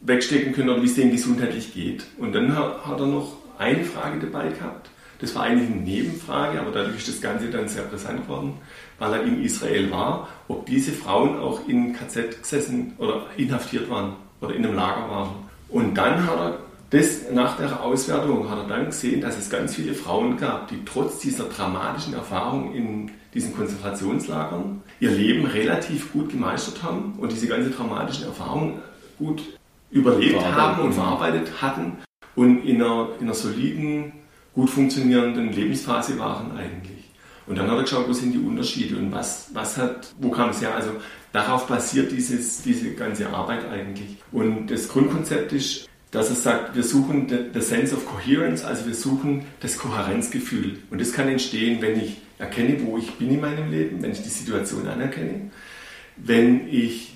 wegstecken 0.01 0.53
können 0.53 0.71
oder 0.71 0.83
wie 0.83 0.87
es 0.87 0.95
denen 0.95 1.13
gesundheitlich 1.13 1.73
geht. 1.73 2.05
Und 2.19 2.35
dann 2.35 2.55
hat, 2.55 2.99
er 2.99 3.07
noch 3.07 3.37
eine 3.59 3.85
Frage 3.85 4.19
dabei 4.19 4.49
gehabt. 4.49 4.91
Das 5.21 5.35
war 5.35 5.45
eigentlich 5.45 5.71
eine 5.71 5.81
Nebenfrage, 5.81 6.61
aber 6.61 6.73
dadurch 6.73 6.97
ist 6.97 7.09
das 7.09 7.21
Ganze 7.21 7.49
dann 7.49 7.69
sehr 7.69 7.85
brisant 7.85 8.25
geworden, 8.25 8.55
weil 8.99 9.15
er 9.15 9.23
in 9.23 9.43
Israel 9.43 9.91
war, 9.91 10.29
ob 10.49 10.67
diese 10.67 10.93
Frauen 10.93 11.39
auch 11.39 11.67
in 11.69 11.95
KZ 11.95 12.43
gesessen 12.43 12.93
oder 12.99 13.27
inhaftiert 13.37 13.89
waren 13.89 14.17
oder 14.41 14.55
in 14.55 14.65
einem 14.67 14.75
Lager 14.75 15.11
waren. 15.11 15.31
Und 15.69 15.95
dann 15.95 16.27
hat 16.27 16.39
er 16.39 16.59
das 16.91 17.31
nach 17.33 17.57
der 17.57 17.83
Auswertung 17.83 18.49
hat 18.49 18.59
er 18.59 18.69
dann 18.69 18.87
gesehen, 18.87 19.21
dass 19.21 19.37
es 19.37 19.51
ganz 19.51 19.75
viele 19.75 19.93
Frauen 19.93 20.37
gab, 20.37 20.69
die 20.69 20.85
trotz 20.85 21.19
dieser 21.19 21.45
dramatischen 21.45 22.15
Erfahrung 22.15 22.75
in 22.75 23.11
diesen 23.37 23.55
Konzentrationslagern 23.55 24.83
ihr 24.99 25.11
Leben 25.11 25.45
relativ 25.45 26.13
gut 26.13 26.31
gemeistert 26.31 26.83
haben 26.83 27.15
und 27.19 27.31
diese 27.31 27.47
ganze 27.47 27.71
dramatischen 27.71 28.25
Erfahrungen 28.25 28.81
gut 29.19 29.43
überlebt 29.91 30.43
haben 30.43 30.83
und 30.83 30.95
verarbeitet 30.95 31.61
hatten 31.61 31.99
und 32.35 32.65
in 32.65 32.83
einer, 32.83 33.11
in 33.21 33.27
einer 33.27 33.35
soliden, 33.35 34.13
gut 34.55 34.71
funktionierenden 34.71 35.53
Lebensphase 35.53 36.19
waren 36.19 36.57
eigentlich. 36.57 37.05
Und 37.47 37.59
dann 37.59 37.71
hat 37.71 37.77
er 37.77 37.83
geschaut, 37.83 38.09
wo 38.09 38.13
sind 38.13 38.33
die 38.33 38.39
Unterschiede 38.39 38.97
und 38.97 39.13
was, 39.13 39.51
was 39.53 39.77
hat, 39.77 40.15
wo 40.19 40.31
kam 40.31 40.51
es 40.51 40.63
her? 40.63 40.75
Also 40.75 40.91
darauf 41.33 41.67
basiert 41.67 42.11
dieses, 42.11 42.63
diese 42.63 42.95
ganze 42.95 43.29
Arbeit 43.29 43.69
eigentlich. 43.71 44.17
Und 44.33 44.69
das 44.69 44.89
Grundkonzept 44.89 45.53
ist, 45.53 45.89
dass 46.11 46.31
er 46.31 46.37
sagt, 46.37 46.75
wir 46.75 46.83
suchen 46.83 47.29
the, 47.29 47.37
the 47.53 47.61
sense 47.61 47.95
of 47.95 48.07
coherence, 48.07 48.65
also 48.65 48.87
wir 48.87 48.95
suchen 48.95 49.45
das 49.61 49.79
Kohärenzgefühl. 49.79 50.79
Und 50.91 51.01
das 51.01 51.13
kann 51.13 51.29
entstehen, 51.29 51.83
wenn 51.83 52.01
ich 52.01 52.17
erkenne, 52.39 52.79
wo 52.85 52.99
ich 52.99 53.11
bin 53.13 53.31
in 53.31 53.41
meinem 53.41 53.71
Leben, 53.71 54.03
wenn 54.03 54.13
ich 54.13 54.23
die 54.23 54.29
Situation 54.29 54.87
anerkenne, 54.87 55.51
wenn 56.17 56.69
ich 56.69 57.15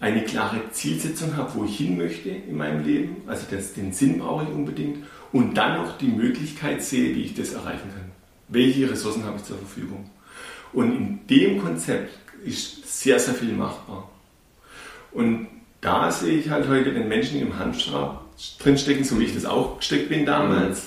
eine 0.00 0.22
klare 0.22 0.60
Zielsetzung 0.70 1.36
habe, 1.36 1.54
wo 1.54 1.64
ich 1.64 1.78
hin 1.78 1.96
möchte 1.96 2.28
in 2.28 2.56
meinem 2.56 2.84
Leben, 2.84 3.16
also 3.26 3.46
das, 3.50 3.72
den 3.74 3.92
Sinn 3.92 4.18
brauche 4.18 4.44
ich 4.44 4.50
unbedingt, 4.50 4.98
und 5.32 5.54
dann 5.54 5.82
noch 5.82 5.98
die 5.98 6.08
Möglichkeit 6.08 6.82
sehe, 6.82 7.14
wie 7.14 7.22
ich 7.22 7.34
das 7.34 7.54
erreichen 7.54 7.90
kann. 7.92 8.12
Welche 8.48 8.90
Ressourcen 8.90 9.24
habe 9.24 9.38
ich 9.38 9.44
zur 9.44 9.58
Verfügung? 9.58 10.10
Und 10.72 10.92
in 10.92 11.26
dem 11.28 11.60
Konzept 11.60 12.18
ist 12.44 13.00
sehr, 13.00 13.18
sehr 13.18 13.34
viel 13.34 13.52
machbar. 13.52 14.10
Und 15.12 15.48
da 15.80 16.10
sehe 16.10 16.38
ich 16.38 16.50
halt 16.50 16.68
heute 16.68 16.92
den 16.92 17.08
Menschen 17.08 17.40
im 17.40 17.58
Hamsterrad 17.58 18.20
drinstecken, 18.58 19.04
so 19.04 19.18
wie 19.18 19.24
ich 19.24 19.34
das 19.34 19.44
auch 19.44 19.78
gesteckt 19.78 20.08
bin 20.08 20.26
damals. 20.26 20.86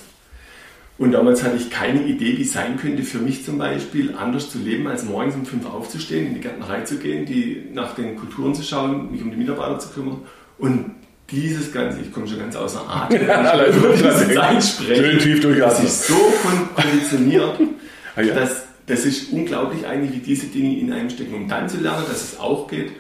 Und 0.98 1.12
damals 1.12 1.44
hatte 1.44 1.58
ich 1.58 1.70
keine 1.70 2.04
Idee, 2.04 2.38
wie 2.38 2.42
es 2.42 2.54
sein 2.54 2.78
könnte 2.78 3.04
für 3.04 3.20
mich 3.20 3.46
zum 3.46 3.60
Beispiel, 3.60 4.16
anders 4.18 4.50
zu 4.50 4.58
leben, 4.58 4.88
als 4.88 5.04
morgens 5.04 5.36
um 5.36 5.46
fünf 5.46 5.66
aufzustehen, 5.68 6.28
in 6.28 6.34
die 6.34 6.42
Gärtnerei 6.42 6.82
zu 6.82 6.98
gehen, 6.98 7.26
die 7.26 7.68
nach 7.72 7.94
den 7.94 8.16
Kulturen 8.16 8.56
zu 8.56 8.64
schauen, 8.64 9.12
mich 9.12 9.22
um 9.22 9.30
die 9.30 9.38
Mitarbeiter 9.38 9.78
zu 9.78 9.90
kümmern. 9.90 10.22
Und 10.58 10.96
dieses 11.30 11.72
Ganze, 11.72 12.00
ich 12.02 12.12
komme 12.12 12.28
schon 12.28 12.40
ganz 12.40 12.56
außer 12.56 12.82
Atem, 12.90 13.28
ja, 13.28 13.68
über 13.68 13.90
diese 13.90 14.34
Zeit 14.34 14.64
sprechen, 14.64 15.20
tief 15.20 15.60
das 15.60 15.84
ist 15.84 16.08
so 16.08 16.34
konditioniert, 16.76 17.60
ah, 18.16 18.22
ja. 18.22 18.34
dass 18.34 18.64
das 18.88 19.06
ist 19.06 19.34
unglaublich 19.34 19.86
eigentlich, 19.86 20.14
wie 20.14 20.20
diese 20.20 20.48
Dinge 20.48 20.80
in 20.80 20.94
einem 20.94 21.10
stecken. 21.10 21.36
Um 21.36 21.48
dann 21.50 21.68
zu 21.68 21.78
lernen, 21.78 22.06
dass 22.08 22.24
es 22.24 22.40
auch 22.40 22.70
geht, 22.70 22.94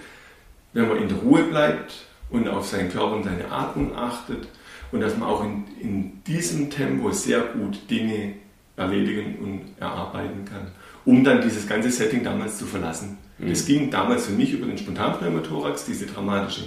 wenn 0.74 0.88
man 0.88 1.02
in 1.02 1.08
der 1.08 1.18
Ruhe 1.18 1.44
bleibt 1.44 1.94
und 2.30 2.48
auf 2.48 2.68
seinen 2.68 2.92
Körper 2.92 3.16
und 3.16 3.24
seine 3.24 3.50
Atmung 3.50 3.96
achtet 3.96 4.48
und 4.92 5.02
dass 5.02 5.18
man 5.18 5.30
auch 5.30 5.44
in, 5.44 5.64
in 5.82 6.24
diesem 6.26 6.70
Tempo 6.70 7.12
sehr 7.12 7.42
gut 7.42 7.90
Dinge 7.90 8.34
erledigen 8.76 9.38
und 9.40 9.62
erarbeiten 9.80 10.46
kann, 10.46 10.68
um 11.06 11.24
dann 11.24 11.42
dieses 11.42 11.68
ganze 11.68 11.90
Setting 11.90 12.24
damals 12.24 12.58
zu 12.58 12.66
verlassen. 12.66 13.18
Mhm. 13.40 13.50
Das 13.50 13.66
ging 13.66 13.90
damals 13.90 14.28
für 14.28 14.34
mich 14.34 14.54
über 14.54 14.68
den 14.68 14.78
Spontanpneumothorax, 14.78 15.86
diese 15.86 16.06
dramatische 16.06 16.66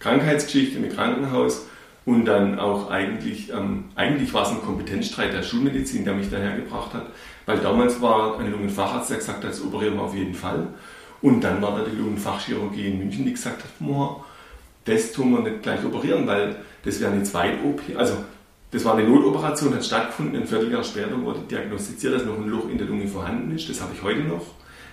Krankheitsgeschichte 0.00 0.78
im 0.78 0.90
Krankenhaus 0.90 1.66
und 2.04 2.26
dann 2.26 2.58
auch 2.58 2.90
eigentlich, 2.90 3.50
ähm, 3.50 3.84
eigentlich 3.94 4.34
war 4.34 4.42
es 4.42 4.50
ein 4.50 4.60
Kompetenzstreit 4.60 5.32
der 5.32 5.42
Schulmedizin, 5.42 6.04
der 6.04 6.14
mich 6.14 6.30
dahergebracht 6.30 6.92
hat, 6.92 7.06
weil 7.46 7.58
damals 7.58 8.00
war 8.02 8.38
ein 8.38 8.50
Lungenfacharzt, 8.50 9.10
der 9.10 9.18
gesagt 9.18 9.44
hat, 9.44 9.50
das 9.50 9.62
operieren 9.62 9.94
wir 9.94 10.02
auf 10.02 10.14
jeden 10.14 10.34
Fall. 10.34 10.66
Und 11.22 11.42
dann 11.42 11.62
war 11.62 11.78
da 11.78 11.84
die 11.84 11.96
Lungenfachchirurgie 11.96 12.88
in 12.88 12.98
München, 12.98 13.24
die 13.24 13.32
gesagt 13.32 13.62
hat, 13.62 13.70
das 14.84 15.12
tun 15.12 15.32
wir 15.32 15.40
nicht 15.40 15.62
gleich 15.62 15.82
operieren, 15.82 16.26
weil 16.26 16.56
das 16.84 17.00
wäre 17.00 17.12
eine 17.12 17.22
Zweit-OP. 17.22 17.80
Also 17.96 18.16
das 18.70 18.84
war 18.84 18.96
eine 18.96 19.08
Notoperation, 19.08 19.74
hat 19.74 19.84
stattgefunden. 19.84 20.40
Ein 20.40 20.48
Vierteljahr 20.48 20.82
später 20.82 21.20
wurde 21.22 21.40
diagnostiziert, 21.50 22.14
dass 22.14 22.24
noch 22.24 22.36
ein 22.36 22.48
Loch 22.48 22.68
in 22.68 22.78
der 22.78 22.86
Lunge 22.86 23.06
vorhanden 23.06 23.54
ist. 23.54 23.68
Das 23.68 23.80
habe 23.80 23.92
ich 23.94 24.02
heute 24.02 24.20
noch. 24.20 24.44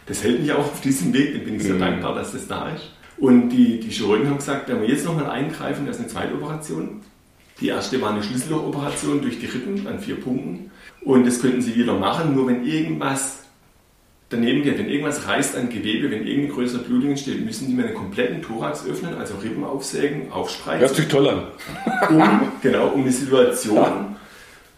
Das 0.06 0.24
hält 0.24 0.40
mich 0.40 0.52
auch 0.52 0.60
auf 0.60 0.82
diesem 0.82 1.14
Weg. 1.14 1.34
Da 1.34 1.44
bin 1.44 1.56
ich 1.56 1.64
sehr 1.64 1.76
mhm. 1.76 1.80
dankbar, 1.80 2.16
dass 2.16 2.32
das 2.32 2.48
da 2.48 2.70
ist. 2.70 2.92
Und 3.18 3.50
die, 3.50 3.80
die 3.80 3.90
Chirurgen 3.90 4.28
haben 4.28 4.38
gesagt, 4.38 4.70
wenn 4.70 4.82
wir 4.82 4.88
jetzt 4.88 5.06
nochmal 5.06 5.30
eingreifen, 5.30 5.86
das 5.86 5.98
ist 5.98 6.02
eine 6.02 6.12
Zweitoperation. 6.12 7.02
Die 7.60 7.68
erste 7.68 8.02
war 8.02 8.12
eine 8.12 8.24
Schlüssellochoperation 8.24 9.22
durch 9.22 9.40
die 9.40 9.46
Rippen 9.46 9.86
an 9.88 10.00
vier 10.00 10.20
Punkten. 10.20 10.72
Und 11.04 11.26
das 11.26 11.42
könnten 11.42 11.62
sie 11.62 11.76
wieder 11.76 11.94
machen, 11.94 12.36
nur 12.36 12.48
wenn 12.48 12.66
irgendwas 12.66 13.41
daneben 14.32 14.64
geht, 14.64 14.80
wenn 14.80 14.90
irgendwas 14.90 15.28
reißt 15.28 15.56
an 15.56 15.70
Gewebe, 15.70 16.10
wenn 16.10 16.26
irgendeine 16.26 16.54
größere 16.54 16.84
Blutung 16.84 17.12
entsteht, 17.12 17.46
müssen 17.46 17.68
die 17.68 17.74
mir 17.74 17.86
einen 17.86 17.94
kompletten 17.94 18.42
Thorax 18.42 18.86
öffnen, 18.88 19.14
also 19.16 19.36
Rippen 19.36 19.64
aufsägen, 19.64 20.32
aufspreizen. 20.32 20.82
Hört 20.82 20.96
sich 20.96 21.08
toll 21.08 21.30
an. 21.30 21.44
um, 22.10 22.52
genau, 22.62 22.88
um 22.88 23.04
die 23.04 23.12
Situation 23.12 24.16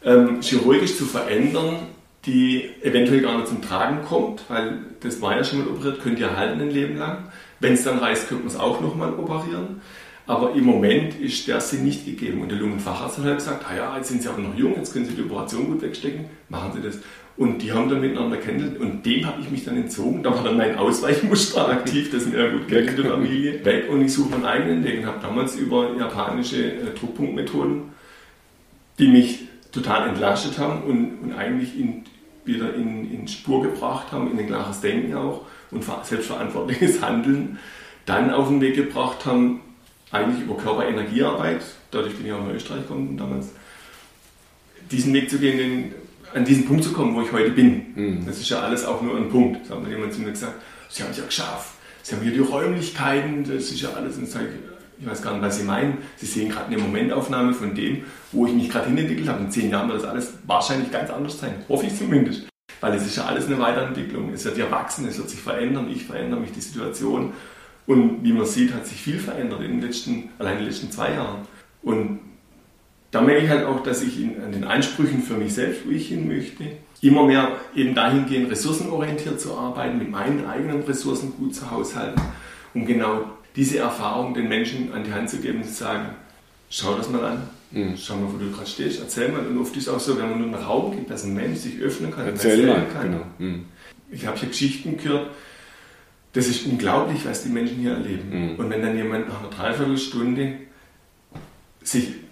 ähm, 0.03 0.41
chirurgisch 0.41 0.97
zu 0.97 1.05
verändern, 1.05 1.87
die 2.25 2.69
eventuell 2.81 3.21
gar 3.21 3.37
nicht 3.37 3.47
zum 3.47 3.61
Tragen 3.61 4.03
kommt, 4.03 4.43
weil 4.49 4.79
das 5.01 5.21
war 5.21 5.35
ja 5.35 5.43
schon 5.43 5.59
mal 5.59 5.67
operiert, 5.67 6.01
könnt 6.01 6.19
ihr 6.19 6.35
halten 6.35 6.61
ein 6.61 6.71
Leben 6.71 6.97
lang. 6.97 7.29
Wenn 7.59 7.73
es 7.73 7.83
dann 7.83 7.99
reißt, 7.99 8.27
könnte 8.27 8.45
man 8.45 8.53
es 8.53 8.59
auch 8.59 8.81
nochmal 8.81 9.13
operieren. 9.13 9.81
Aber 10.25 10.53
im 10.53 10.63
Moment 10.63 11.19
ist 11.19 11.47
der 11.47 11.59
Sinn 11.59 11.83
nicht 11.83 12.05
gegeben. 12.05 12.41
Und 12.41 12.49
der 12.49 12.57
Lungenfacharzt 12.57 13.17
hat 13.17 13.25
halt 13.25 13.37
gesagt, 13.39 13.65
ah 13.69 13.75
ja, 13.75 13.97
jetzt 13.97 14.07
sind 14.07 14.21
Sie 14.21 14.29
aber 14.29 14.41
noch 14.41 14.55
jung, 14.55 14.75
jetzt 14.77 14.93
können 14.93 15.05
Sie 15.05 15.13
die 15.13 15.23
Operation 15.23 15.65
gut 15.65 15.81
wegstecken, 15.81 16.25
machen 16.47 16.71
Sie 16.73 16.81
das. 16.81 16.99
Und 17.35 17.63
die 17.63 17.71
haben 17.71 17.89
dann 17.89 18.01
miteinander 18.01 18.37
kennengelernt 18.37 18.79
und 18.79 19.05
dem 19.05 19.25
habe 19.25 19.41
ich 19.41 19.49
mich 19.49 19.65
dann 19.65 19.75
entzogen. 19.75 20.21
Da 20.21 20.31
war 20.31 20.43
dann 20.43 20.55
mein 20.55 20.77
Ausweichmuster 20.77 21.67
aktiv, 21.67 22.11
das 22.11 22.23
sind 22.23 22.35
ja 22.35 22.47
gut 22.47 22.67
kennt 22.67 22.89
in 22.89 22.95
der 22.97 23.05
Familie, 23.05 23.65
weg 23.65 23.89
und 23.89 24.01
ich 24.01 24.13
suche 24.13 24.29
meinen 24.31 24.45
eigenen 24.45 24.83
Weg 24.83 24.99
und 24.99 25.07
habe 25.07 25.19
damals 25.19 25.55
über 25.55 25.95
japanische 25.97 26.73
äh, 26.73 26.93
Druckpunktmethoden, 26.99 27.85
die 28.99 29.07
mich 29.07 29.39
total 29.71 30.09
entlastet 30.09 30.59
haben 30.59 30.83
und, 30.83 31.23
und 31.23 31.33
eigentlich 31.33 31.77
in, 31.79 32.03
wieder 32.45 32.75
in, 32.75 33.11
in 33.11 33.27
Spur 33.27 33.63
gebracht 33.63 34.11
haben, 34.11 34.31
in 34.31 34.37
ein 34.37 34.45
klares 34.45 34.81
Denken 34.81 35.15
auch 35.15 35.41
und 35.71 35.83
selbstverantwortliches 36.03 37.01
Handeln, 37.05 37.57
dann 38.05 38.31
auf 38.31 38.49
den 38.49 38.61
Weg 38.61 38.75
gebracht 38.75 39.25
haben, 39.25 39.61
eigentlich 40.11 40.43
über 40.43 40.55
Körperenergiearbeit, 40.55 41.63
dadurch 41.89 42.15
bin 42.15 42.27
ich 42.27 42.33
auch 42.33 42.45
nach 42.45 42.53
Österreich 42.53 42.81
gekommen 42.81 43.17
damals, 43.17 43.49
diesen 44.91 45.13
Weg 45.13 45.31
zu 45.31 45.39
gehen, 45.39 45.57
den 45.57 45.95
an 46.33 46.45
diesen 46.45 46.65
Punkt 46.65 46.83
zu 46.83 46.93
kommen, 46.93 47.15
wo 47.15 47.21
ich 47.21 47.31
heute 47.31 47.51
bin. 47.51 47.85
Mhm. 47.95 48.25
Das 48.25 48.39
ist 48.39 48.49
ja 48.49 48.59
alles 48.59 48.85
auch 48.85 49.01
nur 49.01 49.15
ein 49.17 49.29
Punkt. 49.29 49.61
Das 49.61 49.71
hat 49.71 49.83
mir 49.83 49.89
jemand 49.89 50.13
zu 50.13 50.21
mir 50.21 50.31
gesagt, 50.31 50.55
Sie 50.89 51.01
haben 51.01 51.11
es 51.11 51.17
ja 51.17 51.25
geschafft. 51.25 51.73
Sie 52.03 52.15
haben 52.15 52.21
hier 52.21 52.33
die 52.33 52.39
Räumlichkeiten, 52.39 53.43
das 53.43 53.71
ist 53.71 53.81
ja 53.81 53.89
alles. 53.93 54.17
Und 54.17 54.27
ich 54.99 55.07
weiß 55.07 55.21
gar 55.21 55.33
nicht, 55.33 55.41
was 55.41 55.57
Sie 55.57 55.63
meinen. 55.63 55.97
Sie 56.17 56.25
sehen 56.25 56.49
gerade 56.49 56.67
eine 56.67 56.77
Momentaufnahme 56.77 57.53
von 57.53 57.73
dem, 57.73 58.03
wo 58.31 58.45
ich 58.45 58.53
mich 58.53 58.69
gerade 58.69 58.87
hinentwickelt 58.87 59.27
habe. 59.27 59.43
In 59.43 59.51
zehn 59.51 59.69
Jahren 59.69 59.89
wird 59.89 60.03
das 60.03 60.09
alles 60.09 60.33
wahrscheinlich 60.45 60.91
ganz 60.91 61.09
anders 61.09 61.39
sein. 61.39 61.55
Hoffe 61.67 61.87
ich 61.87 61.97
zumindest. 61.97 62.47
Weil 62.81 62.93
es 62.93 63.05
ist 63.05 63.15
ja 63.15 63.25
alles 63.25 63.47
eine 63.47 63.59
Weiterentwicklung. 63.59 64.33
Es 64.33 64.45
wird 64.45 64.57
ja 64.57 64.69
wachsen, 64.69 65.07
es 65.07 65.17
wird 65.17 65.29
sich 65.29 65.39
verändern. 65.39 65.89
Ich 65.89 66.05
verändere 66.05 66.41
mich, 66.41 66.51
die 66.51 66.61
Situation. 66.61 67.33
Und 67.85 68.23
wie 68.23 68.33
man 68.33 68.45
sieht, 68.45 68.73
hat 68.73 68.85
sich 68.85 69.01
viel 69.01 69.19
verändert 69.19 69.61
in 69.61 69.71
den 69.71 69.81
letzten, 69.81 70.29
allein 70.39 70.53
in 70.53 70.59
den 70.59 70.67
letzten 70.67 70.91
zwei 70.91 71.13
Jahren. 71.13 71.47
Und 71.81 72.19
da 73.13 73.21
merke 73.21 73.45
ich 73.45 73.49
halt 73.49 73.65
auch, 73.65 73.83
dass 73.83 74.01
ich 74.01 74.19
in, 74.19 74.41
an 74.41 74.51
den 74.51 74.63
Ansprüchen 74.63 75.21
für 75.21 75.35
mich 75.35 75.53
selbst, 75.53 75.85
wo 75.85 75.91
ich 75.91 76.07
hin 76.07 76.27
möchte, 76.27 76.63
immer 76.99 77.27
mehr 77.27 77.51
eben 77.75 77.93
dahin 77.93 78.25
gehen, 78.25 78.47
ressourcenorientiert 78.47 79.39
zu 79.39 79.55
arbeiten, 79.55 79.99
mit 79.99 80.09
meinen 80.09 80.47
eigenen 80.47 80.81
Ressourcen 80.81 81.31
gut 81.37 81.53
zu 81.53 81.69
haushalten, 81.69 82.19
um 82.73 82.87
genau 82.87 83.25
diese 83.55 83.77
Erfahrung 83.77 84.33
den 84.33 84.49
Menschen 84.49 84.91
an 84.93 85.03
die 85.03 85.13
Hand 85.13 85.29
zu 85.29 85.37
geben 85.37 85.59
und 85.59 85.65
zu 85.65 85.75
sagen, 85.75 86.07
schau 86.71 86.95
das 86.95 87.07
mal 87.07 87.23
an, 87.23 87.49
mhm. 87.69 87.93
schau 87.95 88.15
mal, 88.15 88.33
wo 88.33 88.37
du 88.37 88.49
gerade 88.49 88.67
stehst, 88.67 88.99
erzähl 88.99 89.29
mal. 89.29 89.45
Und 89.45 89.59
oft 89.59 89.77
ist 89.77 89.83
es 89.83 89.93
auch 89.93 89.99
so, 89.99 90.17
wenn 90.17 90.31
man 90.31 90.39
nur 90.39 90.47
einen 90.47 90.65
Raum 90.65 90.95
gibt, 90.95 91.11
dass 91.11 91.23
ein 91.23 91.35
Mensch 91.35 91.59
sich 91.59 91.79
öffnen 91.81 92.09
kann 92.09 92.25
erzähl 92.25 92.65
mal, 92.65 92.83
kann. 92.91 93.11
Genau. 93.11 93.25
Mhm. 93.37 93.65
Ich 94.09 94.25
habe 94.25 94.39
hier 94.39 94.49
Geschichten 94.49 94.97
gehört, 94.97 95.29
das 96.33 96.47
ist 96.47 96.65
unglaublich, 96.65 97.23
was 97.27 97.43
die 97.43 97.49
Menschen 97.49 97.77
hier 97.77 97.91
erleben. 97.91 98.53
Mhm. 98.53 98.55
Und 98.55 98.71
wenn 98.71 98.81
dann 98.81 98.97
jemand 98.97 99.29
nach 99.29 99.39
einer 99.39 99.51
Dreiviertelstunde 99.51 100.55
sich 101.83 102.22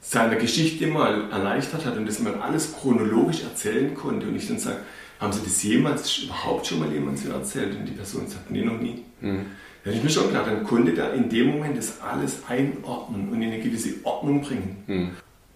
seine 0.00 0.36
Geschichte 0.36 0.86
mal 0.86 1.30
erleichtert 1.30 1.84
hat 1.84 1.96
und 1.96 2.06
das 2.06 2.20
mal 2.20 2.34
alles 2.34 2.74
chronologisch 2.74 3.42
erzählen 3.42 3.94
konnte 3.94 4.26
und 4.26 4.36
ich 4.36 4.48
dann 4.48 4.58
sage, 4.58 4.78
haben 5.20 5.32
Sie 5.32 5.42
das 5.44 5.62
jemals 5.62 6.18
überhaupt 6.18 6.66
schon 6.66 6.78
mal 6.78 6.90
jemand 6.90 7.18
so 7.18 7.30
erzählt? 7.30 7.76
Und 7.76 7.84
die 7.84 7.92
Person 7.92 8.26
sagt, 8.26 8.50
nee, 8.50 8.64
noch 8.64 8.80
nie. 8.80 9.04
Mhm. 9.20 9.46
Dann 9.84 9.94
ist 9.94 10.02
mir 10.02 10.10
schon 10.10 10.30
klar, 10.30 10.44
dann 10.44 10.64
konnte 10.64 10.92
der 10.92 11.12
in 11.14 11.28
dem 11.28 11.48
Moment 11.48 11.76
das 11.76 12.00
alles 12.00 12.42
einordnen 12.48 13.28
und 13.28 13.42
in 13.42 13.52
eine 13.52 13.60
gewisse 13.60 13.94
Ordnung 14.02 14.42
bringen, 14.42 14.82
mhm. 14.86 15.10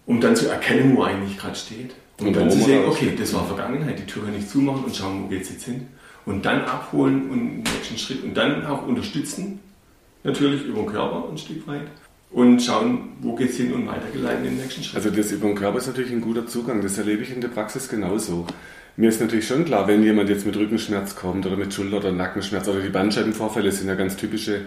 um 0.05 0.21
dann 0.21 0.35
zu 0.35 0.47
erkennen, 0.47 0.95
wo 0.95 1.03
er 1.03 1.09
eigentlich 1.09 1.37
gerade 1.37 1.55
steht. 1.55 1.95
Und, 2.19 2.27
und 2.27 2.35
dann 2.35 2.49
zu 2.49 2.59
sehen, 2.59 2.85
okay, 2.87 3.13
das 3.17 3.33
war 3.33 3.45
Vergangenheit, 3.45 3.99
die 3.99 4.05
Tür 4.05 4.25
kann 4.25 4.35
ich 4.35 4.47
zumachen 4.47 4.85
und 4.85 4.95
schauen, 4.95 5.23
wo 5.23 5.27
geht 5.27 5.41
es 5.41 5.49
jetzt 5.49 5.65
hin. 5.65 5.87
Und 6.25 6.45
dann 6.45 6.61
abholen 6.61 7.29
und 7.29 7.39
den 7.39 7.63
nächsten 7.63 7.97
Schritt 7.97 8.23
und 8.23 8.35
dann 8.35 8.65
auch 8.65 8.87
unterstützen, 8.87 9.59
natürlich 10.23 10.63
über 10.63 10.81
den 10.81 10.87
Körper 10.87 11.29
ein 11.29 11.37
Stück 11.37 11.67
weit 11.67 11.87
und 12.35 12.61
schauen, 12.61 13.13
wo 13.21 13.33
geht 13.33 13.51
es 13.51 13.55
hin 13.55 13.71
und 13.71 13.87
weitergeleiten 13.87 14.43
in 14.43 14.51
den 14.51 14.63
nächsten 14.63 14.83
Schritt. 14.83 14.97
Also 14.97 15.09
das 15.09 15.31
über 15.31 15.47
den 15.47 15.55
Körper 15.55 15.77
ist 15.77 15.87
natürlich 15.87 16.11
ein 16.11 16.19
guter 16.19 16.45
Zugang, 16.45 16.81
das 16.81 16.97
erlebe 16.97 17.23
ich 17.23 17.33
in 17.33 17.39
der 17.39 17.47
Praxis 17.47 17.87
genauso. 17.87 18.45
Mir 18.97 19.07
ist 19.07 19.21
natürlich 19.21 19.47
schon 19.47 19.63
klar, 19.63 19.87
wenn 19.87 20.03
jemand 20.03 20.29
jetzt 20.29 20.45
mit 20.45 20.57
Rückenschmerz 20.57 21.15
kommt 21.15 21.45
oder 21.45 21.55
mit 21.55 21.73
Schulter- 21.73 21.95
oder 21.97 22.11
Nackenschmerz 22.11 22.67
oder 22.67 22.81
die 22.81 22.89
Bandscheibenvorfälle 22.89 23.71
sind 23.71 23.87
ja 23.87 23.95
ganz 23.95 24.17
typische, 24.17 24.65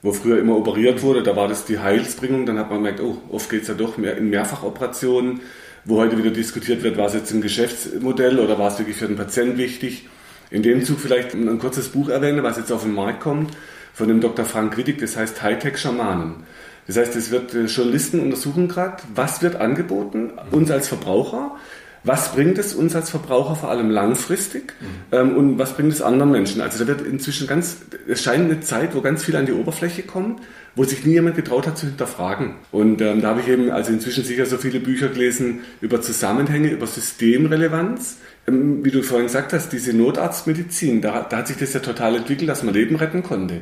wo 0.00 0.12
früher 0.12 0.38
immer 0.38 0.56
operiert 0.56 1.02
wurde, 1.02 1.24
da 1.24 1.34
war 1.34 1.48
das 1.48 1.64
die 1.64 1.80
Heilsbringung, 1.80 2.46
dann 2.46 2.56
hat 2.56 2.70
man 2.70 2.78
gemerkt, 2.78 3.00
oh, 3.00 3.18
oft 3.30 3.50
geht 3.50 3.62
es 3.62 3.68
ja 3.68 3.74
doch 3.74 3.98
mehr 3.98 4.16
in 4.16 4.30
Mehrfachoperationen, 4.30 5.40
wo 5.84 5.98
heute 5.98 6.18
wieder 6.18 6.30
diskutiert 6.30 6.84
wird, 6.84 6.96
war 6.98 7.06
es 7.06 7.14
jetzt 7.14 7.32
ein 7.32 7.40
Geschäftsmodell 7.40 8.38
oder 8.38 8.60
war 8.60 8.70
es 8.70 8.78
wirklich 8.78 8.96
für 8.96 9.08
den 9.08 9.16
Patienten 9.16 9.58
wichtig. 9.58 10.06
In 10.52 10.62
dem 10.62 10.84
Zug 10.84 11.00
vielleicht 11.00 11.34
ein 11.34 11.58
kurzes 11.58 11.88
Buch 11.88 12.10
erwähnen, 12.10 12.44
was 12.44 12.58
jetzt 12.58 12.70
auf 12.70 12.84
den 12.84 12.94
Markt 12.94 13.20
kommt, 13.20 13.56
von 13.92 14.06
dem 14.06 14.20
Dr. 14.20 14.44
Frank 14.44 14.76
Riddick, 14.76 15.00
das 15.00 15.16
heißt 15.16 15.42
Hightech-Schamanen. 15.42 16.44
Das 16.88 16.96
heißt, 16.96 17.14
es 17.14 17.30
wird 17.30 17.54
äh, 17.54 17.66
Journalisten 17.66 18.18
untersuchen 18.18 18.66
gerade, 18.66 18.96
was 19.14 19.42
wird 19.42 19.56
angeboten 19.56 20.32
uns 20.50 20.70
als 20.70 20.88
Verbraucher, 20.88 21.54
was 22.02 22.32
bringt 22.32 22.58
es 22.58 22.74
uns 22.74 22.96
als 22.96 23.10
Verbraucher 23.10 23.54
vor 23.54 23.70
allem 23.70 23.90
langfristig 23.90 24.72
mhm. 24.80 24.86
ähm, 25.12 25.36
und 25.36 25.58
was 25.58 25.74
bringt 25.74 25.92
es 25.92 26.00
anderen 26.00 26.32
Menschen. 26.32 26.62
Also 26.62 26.78
da 26.78 26.86
wird 26.88 27.02
inzwischen 27.02 27.46
ganz, 27.46 27.76
es 28.08 28.22
scheint 28.22 28.50
eine 28.50 28.60
Zeit, 28.60 28.94
wo 28.94 29.02
ganz 29.02 29.22
viel 29.22 29.36
an 29.36 29.46
die 29.46 29.52
Oberfläche 29.52 30.02
kommt, 30.02 30.40
wo 30.78 30.84
sich 30.84 31.04
nie 31.04 31.14
jemand 31.14 31.36
getraut 31.36 31.66
hat 31.66 31.76
zu 31.76 31.86
hinterfragen. 31.86 32.54
Und 32.70 33.00
ähm, 33.02 33.20
da 33.20 33.28
habe 33.28 33.40
ich 33.40 33.48
eben 33.48 33.70
also 33.70 33.92
inzwischen 33.92 34.24
sicher 34.24 34.46
so 34.46 34.56
viele 34.56 34.78
Bücher 34.80 35.08
gelesen 35.08 35.60
über 35.80 36.00
Zusammenhänge, 36.00 36.70
über 36.70 36.86
Systemrelevanz 36.86 38.18
ähm, 38.48 38.84
wie 38.84 38.90
du 38.90 39.02
vorhin 39.02 39.26
gesagt 39.26 39.52
hast, 39.52 39.72
diese 39.72 39.92
Notarztmedizin, 39.94 41.02
da, 41.02 41.26
da, 41.28 41.38
hat 41.38 41.48
sich 41.48 41.56
das 41.56 41.74
ja 41.74 41.80
total 41.80 42.16
entwickelt, 42.16 42.48
dass 42.48 42.62
man 42.62 42.72
Leben 42.72 42.96
retten 42.96 43.22
konnte. 43.22 43.60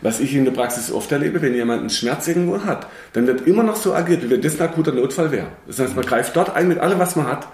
Was 0.00 0.20
ich 0.20 0.34
in 0.34 0.44
der 0.44 0.52
Praxis 0.52 0.90
oft 0.90 1.12
erlebe, 1.12 1.42
wenn 1.42 1.54
jemand 1.54 1.80
einen 1.80 1.90
Schmerz 1.90 2.28
irgendwo 2.28 2.64
hat, 2.64 2.86
dann 3.12 3.26
wird 3.26 3.46
immer 3.46 3.62
noch 3.62 3.76
so 3.76 3.92
agiert, 3.92 4.22
wie 4.22 4.30
wenn 4.30 4.40
das 4.40 4.58
ein 4.58 4.68
akuter 4.68 4.92
Notfall 4.92 5.32
wäre. 5.32 5.48
Das 5.66 5.80
heißt, 5.80 5.96
man 5.96 6.06
greift 6.06 6.34
dort 6.36 6.54
ein 6.54 6.68
mit 6.68 6.78
allem, 6.78 6.98
was 6.98 7.16
man 7.16 7.26
hat. 7.26 7.48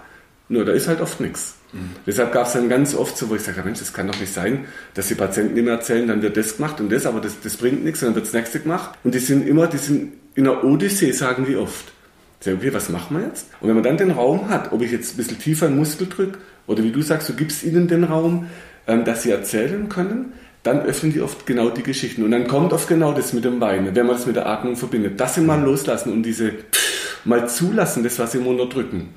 Nur 0.49 0.65
da 0.65 0.73
ist 0.73 0.87
halt 0.87 0.99
oft 0.99 1.19
nichts. 1.21 1.55
Mhm. 1.71 1.91
Deshalb 2.05 2.33
gab 2.33 2.47
es 2.47 2.53
dann 2.53 2.67
ganz 2.69 2.95
oft 2.95 3.15
so, 3.15 3.29
wo 3.29 3.35
ich 3.35 3.41
sage, 3.41 3.61
Mensch, 3.63 3.79
das 3.79 3.93
kann 3.93 4.07
doch 4.07 4.19
nicht 4.19 4.33
sein, 4.33 4.65
dass 4.95 5.07
die 5.07 5.15
Patienten 5.15 5.55
immer 5.55 5.71
erzählen, 5.71 6.07
dann 6.07 6.21
wird 6.21 6.35
das 6.35 6.57
gemacht 6.57 6.81
und 6.81 6.91
das, 6.91 7.05
aber 7.05 7.21
das, 7.21 7.39
das 7.41 7.55
bringt 7.55 7.83
nichts, 7.85 7.99
dann 7.99 8.15
wird 8.15 8.25
das 8.25 8.33
nächste 8.33 8.59
gemacht. 8.59 8.97
Und 9.03 9.13
die 9.13 9.19
sind 9.19 9.47
immer, 9.47 9.67
die 9.67 9.77
sind 9.77 10.13
in 10.33 10.45
der 10.45 10.63
Odyssee, 10.63 11.11
sagen 11.11 11.47
wir 11.47 11.61
oft. 11.61 11.93
Sag, 12.39 12.55
okay, 12.55 12.73
was 12.73 12.89
machen 12.89 13.17
wir 13.17 13.27
jetzt? 13.27 13.47
Und 13.59 13.67
wenn 13.67 13.75
man 13.75 13.83
dann 13.83 13.97
den 13.97 14.11
Raum 14.11 14.49
hat, 14.49 14.71
ob 14.71 14.81
ich 14.81 14.91
jetzt 14.91 15.13
ein 15.13 15.17
bisschen 15.17 15.39
tiefer 15.39 15.67
einen 15.67 15.77
Muskel 15.77 16.07
drücke 16.07 16.39
oder 16.67 16.83
wie 16.83 16.91
du 16.91 17.01
sagst, 17.01 17.29
du 17.29 17.33
gibst 17.33 17.63
ihnen 17.63 17.87
den 17.87 18.05
Raum, 18.05 18.47
ähm, 18.87 19.03
dass 19.03 19.23
sie 19.23 19.31
erzählen 19.31 19.89
können, 19.89 20.33
dann 20.63 20.81
öffnen 20.81 21.13
die 21.13 21.21
oft 21.21 21.45
genau 21.45 21.69
die 21.69 21.83
Geschichten. 21.83 22.23
Und 22.23 22.31
dann 22.31 22.47
kommt 22.47 22.73
oft 22.73 22.87
genau 22.87 23.13
das 23.13 23.33
mit 23.33 23.45
dem 23.45 23.61
Weinen, 23.61 23.93
wenn 23.95 24.07
man 24.07 24.15
das 24.15 24.25
mit 24.25 24.35
der 24.35 24.47
Atmung 24.47 24.75
verbindet. 24.75 25.19
Das 25.19 25.35
sie 25.35 25.41
mal 25.41 25.61
loslassen 25.61 26.11
und 26.11 26.23
diese 26.23 26.53
mal 27.25 27.47
zulassen, 27.47 28.03
das, 28.03 28.17
was 28.19 28.31
sie 28.31 28.39
immer 28.39 28.49
unterdrücken. 28.49 29.13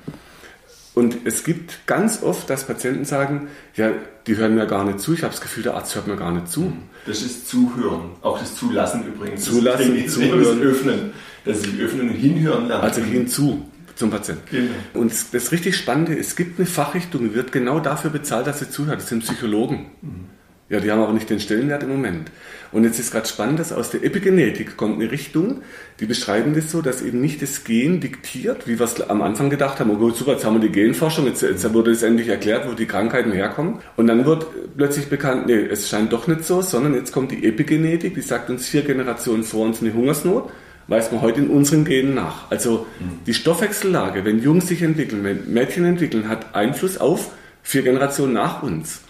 Und 0.93 1.25
es 1.25 1.43
gibt 1.43 1.87
ganz 1.87 2.21
oft, 2.21 2.49
dass 2.49 2.65
Patienten 2.65 3.05
sagen, 3.05 3.47
ja, 3.75 3.91
die 4.27 4.37
hören 4.37 4.55
mir 4.55 4.67
gar 4.67 4.83
nicht 4.83 4.99
zu. 4.99 5.13
Ich 5.13 5.23
habe 5.23 5.31
das 5.31 5.41
Gefühl, 5.41 5.63
der 5.63 5.73
Arzt 5.73 5.95
hört 5.95 6.07
mir 6.07 6.15
gar 6.15 6.31
nicht 6.31 6.49
zu. 6.49 6.71
Das 7.05 7.21
ist 7.21 7.47
Zuhören. 7.47 8.11
Auch 8.21 8.39
das 8.39 8.55
Zulassen 8.55 9.05
übrigens. 9.07 9.43
Zulassen, 9.43 10.03
das 10.03 10.13
Zuhören. 10.13 10.61
Öffnen. 10.61 11.13
Dass 11.45 11.61
sie 11.63 11.81
öffnen 11.81 12.09
und 12.09 12.15
hinhören 12.15 12.67
lernen. 12.67 12.83
Also 12.83 13.01
hinzu 13.01 13.69
zum 13.95 14.11
Patienten. 14.11 14.43
Genau. 14.49 14.71
Und 14.93 15.11
das 15.33 15.51
richtig 15.51 15.75
Spannende, 15.75 16.17
es 16.17 16.35
gibt 16.35 16.59
eine 16.59 16.67
Fachrichtung, 16.67 17.23
die 17.23 17.35
wird 17.35 17.51
genau 17.51 17.79
dafür 17.79 18.11
bezahlt, 18.11 18.47
dass 18.47 18.59
sie 18.59 18.69
zuhört. 18.69 19.01
Das 19.01 19.09
sind 19.09 19.23
Psychologen. 19.23 19.87
Mhm. 20.01 20.25
Ja, 20.73 20.79
die 20.79 20.89
haben 20.89 21.03
aber 21.03 21.13
nicht 21.13 21.29
den 21.29 21.39
Stellenwert 21.39 21.83
im 21.83 21.89
Moment. 21.89 22.31
Und 22.71 22.83
jetzt 22.83 22.97
ist 22.97 23.11
gerade 23.11 23.27
spannend, 23.27 23.59
dass 23.59 23.71
aus 23.71 23.91
der 23.91 24.03
Epigenetik 24.03 24.75
kommt 24.75 24.99
eine 24.99 25.11
Richtung, 25.11 25.61
die 25.99 26.07
beschreiben 26.07 26.55
das 26.55 26.71
so, 26.71 26.81
dass 26.81 27.03
eben 27.03 27.21
nicht 27.21 27.43
das 27.43 27.63
Gen 27.63 27.99
diktiert, 27.99 28.67
wie 28.67 28.79
wir 28.79 28.85
es 28.85 28.99
am 28.99 29.21
Anfang 29.21 29.51
gedacht 29.51 29.79
haben, 29.79 29.91
oh 29.91 29.97
gut, 29.97 30.17
super, 30.17 30.31
jetzt 30.31 30.45
haben 30.45 30.55
wir 30.55 30.67
die 30.67 30.71
Genforschung, 30.71 31.27
jetzt, 31.27 31.43
jetzt 31.43 31.71
wurde 31.75 31.91
es 31.91 32.01
endlich 32.01 32.27
erklärt, 32.27 32.67
wo 32.67 32.73
die 32.73 32.87
Krankheiten 32.87 33.31
herkommen. 33.31 33.81
Und 33.97 34.07
dann 34.07 34.25
wird 34.25 34.47
plötzlich 34.75 35.09
bekannt, 35.09 35.45
nee, 35.45 35.53
es 35.53 35.89
scheint 35.89 36.11
doch 36.11 36.25
nicht 36.25 36.43
so, 36.43 36.63
sondern 36.63 36.95
jetzt 36.95 37.11
kommt 37.11 37.29
die 37.29 37.45
Epigenetik, 37.45 38.15
die 38.15 38.21
sagt 38.21 38.49
uns 38.49 38.67
vier 38.67 38.81
Generationen 38.81 39.43
vor 39.43 39.67
uns 39.67 39.79
eine 39.79 39.93
Hungersnot, 39.93 40.49
weiß 40.87 41.11
man 41.11 41.21
heute 41.21 41.41
in 41.41 41.51
unseren 41.51 41.85
Genen 41.85 42.15
nach. 42.15 42.49
Also 42.49 42.87
die 43.27 43.35
Stoffwechsellage, 43.35 44.25
wenn 44.25 44.41
Jungs 44.41 44.67
sich 44.69 44.81
entwickeln, 44.81 45.23
wenn 45.23 45.53
Mädchen 45.53 45.85
entwickeln, 45.85 46.29
hat 46.29 46.55
Einfluss 46.55 46.97
auf 46.97 47.29
vier 47.61 47.83
Generationen 47.83 48.33
nach 48.33 48.63
uns. 48.63 49.01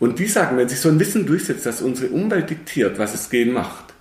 Und 0.00 0.18
die 0.18 0.26
sagen, 0.26 0.56
wenn 0.56 0.68
sich 0.68 0.80
so 0.80 0.88
ein 0.88 0.98
Wissen 1.00 1.26
durchsetzt, 1.26 1.66
dass 1.66 1.82
unsere 1.82 2.08
Umwelt 2.12 2.50
diktiert, 2.50 2.98
was 2.98 3.12
das 3.12 3.30
Gen 3.30 3.52
macht, 3.52 3.94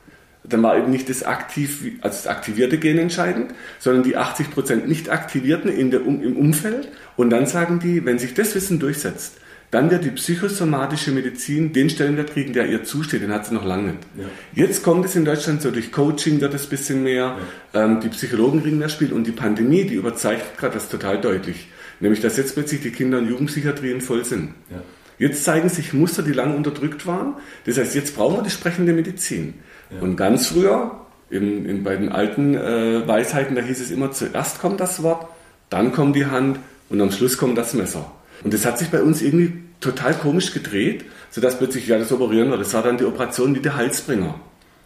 dann 0.43 0.61
war 0.61 0.77
eben 0.77 0.91
nicht 0.91 1.09
das, 1.09 1.23
aktiv, 1.23 1.83
also 2.01 2.17
das 2.17 2.27
aktivierte 2.27 2.77
Gen 2.77 2.97
entscheidend, 2.97 3.53
sondern 3.79 4.03
die 4.03 4.17
80% 4.17 4.85
nicht 4.85 5.09
aktivierten 5.09 5.71
in 5.71 5.91
der, 5.91 6.01
im 6.01 6.35
Umfeld. 6.35 6.89
Und 7.15 7.29
dann 7.29 7.45
sagen 7.45 7.79
die, 7.79 8.05
wenn 8.05 8.19
sich 8.19 8.33
das 8.33 8.53
Wissen 8.55 8.79
durchsetzt, 8.79 9.37
dann 9.71 9.89
wird 9.89 10.03
die 10.03 10.11
psychosomatische 10.11 11.11
Medizin 11.11 11.73
den 11.73 11.89
Stellenwert 11.89 12.33
kriegen, 12.33 12.53
der 12.53 12.67
ihr 12.67 12.83
zusteht. 12.83 13.23
Den 13.23 13.31
hat 13.31 13.47
sie 13.47 13.55
noch 13.55 13.65
lange 13.65 13.93
nicht. 13.93 13.99
Ja. 14.15 14.25
Jetzt 14.53 14.83
kommt 14.83 15.03
es 15.05 15.15
in 15.15 15.25
Deutschland 15.25 15.63
so, 15.63 15.71
durch 15.71 15.91
Coaching 15.91 16.41
wird 16.41 16.53
es 16.53 16.65
ein 16.65 16.69
bisschen 16.69 17.03
mehr, 17.03 17.37
ja. 17.73 17.83
ähm, 17.85 17.99
die 17.99 18.09
Psychologen 18.09 18.61
kriegen 18.61 18.79
das 18.79 18.91
Spiel 18.91 19.11
und 19.11 19.25
die 19.25 19.31
Pandemie, 19.31 19.85
die 19.85 19.95
überzeugt 19.95 20.57
gerade 20.59 20.75
das 20.75 20.89
total 20.89 21.19
deutlich. 21.19 21.69
Nämlich, 21.99 22.21
dass 22.21 22.37
jetzt 22.37 22.53
plötzlich 22.53 22.81
die 22.81 22.91
Kinder- 22.91 23.17
und 23.17 23.29
Jugendpsychiatrien 23.29 24.01
voll 24.01 24.25
sind. 24.25 24.53
Ja. 24.69 24.83
Jetzt 25.23 25.45
zeigen 25.45 25.69
sich 25.69 25.93
Muster, 25.93 26.21
die 26.21 26.33
lange 26.33 26.53
unterdrückt 26.53 27.07
waren. 27.07 27.35
Das 27.65 27.77
heißt, 27.77 27.95
jetzt 27.95 28.13
brauchen 28.13 28.35
wir 28.39 28.43
die 28.43 28.49
sprechende 28.49 28.91
Medizin. 28.91 29.53
Ja. 29.89 30.01
Und 30.01 30.17
ganz 30.17 30.47
früher, 30.47 30.99
in, 31.29 31.65
in, 31.65 31.81
bei 31.81 31.95
den 31.95 32.09
alten 32.09 32.55
äh, 32.55 33.07
Weisheiten, 33.07 33.55
da 33.55 33.61
hieß 33.61 33.79
es 33.79 33.89
immer, 33.89 34.11
zuerst 34.11 34.59
kommt 34.59 34.81
das 34.81 35.01
Wort, 35.01 35.27
dann 35.69 35.93
kommt 35.93 36.17
die 36.17 36.25
Hand 36.25 36.59
und 36.89 36.99
am 36.99 37.09
Schluss 37.09 37.37
kommt 37.37 37.57
das 37.57 37.73
Messer. 37.73 38.11
Und 38.43 38.53
das 38.53 38.65
hat 38.65 38.77
sich 38.77 38.89
bei 38.89 39.01
uns 39.01 39.21
irgendwie 39.21 39.53
total 39.79 40.13
komisch 40.13 40.53
gedreht, 40.53 41.05
sodass 41.31 41.57
plötzlich, 41.57 41.87
ja, 41.87 41.97
das 41.97 42.11
Operieren 42.11 42.51
war, 42.51 42.57
das 42.57 42.73
war 42.73 42.83
dann 42.83 42.97
die 42.97 43.05
Operation 43.05 43.55
wie 43.55 43.61
der 43.61 43.77
Halsbringer. 43.77 44.35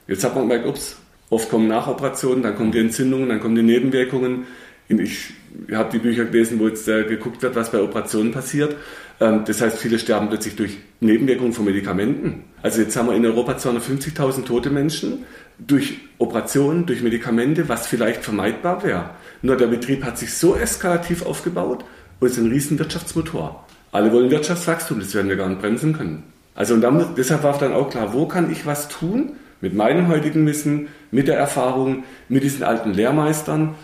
Jetzt 0.08 0.24
hat 0.24 0.36
man 0.36 0.44
gemerkt, 0.48 0.68
ups, 0.68 0.98
oft 1.32 1.50
kommen 1.50 1.68
Nachoperationen, 1.68 2.44
dann 2.44 2.56
kommen 2.56 2.72
die 2.72 2.80
Entzündungen, 2.80 3.30
dann 3.30 3.40
kommen 3.40 3.56
die 3.56 3.64
Nebenwirkungen. 3.64 4.46
Ich 4.90 5.34
habe 5.74 5.92
die 5.92 6.00
Bücher 6.00 6.26
gelesen, 6.26 6.60
wo 6.60 6.68
jetzt 6.68 6.88
äh, 6.88 7.04
geguckt 7.04 7.42
wird, 7.42 7.56
was 7.56 7.72
bei 7.72 7.82
Operationen 7.82 8.32
passiert. 8.32 8.76
Ähm, 9.20 9.44
das 9.46 9.62
heißt, 9.62 9.78
viele 9.78 10.00
sterben 10.00 10.30
plötzlich 10.30 10.56
durch 10.56 10.78
Nebenwirkungen 11.00 11.54
von 11.54 11.66
Medikamenten. 11.66 12.44
Also 12.62 12.82
jetzt 12.82 12.96
haben 12.96 13.10
wir 13.10 13.16
in 13.16 13.26
Europa 13.26 13.54
250.000 13.54 14.46
tote 14.46 14.70
Menschen 14.70 15.26
durch 15.58 16.00
Operationen, 16.20 16.86
durch 16.86 17.02
Medikamente, 17.02 17.68
was 17.68 17.88
vielleicht 17.88 18.24
vermeidbar 18.24 18.84
wäre. 18.84 19.10
Nur 19.42 19.58
der 19.58 19.68
Betrieb 19.68 20.04
hat 20.04 20.18
sich 20.18 20.34
so 20.34 20.56
eskalativ 20.56 21.26
aufgebaut 21.26 21.84
und 22.20 22.28
ist 22.28 22.38
ein 22.38 22.50
riesen 22.50 22.80
Wirtschaftsmotor. 22.80 23.66
Alle 23.92 24.12
wollen 24.12 24.30
Wirtschaftswachstum, 24.30 25.00
das 25.00 25.14
werden 25.16 25.30
wir 25.30 25.36
gar 25.36 25.50
nicht 25.50 25.62
bremsen 25.62 25.94
können. 25.94 26.24
Also 26.56 26.74
und 26.74 26.82
dann, 26.82 27.16
deshalb 27.16 27.44
war 27.44 27.58
dann 27.58 27.74
auch 27.74 27.90
klar, 27.90 28.14
wo 28.14 28.28
kann 28.28 28.52
ich 28.52 28.66
was 28.66 28.90
tun 28.90 29.34
mit 29.62 29.74
meinem 29.74 30.08
heutigen 30.08 30.46
Wissen, 30.46 30.88
mit 31.12 31.28
der 31.28 31.38
Erfahrung, 31.38 32.04
mit 32.30 32.44
diesen 32.44 32.64
alten 32.64 32.94
Lehrmeistern 32.94 33.76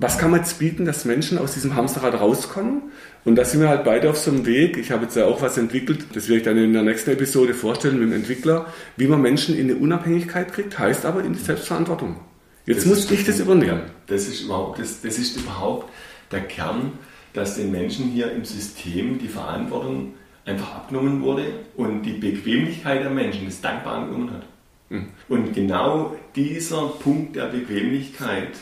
was 0.00 0.16
kann 0.16 0.30
man 0.30 0.40
jetzt 0.40 0.60
bieten, 0.60 0.84
dass 0.84 1.04
Menschen 1.04 1.38
aus 1.38 1.54
diesem 1.54 1.74
Hamsterrad 1.74 2.20
rauskommen? 2.20 2.82
Und 3.24 3.34
da 3.34 3.44
sind 3.44 3.60
wir 3.60 3.68
halt 3.68 3.82
beide 3.84 4.08
auf 4.08 4.16
so 4.16 4.30
einem 4.30 4.46
Weg. 4.46 4.76
Ich 4.76 4.92
habe 4.92 5.04
jetzt 5.04 5.16
ja 5.16 5.26
auch 5.26 5.42
was 5.42 5.58
entwickelt, 5.58 6.06
das 6.14 6.28
werde 6.28 6.38
ich 6.38 6.44
dann 6.44 6.56
in 6.56 6.72
der 6.72 6.82
nächsten 6.82 7.10
Episode 7.10 7.52
vorstellen 7.52 7.98
mit 7.98 8.08
dem 8.08 8.12
Entwickler, 8.12 8.66
wie 8.96 9.08
man 9.08 9.20
Menschen 9.20 9.58
in 9.58 9.68
eine 9.68 9.78
Unabhängigkeit 9.78 10.52
kriegt, 10.52 10.78
heißt 10.78 11.04
aber 11.04 11.24
in 11.24 11.32
die 11.32 11.40
Selbstverantwortung. 11.40 12.16
Jetzt 12.64 12.82
das 12.82 12.86
muss 12.86 13.10
ich 13.10 13.26
das 13.26 13.40
übernehmen. 13.40 13.82
Das 14.06 14.28
ist, 14.28 14.42
überhaupt, 14.42 14.78
das, 14.78 15.02
das 15.02 15.18
ist 15.18 15.36
überhaupt 15.36 15.90
der 16.30 16.42
Kern, 16.42 16.92
dass 17.32 17.56
den 17.56 17.72
Menschen 17.72 18.06
hier 18.06 18.30
im 18.30 18.44
System 18.44 19.18
die 19.18 19.28
Verantwortung 19.28 20.14
einfach 20.44 20.76
abgenommen 20.76 21.22
wurde 21.22 21.44
und 21.76 22.02
die 22.02 22.12
Bequemlichkeit 22.12 23.02
der 23.02 23.10
Menschen 23.10 23.46
das 23.46 23.60
dankbar 23.60 23.96
angenommen 23.96 24.30
hat. 24.32 24.46
Mhm. 24.90 25.08
Und 25.28 25.52
genau 25.54 26.16
dieser 26.36 26.86
Punkt 26.86 27.36
der 27.36 27.46
Bequemlichkeit 27.46 28.52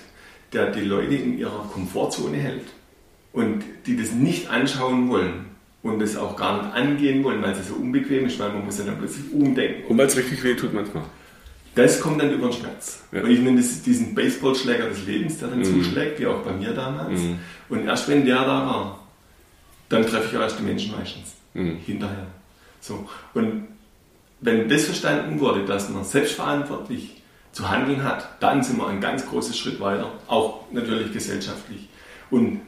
der 0.56 0.70
die 0.70 0.80
Leute 0.80 1.14
in 1.14 1.38
ihrer 1.38 1.68
Komfortzone 1.72 2.38
hält 2.38 2.66
und 3.32 3.62
die 3.86 3.96
das 3.96 4.12
nicht 4.12 4.48
anschauen 4.48 5.08
wollen 5.10 5.44
und 5.82 5.98
das 6.00 6.16
auch 6.16 6.34
gar 6.36 6.62
nicht 6.62 6.74
angehen 6.74 7.22
wollen, 7.22 7.42
weil 7.42 7.52
es 7.52 7.68
so 7.68 7.74
unbequem 7.74 8.26
ist, 8.26 8.38
weil 8.38 8.52
man 8.52 8.64
muss 8.64 8.78
ja 8.78 8.84
dann 8.84 8.98
plötzlich 8.98 9.30
umdenken. 9.32 9.86
Und 9.88 9.98
weil 9.98 10.06
es 10.06 10.16
richtig 10.16 10.42
weh 10.42 10.54
tut 10.54 10.72
manchmal. 10.72 11.04
Das 11.74 12.00
kommt 12.00 12.22
dann 12.22 12.32
über 12.32 12.48
den 12.48 12.54
Schmerz. 12.54 13.02
Ja. 13.12 13.20
Und 13.20 13.30
ich 13.30 13.40
nenne 13.40 13.58
das 13.58 13.82
diesen 13.82 14.14
Baseballschläger 14.14 14.88
des 14.88 15.06
Lebens, 15.06 15.38
der 15.38 15.48
dann 15.48 15.58
mhm. 15.58 15.64
zuschlägt, 15.64 16.18
wie 16.18 16.26
auch 16.26 16.42
bei 16.42 16.52
mir 16.52 16.72
damals. 16.72 17.20
Mhm. 17.20 17.38
Und 17.68 17.84
erst 17.84 18.08
wenn 18.08 18.24
der 18.24 18.36
da 18.36 18.46
war, 18.46 19.06
dann 19.90 20.06
treffe 20.06 20.28
ich 20.30 20.36
auch 20.38 20.42
erst 20.42 20.58
die 20.58 20.62
Menschen 20.62 20.92
meistens. 20.96 21.34
Mhm. 21.52 21.76
Hinterher. 21.84 22.26
So. 22.80 23.06
Und 23.34 23.68
wenn 24.40 24.68
das 24.70 24.86
verstanden 24.86 25.38
wurde, 25.38 25.66
dass 25.66 25.90
man 25.90 26.04
selbstverantwortlich 26.04 27.15
zu 27.56 27.70
handeln 27.70 28.04
hat, 28.04 28.28
dann 28.40 28.62
sind 28.62 28.76
wir 28.76 28.86
einen 28.86 29.00
ganz 29.00 29.24
großen 29.24 29.54
Schritt 29.54 29.80
weiter, 29.80 30.12
auch 30.26 30.70
natürlich 30.72 31.10
gesellschaftlich. 31.10 31.88
Und 32.30 32.60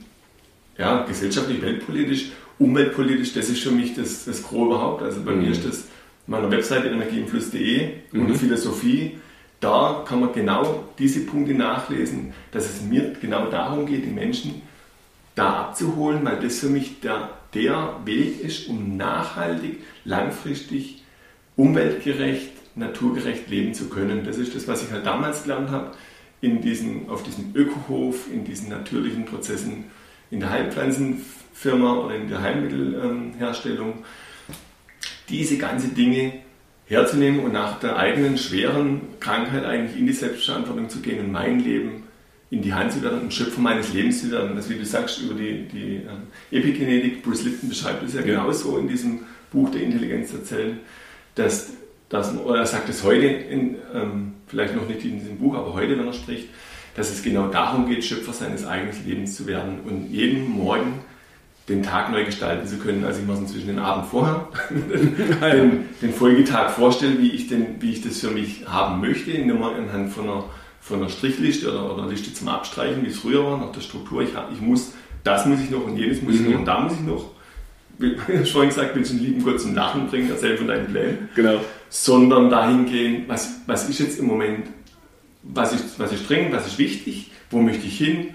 ja, 0.78 1.04
gesellschaftlich, 1.04 1.60
weltpolitisch, 1.60 2.30
umweltpolitisch, 2.58 3.34
das 3.34 3.50
ist 3.50 3.62
für 3.62 3.70
mich 3.70 3.94
das, 3.94 4.24
das 4.24 4.42
Gros 4.42 4.68
überhaupt. 4.68 5.02
Also 5.02 5.20
bei 5.22 5.32
mhm. 5.32 5.42
mir 5.42 5.50
ist 5.50 5.66
das 5.66 5.84
meiner 6.26 6.50
Webseite 6.50 6.88
energieinfluss.de 6.88 7.96
mhm. 8.12 8.26
und 8.26 8.36
Philosophie. 8.36 9.18
Da 9.60 10.04
kann 10.08 10.20
man 10.20 10.32
genau 10.32 10.84
diese 10.98 11.20
Punkte 11.26 11.52
nachlesen, 11.52 12.32
dass 12.50 12.64
es 12.64 12.80
mir 12.80 13.12
genau 13.20 13.50
darum 13.50 13.84
geht, 13.84 14.06
die 14.06 14.10
Menschen 14.10 14.62
da 15.34 15.64
abzuholen, 15.64 16.24
weil 16.24 16.40
das 16.40 16.60
für 16.60 16.70
mich 16.70 17.00
der, 17.00 17.28
der 17.52 17.96
Weg 18.06 18.40
ist, 18.40 18.68
um 18.68 18.96
nachhaltig, 18.96 19.80
langfristig, 20.06 21.02
umweltgerecht 21.56 22.57
naturgerecht 22.78 23.48
leben 23.48 23.74
zu 23.74 23.88
können. 23.88 24.24
Das 24.24 24.38
ist 24.38 24.54
das, 24.54 24.68
was 24.68 24.82
ich 24.82 24.90
halt 24.90 25.06
damals 25.06 25.42
gelernt 25.42 25.70
habe, 25.70 25.92
in 26.40 26.60
diesen, 26.60 27.08
auf 27.08 27.22
diesem 27.22 27.54
Ökohof, 27.54 28.32
in 28.32 28.44
diesen 28.44 28.68
natürlichen 28.68 29.24
Prozessen 29.24 29.84
in 30.30 30.40
der 30.40 30.50
Heilpflanzenfirma 30.50 31.94
oder 31.94 32.14
in 32.14 32.28
der 32.28 32.42
Heilmittelherstellung. 32.42 34.04
Diese 35.28 35.58
ganzen 35.58 35.94
Dinge 35.94 36.34
herzunehmen 36.86 37.40
und 37.40 37.52
nach 37.52 37.80
der 37.80 37.96
eigenen 37.96 38.38
schweren 38.38 39.00
Krankheit 39.20 39.64
eigentlich 39.64 39.98
in 39.98 40.06
die 40.06 40.12
Selbstverantwortung 40.12 40.88
zu 40.88 41.00
gehen 41.00 41.20
und 41.20 41.32
mein 41.32 41.60
Leben 41.60 42.04
in 42.50 42.62
die 42.62 42.72
Hand 42.72 42.92
zu 42.92 43.02
werden 43.02 43.20
und 43.20 43.34
Schöpfer 43.34 43.60
meines 43.60 43.92
Lebens 43.92 44.22
zu 44.22 44.30
werden. 44.30 44.56
Das, 44.56 44.70
wie 44.70 44.78
du 44.78 44.84
sagst, 44.84 45.20
über 45.20 45.34
die, 45.34 45.68
die 45.68 45.96
ähm, 45.96 46.28
Epigenetik, 46.50 47.22
Bruce 47.22 47.44
Lipton 47.44 47.68
beschreibt 47.68 48.02
es 48.04 48.14
ja, 48.14 48.22
genauso 48.22 48.78
in 48.78 48.88
diesem 48.88 49.20
Buch 49.50 49.70
der 49.70 49.82
Intelligenz 49.82 50.32
erzählen, 50.32 50.78
dass 51.34 51.72
dass, 52.08 52.36
oder 52.36 52.60
er 52.60 52.66
sagt 52.66 52.88
es 52.88 53.04
heute, 53.04 53.26
in, 53.26 53.76
ähm, 53.94 54.34
vielleicht 54.46 54.74
noch 54.74 54.88
nicht 54.88 55.04
in 55.04 55.20
diesem 55.20 55.38
Buch, 55.38 55.54
aber 55.54 55.74
heute, 55.74 55.98
wenn 55.98 56.06
er 56.06 56.12
spricht, 56.12 56.48
dass 56.94 57.10
es 57.10 57.22
genau 57.22 57.48
darum 57.48 57.88
geht, 57.88 58.04
Schöpfer 58.04 58.32
seines 58.32 58.66
eigenen 58.66 58.94
Lebens 59.06 59.36
zu 59.36 59.46
werden 59.46 59.80
und 59.86 60.10
jeden 60.10 60.50
Morgen 60.50 61.00
den 61.68 61.82
Tag 61.82 62.10
neu 62.10 62.24
gestalten 62.24 62.66
zu 62.66 62.78
können. 62.78 63.04
Also 63.04 63.20
ich 63.20 63.26
muss 63.26 63.38
inzwischen 63.38 63.68
den 63.68 63.78
Abend 63.78 64.06
vorher 64.06 64.48
den, 64.70 65.84
den, 66.00 66.12
Folgetag 66.12 66.70
vorstellen, 66.70 67.18
wie 67.20 67.30
ich, 67.30 67.48
den, 67.48 67.80
wie 67.80 67.92
ich 67.92 68.02
das 68.02 68.18
für 68.18 68.30
mich 68.30 68.66
haben 68.66 69.00
möchte, 69.00 69.38
nur 69.46 69.58
mal 69.58 69.74
anhand 69.74 70.12
von 70.12 70.24
einer, 70.24 70.44
von 70.80 71.00
einer 71.00 71.10
Strichliste 71.10 71.70
oder, 71.70 71.94
oder 71.94 72.08
Liste 72.08 72.32
zum 72.32 72.48
Abstreichen, 72.48 73.04
wie 73.04 73.10
es 73.10 73.18
früher 73.18 73.44
war, 73.44 73.58
nach 73.58 73.72
der 73.72 73.82
Struktur. 73.82 74.22
Ich, 74.22 74.30
ich 74.52 74.60
muss, 74.62 74.92
das 75.24 75.44
muss 75.44 75.60
ich 75.60 75.70
noch 75.70 75.84
und 75.84 75.96
jenes 75.98 76.22
muss 76.22 76.36
ich 76.36 76.40
noch 76.40 76.50
mhm. 76.50 76.58
und 76.60 76.64
da 76.64 76.80
muss 76.80 76.94
ich 76.94 77.00
noch. 77.00 77.30
Wie 77.98 78.16
vorhin 78.44 78.70
gesagt, 78.70 78.96
willst 78.96 79.12
du 79.12 79.16
einen 79.16 79.24
lieben 79.24 79.44
Gott 79.44 79.60
zum 79.60 79.74
Lachen 79.74 80.08
bringen, 80.08 80.30
erzähl 80.30 80.56
von 80.56 80.68
deinen 80.68 80.86
Plänen. 80.86 81.28
Genau 81.34 81.60
sondern 81.90 82.50
dahingehend, 82.50 83.28
was, 83.28 83.60
was 83.66 83.88
ist 83.88 84.00
jetzt 84.00 84.18
im 84.18 84.26
Moment, 84.26 84.66
was 85.42 85.72
ist, 85.72 85.98
was 85.98 86.12
ist 86.12 86.28
dringend, 86.28 86.52
was 86.52 86.66
ist 86.66 86.78
wichtig, 86.78 87.30
wo 87.50 87.60
möchte 87.60 87.86
ich 87.86 87.98
hin 87.98 88.28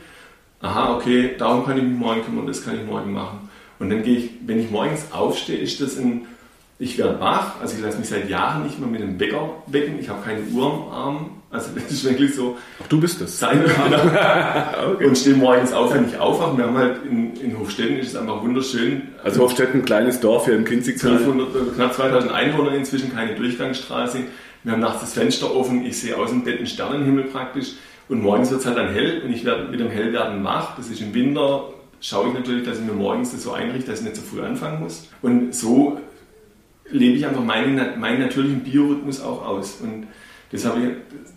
aha, 0.64 0.96
okay, 0.96 1.36
darum 1.38 1.66
kann 1.66 1.78
ich 1.78 1.84
mich 1.84 2.00
morgen 2.00 2.24
kümmern, 2.24 2.48
das 2.48 2.64
kann 2.64 2.80
ich 2.80 2.86
morgen 2.86 3.12
machen. 3.12 3.50
Und 3.80 3.90
dann 3.90 4.02
gehe 4.02 4.18
ich, 4.18 4.30
wenn 4.46 4.60
ich 4.60 4.72
morgens 4.72 5.12
aufstehe, 5.12 5.58
ist 5.58 5.82
das 5.82 5.98
ein, 5.98 6.26
ich 6.80 6.98
werde 6.98 7.20
wach, 7.20 7.60
also 7.62 7.76
ich 7.76 7.84
lasse 7.84 8.00
mich 8.00 8.10
seit 8.10 8.30
Jahren 8.30 8.64
nicht 8.64 8.80
mehr 8.80 8.88
mit 8.88 9.02
dem 9.02 9.20
Wecker 9.20 9.50
wecken, 9.68 10.00
ich 10.00 10.10
habe 10.10 10.24
keine 10.24 10.42
Uhr 10.44 10.66
am 10.66 10.90
Arm, 10.90 11.30
also 11.54 11.70
das 11.76 11.92
ist 11.92 12.04
wirklich 12.04 12.34
so. 12.34 12.58
Ach, 12.82 12.88
du 12.88 13.00
bist 13.00 13.22
das. 13.22 13.38
Sein 13.38 13.64
okay. 14.94 15.06
Und 15.06 15.18
stehe 15.18 15.36
morgens 15.36 15.72
auf, 15.72 15.94
wenn 15.94 16.08
ich 16.08 16.18
aufwache. 16.18 16.58
Wir 16.58 16.66
haben 16.66 16.78
halt 16.78 17.06
in, 17.08 17.36
in 17.36 17.60
Hofstetten 17.60 17.98
ist 17.98 18.08
es 18.08 18.16
einfach 18.16 18.42
wunderschön. 18.42 19.04
Also 19.24 19.42
Hofstetten, 19.42 19.82
ein 19.82 19.86
kleines 19.86 20.20
Dorf 20.20 20.46
hier 20.46 20.56
im 20.56 20.66
Kinzigtal. 20.66 21.12
1200, 21.12 21.76
knapp 21.76 21.94
2000 21.94 22.32
Einwohner 22.32 22.74
inzwischen, 22.74 23.14
keine 23.14 23.36
Durchgangsstraße. 23.36 24.20
Wir 24.64 24.72
haben 24.72 24.80
nachts 24.80 25.02
das 25.02 25.14
Fenster 25.14 25.56
offen, 25.56 25.86
ich 25.86 26.00
sehe 26.00 26.18
aus 26.18 26.30
dem 26.30 26.44
Bett 26.44 26.58
einen 26.58 26.66
Sternenhimmel 26.66 27.26
praktisch. 27.26 27.74
Und 28.10 28.22
morgens 28.24 28.50
wird 28.50 28.62
es 28.62 28.66
halt 28.66 28.78
dann 28.78 28.92
hell 28.92 29.22
und 29.24 29.32
ich 29.32 29.46
werde 29.46 29.70
mit 29.70 29.80
dem 29.80 29.90
Hellwerden 29.90 30.44
wach. 30.44 30.76
Das 30.76 30.90
ist 30.90 31.02
im 31.02 31.14
Winter, 31.14 31.70
schaue 32.02 32.30
ich 32.30 32.34
natürlich, 32.34 32.66
dass 32.66 32.80
ich 32.80 32.84
mir 32.84 32.94
morgens 32.94 33.32
das 33.32 33.44
so 33.44 33.52
einrichte, 33.52 33.92
dass 33.92 34.00
ich 34.00 34.06
nicht 34.06 34.16
so 34.16 34.24
früh 34.24 34.42
anfangen 34.42 34.80
muss. 34.80 35.08
Und 35.22 35.54
so 35.54 36.00
lebe 36.90 37.16
ich 37.16 37.26
einfach 37.28 37.44
meinen, 37.44 38.00
meinen 38.00 38.22
natürlichen 38.22 38.62
Biorhythmus 38.64 39.22
auch 39.22 39.46
aus. 39.46 39.80
Und 39.82 40.08
das, 40.54 40.66
habe 40.66 40.80
ich, 40.82 40.90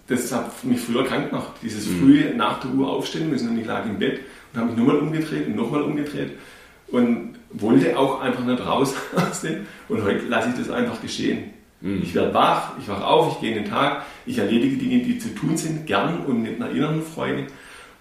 das 0.09 0.31
hat 0.31 0.63
mich 0.63 0.79
früher 0.79 1.05
krank 1.05 1.31
gemacht, 1.31 1.53
dieses 1.63 1.89
mhm. 1.89 2.01
früh 2.01 2.35
nach 2.37 2.61
der 2.61 2.71
Uhr 2.73 2.93
aufstehen 2.93 3.31
müssen 3.31 3.49
und 3.49 3.59
ich 3.59 3.67
lag 3.67 3.87
im 3.87 3.99
Bett 3.99 4.21
und 4.53 4.61
habe 4.61 4.71
mich 4.71 4.79
nochmal 4.79 4.99
umgedreht 4.99 5.47
und 5.47 5.57
nochmal 5.57 5.83
umgedreht 5.83 6.33
und 6.89 7.35
wollte 7.51 7.99
auch 7.99 8.21
einfach 8.21 8.45
nicht 8.45 8.65
raus 8.65 8.95
aus 9.17 9.41
dem. 9.41 9.67
Und 9.89 10.05
heute 10.05 10.27
lasse 10.27 10.51
ich 10.51 10.57
das 10.57 10.71
einfach 10.71 11.01
geschehen. 11.01 11.45
Mhm. 11.81 12.03
Ich 12.03 12.15
werde 12.15 12.35
wach, 12.35 12.73
ich 12.79 12.89
wache 12.89 13.07
auf, 13.07 13.33
ich 13.33 13.41
gehe 13.41 13.57
in 13.57 13.63
den 13.65 13.71
Tag, 13.71 14.05
ich 14.27 14.37
erledige 14.37 14.77
Dinge, 14.77 15.03
die 15.03 15.19
zu 15.19 15.35
tun 15.35 15.57
sind, 15.57 15.87
gern 15.87 16.27
und 16.27 16.43
mit 16.43 16.57
einer 16.57 16.71
inneren 16.71 17.03
Freude 17.03 17.47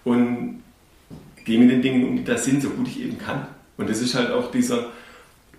und 0.04 0.62
gehe 1.46 1.58
mit 1.58 1.70
den 1.70 1.80
Dingen 1.80 2.06
um, 2.06 2.16
die 2.16 2.24
da 2.24 2.36
sind, 2.36 2.60
so 2.60 2.68
gut 2.68 2.88
ich 2.88 3.00
eben 3.00 3.18
kann. 3.18 3.46
Und 3.78 3.88
das 3.88 4.02
ist 4.02 4.14
halt 4.14 4.30
auch 4.32 4.50
dieser, 4.50 4.90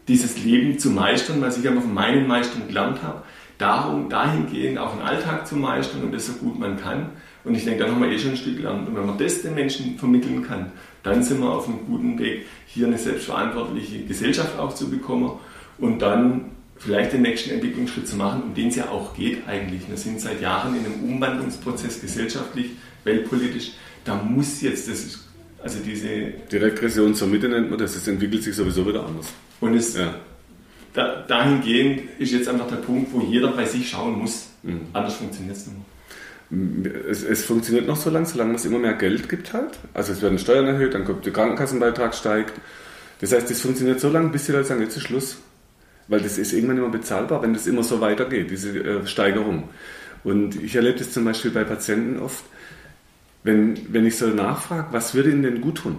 dieses 0.08 0.38
Leben 0.44 0.78
zu 0.78 0.92
meistern, 0.92 1.42
was 1.42 1.58
ich 1.58 1.68
einfach 1.68 1.82
von 1.82 1.96
meinen 1.96 2.28
Meistern 2.28 2.68
gelernt 2.68 3.02
habe 3.02 3.24
darum, 3.58 4.10
dahingehend 4.10 4.78
auch 4.78 4.94
den 4.94 5.02
Alltag 5.02 5.48
zu 5.48 5.56
meistern 5.56 6.04
und 6.04 6.14
das 6.14 6.28
so 6.28 6.34
gut 6.34 6.60
man 6.60 6.78
kann. 6.78 7.10
Und 7.44 7.56
ich 7.56 7.64
denke, 7.64 7.84
dann 7.84 7.94
haben 7.96 8.02
wir 8.02 8.12
eh 8.12 8.20
schon 8.20 8.32
ein 8.32 8.38
Stück 8.38 8.58
gelernt. 8.58 8.88
Und 8.88 8.96
wenn 8.96 9.06
man 9.06 9.18
das 9.18 9.42
den 9.42 9.56
Menschen 9.56 9.98
vermitteln 9.98 10.44
kann, 10.44 10.72
dann 11.04 11.24
sind 11.24 11.40
wir 11.40 11.50
auf 11.50 11.68
einem 11.68 11.86
guten 11.86 12.20
Weg, 12.20 12.46
hier 12.66 12.88
eine 12.88 12.98
selbstverantwortliche 12.98 14.04
Gesellschaft 14.04 14.60
auch 14.60 14.74
zu 14.76 14.90
bekommen 14.90 15.32
und 15.78 16.02
dann 16.02 16.52
vielleicht 16.78 17.14
den 17.14 17.22
nächsten 17.22 17.52
Entwicklungsschritt 17.52 18.08
zu 18.08 18.18
machen, 18.18 18.44
um 18.44 18.54
den 18.54 18.68
es 18.68 18.76
ja 18.76 18.90
auch 18.90 19.16
geht 19.16 19.48
eigentlich. 19.48 19.90
Wir 19.90 19.98
sind 19.98 20.20
seit 20.20 20.42
Jahren 20.42 20.76
in 20.76 20.86
einem 20.86 21.16
Umwandlungsprozess 21.16 22.02
gesellschaftlich, 22.02 22.72
weltpolitisch. 23.04 23.72
Da 24.04 24.16
muss 24.16 24.62
jetzt 24.62 24.88
das, 24.88 25.28
also 25.64 25.80
diese... 25.84 26.34
Die 26.52 26.58
Regression 26.58 27.16
zur 27.16 27.28
Mitte 27.30 27.50
nennt 27.50 27.70
man 27.70 27.80
das, 27.80 27.96
es 27.96 28.08
entwickelt 28.08 28.44
sich 28.44 28.56
sowieso 28.56 28.86
wieder 28.86 29.06
anders. 29.06 29.34
Und 29.60 29.74
es 29.74 29.96
ja 29.96 30.14
da, 30.98 31.24
dahingehend 31.28 32.02
ist 32.18 32.32
jetzt 32.32 32.48
einfach 32.48 32.68
der 32.68 32.78
Punkt, 32.78 33.14
wo 33.14 33.22
jeder 33.22 33.52
bei 33.52 33.66
sich 33.66 33.88
schauen 33.88 34.18
muss. 34.18 34.48
Mhm. 34.64 34.82
Anders 34.94 35.16
funktioniert 35.16 35.56
es 35.56 35.68
nicht 35.68 35.78
mehr. 35.78 37.02
Es, 37.08 37.24
es, 37.24 37.44
funktioniert 37.46 37.86
noch 37.86 37.98
so 37.98 38.10
lange, 38.10 38.26
solange 38.26 38.56
es 38.56 38.66
immer 38.66 38.80
mehr 38.80 38.94
Geld 38.94 39.30
gibt 39.30 39.54
halt. 39.54 39.78
Also 39.94 40.14
es 40.14 40.22
werden 40.22 40.40
Steuern 40.40 40.66
erhöht, 40.66 40.96
dann 40.96 41.06
kommt 41.06 41.26
der 41.26 41.34
Krankenkassenbeitrag 41.34 42.16
steigt. 42.16 42.54
Das 43.20 43.32
heißt, 43.32 43.50
das 43.50 43.62
funktioniert 43.62 44.00
so 44.00 44.10
lange, 44.10 44.30
bis 44.30 44.46
die 44.46 44.54
Leute 44.54 44.66
sagen, 44.66 44.82
jetzt 44.82 44.98
ist 44.98 45.04
Schluss. 45.04 45.38
Weil 46.08 46.22
das 46.22 46.38
ist 46.38 46.54
irgendwann 46.54 46.78
immer 46.78 46.90
bezahlbar, 46.90 47.44
wenn 47.44 47.54
das 47.54 47.68
immer 47.68 47.84
so 47.84 48.02
weitergeht, 48.02 48.50
diese 48.50 48.80
äh, 48.80 49.06
Steigerung. 49.06 49.70
Und 50.24 50.56
ich 50.64 50.76
erlebe 50.76 50.98
das 50.98 51.12
zum 51.12 51.26
Beispiel 51.26 51.52
bei 51.52 51.64
Patienten 51.64 52.20
oft, 52.20 52.44
wenn, 53.44 53.78
wenn 53.94 54.06
ich 54.06 54.18
so 54.18 54.28
nachfrage, 54.28 54.88
was 54.92 55.14
würde 55.14 55.30
ihnen 55.30 55.44
denn 55.44 55.62
gut 55.62 55.80
tun? 55.80 55.98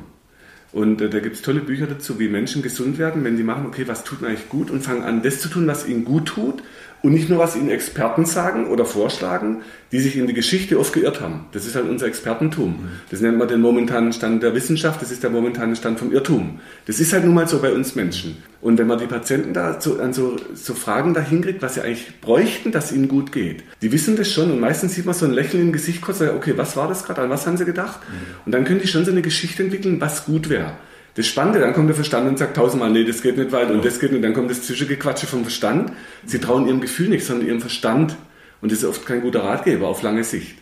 Und 0.73 1.01
äh, 1.01 1.09
da 1.09 1.21
gibt 1.21 1.37
es 1.37 1.43
tolle 1.43 1.61
Bücher 1.61 1.87
dazu, 1.87 2.19
wie 2.19 2.29
Menschen 2.29 2.63
gesund 2.63 2.99
werden, 2.99 3.25
wenn 3.25 3.37
die 3.37 3.43
machen, 3.43 3.67
okay, 3.67 3.85
was 3.87 4.05
tut 4.05 4.21
mir 4.21 4.29
eigentlich 4.29 4.49
gut 4.49 4.71
und 4.71 4.83
fangen 4.83 5.03
an, 5.03 5.23
das 5.23 5.41
zu 5.41 5.49
tun, 5.49 5.67
was 5.67 5.87
ihnen 5.87 6.05
gut 6.05 6.27
tut 6.27 6.63
und 7.03 7.13
nicht 7.13 7.29
nur, 7.29 7.39
was 7.39 7.57
ihnen 7.57 7.71
Experten 7.71 8.25
sagen 8.25 8.67
oder 8.67 8.85
vorschlagen, 8.85 9.63
die 9.93 10.01
sich 10.01 10.17
in 10.17 10.27
die 10.27 10.35
Geschichte 10.35 10.79
oft 10.79 10.93
geirrt 10.93 11.21
haben. 11.21 11.47
Das 11.53 11.65
ist 11.65 11.75
halt 11.75 11.89
unser 11.89 12.07
Expertentum. 12.07 12.89
Das 13.11 13.21
nennt 13.21 13.39
man 13.39 13.49
den 13.49 13.61
momentanen 13.61 14.13
Stand 14.13 14.43
der 14.43 14.55
Wissenschaft, 14.55 15.01
das 15.01 15.11
ist 15.11 15.23
der 15.23 15.31
momentane 15.31 15.77
Stand 15.77 15.99
vom 15.99 16.13
Irrtum. 16.13 16.61
Das 16.87 17.01
ist 17.01 17.13
halt 17.13 17.25
nun 17.25 17.35
mal 17.35 17.49
so 17.49 17.61
bei 17.61 17.73
uns 17.73 17.95
Menschen. 17.95 18.37
Und 18.61 18.79
wenn 18.79 18.89
man 18.89 18.99
die 18.99 19.07
Patienten 19.07 19.55
da 19.55 19.81
so, 19.81 19.99
an 20.01 20.13
so, 20.13 20.37
so 20.55 20.75
Fragen 20.75 21.15
dahin 21.15 21.43
kriegt, 21.43 21.63
was 21.63 21.75
sie 21.75 21.83
eigentlich 21.83 22.21
bräuchten, 22.21 22.73
dass 22.73 22.91
ihnen 22.91 23.09
gut 23.09 23.31
geht, 23.31 23.63
die 23.81 23.93
wissen 23.93 24.17
das 24.17 24.31
schon 24.33 24.51
und 24.51 24.61
meistens 24.61 24.95
sieht 24.95 25.07
man 25.07 25.15
so 25.15 25.27
ein 25.27 25.33
Lächeln 25.33 25.63
im 25.63 25.73
Gesicht 25.73 26.03
kurz, 26.03 26.21
okay, 26.21 26.55
was 26.57 26.77
war 26.77 26.89
das 26.89 27.05
gerade, 27.05 27.23
an 27.23 27.31
was 27.31 27.47
haben 27.47 27.57
sie 27.57 27.65
gedacht? 27.65 28.01
Und 28.45 28.53
dann 28.53 28.65
können 28.65 28.81
die 28.81 28.89
schon 28.89 29.05
so 29.05 29.13
eine 29.13 29.23
Geschichte 29.23 29.63
entwickeln, 29.63 30.01
was 30.01 30.25
gut 30.25 30.49
wäre. 30.49 30.73
Das 31.19 31.27
Spannende, 31.27 31.59
dann 31.59 31.73
kommt 31.73 31.89
der 31.89 31.97
Verstand 31.97 32.29
und 32.29 32.39
sagt 32.39 32.57
tausendmal, 32.57 32.91
nee, 32.91 33.03
das 33.03 33.23
geht 33.23 33.37
nicht 33.37 33.51
weiter 33.51 33.73
und 33.73 33.85
das 33.85 33.99
geht 33.99 34.13
nicht. 34.13 34.23
Dann 34.23 34.35
kommt 34.35 34.53
das 34.53 34.63
Zwischengequatsche 34.63 35.27
vom 35.27 35.43
Verstand. 35.43 35.91
Sie 36.25 36.39
trauen 36.39 36.69
ihrem 36.69 36.81
Gefühl 36.81 37.09
nicht, 37.09 37.27
sondern 37.27 37.49
ihrem 37.49 37.61
Verstand. 37.61 38.15
Und 38.61 38.71
das 38.71 38.79
ist 38.79 38.85
oft 38.85 39.05
kein 39.05 39.23
guter 39.23 39.43
Ratgeber 39.43 39.89
auf 39.89 40.03
lange 40.03 40.23
Sicht. 40.23 40.55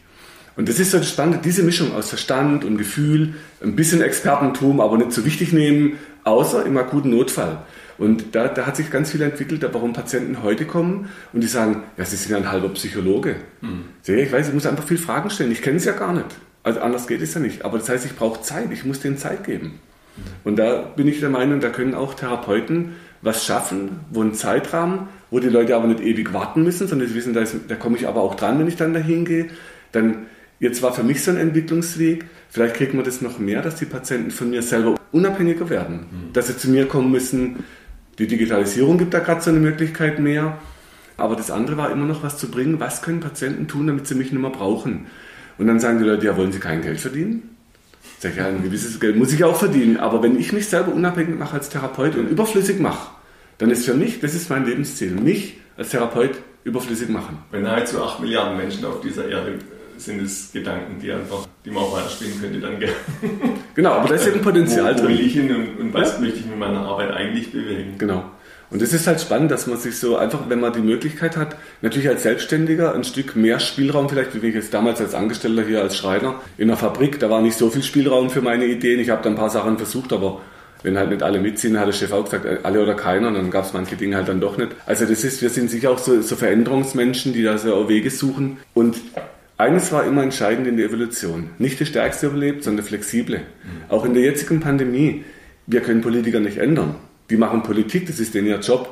Und 0.57 0.71
das 0.71 0.81
ist 0.81 0.93
so 0.93 0.97
das 0.97 1.11
Spannende, 1.11 1.41
diese 1.45 1.63
Mischung 1.63 1.95
aus 1.95 2.09
Verstand 2.09 2.65
und 2.65 2.79
Gefühl, 2.79 3.35
ein 3.63 3.77
bisschen 3.77 4.01
Expertentum, 4.01 4.81
aber 4.81 4.97
nicht 4.97 5.13
so 5.13 5.27
wichtig 5.27 5.53
nehmen, 5.53 5.99
außer 6.25 6.65
im 6.65 6.79
akuten 6.79 7.11
Notfall. 7.11 7.59
Und 7.99 8.35
da, 8.35 8.49
da 8.49 8.65
hat 8.65 8.77
sich 8.77 8.91
ganz 8.91 9.11
viel 9.11 9.21
entwickelt, 9.21 9.63
warum 9.73 9.93
Patienten 9.93 10.43
heute 10.43 10.65
kommen 10.65 11.11
und 11.35 11.43
die 11.43 11.49
sagen, 11.49 11.83
ja, 11.99 12.07
sie 12.07 12.17
sind 12.17 12.31
ja 12.31 12.39
ein 12.39 12.51
halber 12.51 12.71
Psychologe. 12.71 13.37
Mhm. 13.61 13.85
Ich 14.07 14.33
weiß, 14.33 14.49
ich 14.49 14.55
muss 14.55 14.65
einfach 14.65 14.85
viel 14.85 14.97
Fragen 14.97 15.29
stellen. 15.29 15.53
Ich 15.53 15.61
kenne 15.61 15.77
es 15.77 15.85
ja 15.85 15.93
gar 15.93 16.15
nicht. 16.15 16.35
Also 16.63 16.81
anders 16.81 17.07
geht 17.07 17.21
es 17.21 17.35
ja 17.35 17.41
nicht. 17.41 17.63
Aber 17.63 17.77
das 17.77 17.91
heißt, 17.91 18.07
ich 18.07 18.17
brauche 18.17 18.41
Zeit. 18.41 18.73
Ich 18.73 18.87
muss 18.87 19.01
denen 19.01 19.19
Zeit 19.19 19.45
geben. 19.45 19.81
Und 20.45 20.57
da 20.57 20.83
bin 20.83 21.09
ich 21.09 21.21
der 21.21 21.31
Meinung, 21.31 21.61
da 21.61 21.69
können 21.69 21.95
auch 21.95 22.15
Therapeuten 22.15 22.93
was 23.23 23.45
schaffen, 23.45 24.01
wo 24.11 24.23
ein 24.23 24.35
Zeitrahmen, 24.35 25.09
wo 25.31 25.41
die 25.41 25.49
Leute 25.49 25.75
aber 25.77 25.87
nicht 25.87 26.01
ewig 26.01 26.33
warten 26.33 26.63
müssen, 26.63 26.87
sondern 26.87 27.09
sie 27.09 27.15
wissen, 27.15 27.35
da, 27.35 27.41
ist, 27.41 27.57
da 27.69 27.75
komme 27.75 27.97
ich 27.97 28.07
aber 28.07 28.21
auch 28.23 28.35
dran, 28.35 28.59
wenn 28.59 28.69
ich 28.69 28.77
dann 28.77 28.95
dahin 28.95 29.25
gehe. 29.25 29.49
Dann, 29.93 30.27
jetzt 30.61 30.83
war 30.83 30.93
für 30.93 31.03
mich 31.03 31.23
so 31.23 31.31
ein 31.31 31.37
Entwicklungsweg, 31.37 32.25
vielleicht 32.49 32.77
kriegt 32.77 32.95
man 32.95 33.05
das 33.05 33.23
noch 33.23 33.39
mehr, 33.39 33.63
dass 33.63 33.77
die 33.77 33.85
Patienten 33.87 34.31
von 34.31 34.51
mir 34.51 34.63
selber 34.63 34.97
unabhängiger 35.13 35.69
werden, 35.71 35.97
mhm. 35.97 36.33
dass 36.33 36.47
sie 36.47 36.57
zu 36.57 36.71
mir 36.71 36.87
kommen 36.87 37.11
müssen. 37.11 37.65
Die 38.19 38.27
Digitalisierung 38.27 38.99
gibt 38.99 39.15
da 39.15 39.19
gerade 39.19 39.41
so 39.41 39.51
eine 39.51 39.61
Möglichkeit 39.61 40.19
mehr. 40.19 40.59
Aber 41.17 41.35
das 41.35 41.51
andere 41.51 41.77
war 41.79 41.91
immer 41.91 42.05
noch 42.05 42.23
was 42.23 42.37
zu 42.37 42.51
bringen, 42.51 42.79
was 42.79 43.01
können 43.03 43.21
Patienten 43.21 43.69
tun, 43.69 43.87
damit 43.87 44.07
sie 44.07 44.15
mich 44.15 44.33
nicht 44.33 44.41
mehr 44.41 44.51
brauchen. 44.51 45.07
Und 45.59 45.67
dann 45.67 45.81
sagen 45.81 45.99
die 45.99 46.05
Leute, 46.05 46.27
ja, 46.27 46.37
wollen 46.37 46.53
sie 46.53 46.59
kein 46.59 46.83
Geld 46.83 47.01
verdienen? 47.01 47.56
Sag 48.27 48.33
ich, 48.33 48.39
ja, 48.39 48.49
ein 48.49 48.63
gewisses 48.63 48.99
Geld 48.99 49.17
muss 49.17 49.33
ich 49.33 49.45
auch 49.45 49.57
verdienen. 49.57 49.99
Aber 49.99 50.21
wenn 50.21 50.39
ich 50.39 50.53
mich 50.53 50.69
selber 50.69 50.93
unabhängig 50.93 51.39
mache 51.39 51.55
als 51.55 51.69
Therapeut 51.69 52.17
und 52.17 52.29
überflüssig 52.29 52.81
mache, 52.81 53.09
dann 53.59 53.71
ist 53.71 53.85
für 53.85 53.95
mich, 53.95 54.19
das 54.21 54.35
ist 54.35 54.51
mein 54.51 54.67
Lebensziel, 54.67 55.13
mich 55.13 55.59
als 55.77 55.91
Therapeut 55.91 56.33
überflüssig 56.65 57.09
machen. 57.09 57.39
Bei 57.53 57.61
nahezu 57.61 58.03
8 58.03 58.21
Milliarden 58.21 58.57
Menschen 58.57 58.85
auf 58.85 59.01
dieser 59.01 59.29
Erde 59.29 59.55
sind 59.97 60.21
es 60.21 60.51
Gedanken, 60.53 60.99
die 61.01 61.13
einfach, 61.13 61.47
die 61.65 61.71
man 61.71 61.85
auch 61.85 61.97
weiterspielen 61.97 62.41
könnte, 62.41 62.59
dann 62.59 62.81
gerne. 62.81 62.95
Genau, 63.75 63.93
aber 63.93 64.09
da 64.09 64.15
ist 64.17 64.27
eben 64.27 64.41
Potenzial 64.43 64.95
wo, 64.95 64.99
wo 64.99 65.07
drin. 65.07 65.19
Will 65.19 65.27
ich 65.27 65.33
hin 65.33 65.55
und, 65.55 65.79
und 65.79 65.95
was 65.95 66.15
ja. 66.15 66.21
möchte 66.21 66.41
ich 66.41 66.47
mit 66.47 66.59
meiner 66.59 66.81
Arbeit 66.81 67.13
eigentlich 67.13 67.53
bewegen? 67.53 67.95
Genau. 67.97 68.25
Und 68.71 68.83
das 68.83 68.93
ist 68.93 69.07
halt 69.07 69.21
spannend, 69.21 69.51
dass 69.51 69.67
man 69.67 69.79
sich 69.79 69.97
so 69.99 70.17
einfach, 70.17 70.49
wenn 70.49 70.61
man 70.61 70.73
die 70.73 70.81
Möglichkeit 70.81 71.37
hat, 71.37 71.57
natürlich 71.83 72.09
als 72.09 72.25
Selbstständiger 72.25 72.95
ein 72.95 73.05
Stück 73.05 73.37
mehr 73.37 73.61
Spielraum, 73.61 74.09
vielleicht 74.09 74.41
wie 74.41 74.49
ich 74.49 74.55
jetzt 74.55 74.75
damals 74.75 75.01
als 75.01 75.15
Angestellter 75.15 75.65
hier 75.65 75.83
als 75.83 75.97
Schreiner 75.97 76.41
in 76.59 76.69
der 76.69 76.77
Fabrik, 76.77 77.21
da 77.21 77.31
war 77.31 77.41
nicht 77.43 77.57
so 77.57 77.71
viel 77.71 77.83
Spielraum 77.83 78.29
für 78.29 78.43
meine 78.43 78.67
Ideen. 78.67 78.99
Ich 78.99 79.11
habe 79.11 79.23
da 79.23 79.31
ein 79.31 79.37
paar 79.37 79.51
Sachen 79.51 79.77
versucht, 79.77 80.13
aber 80.13 80.41
wenn 80.83 80.99
halt 80.99 81.11
nicht 81.11 81.23
alle 81.23 81.41
mitziehen, 81.41 81.79
hat 81.79 81.87
der 81.87 81.93
Chef 81.93 82.13
auch 82.13 82.25
gesagt, 82.25 82.65
alle 82.65 82.83
oder 82.83 82.95
keiner, 82.95 83.29
und 83.29 83.35
dann 83.35 83.51
gab 83.51 83.65
es 83.65 83.73
manche 83.73 83.97
Dinge 83.97 84.17
halt 84.17 84.29
dann 84.29 84.41
doch 84.41 84.59
nicht. 84.59 84.73
Also 84.85 85.07
das 85.07 85.23
ist, 85.23 85.43
wir 85.43 85.51
sind 85.51 85.71
sicher 85.71 85.91
auch 85.91 85.99
so, 85.99 86.21
so 86.21 86.35
Veränderungsmenschen, 86.37 87.33
die 87.33 87.45
da 87.45 87.59
so 87.59 87.89
Wege 87.89 88.11
suchen. 88.11 88.59
Und 88.75 88.97
eines 89.59 89.91
war 89.93 90.05
immer 90.05 90.23
entscheidend 90.23 90.67
in 90.67 90.77
der 90.77 90.87
Evolution. 90.87 91.51
Nicht 91.59 91.81
der 91.81 91.87
Stärkste 91.87 92.27
überlebt, 92.27 92.65
sondern 92.65 92.85
der 92.85 92.87
Flexible. 92.87 93.39
Mhm. 93.39 93.43
Auch 93.89 94.05
in 94.05 94.15
der 94.15 94.23
jetzigen 94.23 94.61
Pandemie. 94.61 95.25
Wir 95.67 95.81
können 95.81 96.03
Politiker 96.03 96.41
nicht 96.41 96.59
ändern 96.59 96.97
die 97.31 97.37
machen 97.37 97.63
Politik, 97.63 98.07
das 98.07 98.21
ist 98.21 98.35
denen 98.35 98.49
ihr 98.49 98.61
Job. 98.61 98.89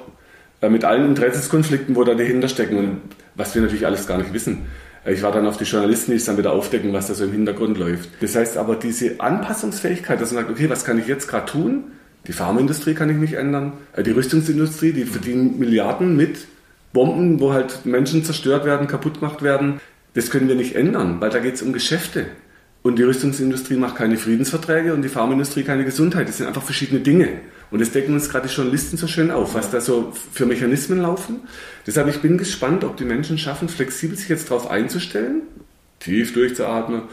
Äh, 0.60 0.68
mit 0.68 0.84
allen 0.84 1.06
Interessenskonflikten, 1.06 1.96
wo 1.96 2.04
da 2.04 2.14
dahinter 2.14 2.48
stecken 2.48 2.76
und 2.76 3.00
was 3.34 3.54
wir 3.54 3.62
natürlich 3.62 3.86
alles 3.86 4.06
gar 4.06 4.18
nicht 4.18 4.32
wissen. 4.32 4.66
Äh, 5.04 5.14
ich 5.14 5.22
war 5.22 5.32
dann 5.32 5.46
auf 5.46 5.56
die 5.56 5.64
Journalisten, 5.64 6.12
die 6.12 6.16
es 6.16 6.24
dann 6.24 6.38
wieder 6.38 6.52
aufdecken, 6.52 6.92
was 6.92 7.08
da 7.08 7.14
so 7.14 7.24
im 7.24 7.32
Hintergrund 7.32 7.78
läuft. 7.78 8.10
Das 8.20 8.34
heißt 8.34 8.56
aber, 8.56 8.76
diese 8.76 9.20
Anpassungsfähigkeit, 9.20 10.20
dass 10.20 10.32
man 10.32 10.44
sagt, 10.44 10.54
okay, 10.54 10.70
was 10.70 10.84
kann 10.84 10.98
ich 10.98 11.06
jetzt 11.06 11.28
gerade 11.28 11.46
tun? 11.46 11.84
Die 12.26 12.32
Pharmaindustrie 12.32 12.94
kann 12.94 13.10
ich 13.10 13.16
nicht 13.16 13.34
ändern. 13.34 13.74
Äh, 13.92 14.02
die 14.02 14.12
Rüstungsindustrie, 14.12 14.92
die 14.92 15.04
verdienen 15.04 15.58
Milliarden 15.58 16.16
mit 16.16 16.46
Bomben, 16.92 17.40
wo 17.40 17.52
halt 17.52 17.84
Menschen 17.84 18.24
zerstört 18.24 18.64
werden, 18.64 18.86
kaputt 18.86 19.20
gemacht 19.20 19.42
werden. 19.42 19.80
Das 20.14 20.30
können 20.30 20.48
wir 20.48 20.54
nicht 20.54 20.76
ändern, 20.76 21.20
weil 21.20 21.30
da 21.30 21.40
geht 21.40 21.54
es 21.54 21.62
um 21.62 21.72
Geschäfte. 21.72 22.26
Und 22.84 22.98
die 22.98 23.02
Rüstungsindustrie 23.02 23.76
macht 23.76 23.96
keine 23.96 24.18
Friedensverträge 24.18 24.92
und 24.92 25.00
die 25.00 25.08
Pharmaindustrie 25.08 25.62
keine 25.62 25.86
Gesundheit. 25.86 26.28
Das 26.28 26.36
sind 26.36 26.46
einfach 26.46 26.62
verschiedene 26.62 27.00
Dinge. 27.00 27.40
Und 27.70 27.80
das 27.80 27.92
decken 27.92 28.12
uns 28.12 28.28
gerade 28.28 28.46
die 28.46 28.54
Journalisten 28.54 28.98
so 28.98 29.06
schön 29.06 29.30
auf, 29.30 29.54
was 29.54 29.70
da 29.70 29.80
so 29.80 30.12
für 30.32 30.44
Mechanismen 30.44 31.00
laufen. 31.00 31.40
Deshalb, 31.86 32.08
ich 32.08 32.20
bin 32.20 32.36
gespannt, 32.36 32.84
ob 32.84 32.98
die 32.98 33.06
Menschen 33.06 33.38
schaffen, 33.38 33.70
flexibel 33.70 34.18
sich 34.18 34.28
jetzt 34.28 34.50
darauf 34.50 34.70
einzustellen, 34.70 35.44
tief 35.98 36.34
durchzuatmen 36.34 37.04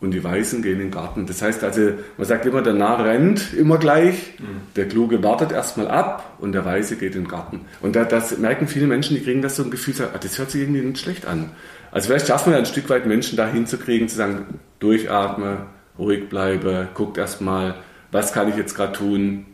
und 0.00 0.12
die 0.12 0.24
Weißen 0.24 0.62
gehen 0.62 0.72
in 0.72 0.78
den 0.78 0.90
Garten. 0.90 1.26
Das 1.26 1.42
heißt 1.42 1.62
also, 1.62 1.92
man 2.16 2.26
sagt 2.26 2.46
immer, 2.46 2.62
der 2.62 2.72
Narr 2.72 3.04
rennt 3.04 3.52
immer 3.52 3.76
gleich, 3.76 4.32
mhm. 4.38 4.62
der 4.76 4.88
Kluge 4.88 5.22
wartet 5.22 5.52
erstmal 5.52 5.88
ab 5.88 6.38
und 6.38 6.52
der 6.52 6.64
Weiße 6.64 6.96
geht 6.96 7.14
in 7.14 7.24
den 7.24 7.28
Garten. 7.28 7.60
Und 7.82 7.96
da, 7.96 8.04
das 8.04 8.38
merken 8.38 8.66
viele 8.66 8.86
Menschen, 8.86 9.14
die 9.14 9.22
kriegen 9.22 9.42
das 9.42 9.56
so 9.56 9.62
ein 9.62 9.70
Gefühl, 9.70 9.94
ah, 10.00 10.16
das 10.18 10.38
hört 10.38 10.50
sich 10.50 10.62
irgendwie 10.62 10.80
nicht 10.80 11.00
schlecht 11.00 11.26
an. 11.26 11.50
Also 11.92 12.06
vielleicht 12.06 12.26
schaffen 12.26 12.52
wir 12.52 12.58
ein 12.58 12.66
Stück 12.66 12.88
weit 12.88 13.06
Menschen 13.06 13.36
da 13.36 13.48
hinzukriegen, 13.48 14.08
zu 14.08 14.16
sagen, 14.16 14.60
durchatme, 14.78 15.66
ruhig 15.98 16.28
bleibe, 16.28 16.88
guckt 16.94 17.18
erstmal, 17.18 17.74
was 18.12 18.32
kann 18.32 18.48
ich 18.48 18.56
jetzt 18.56 18.74
gerade 18.74 18.92
tun. 18.92 19.46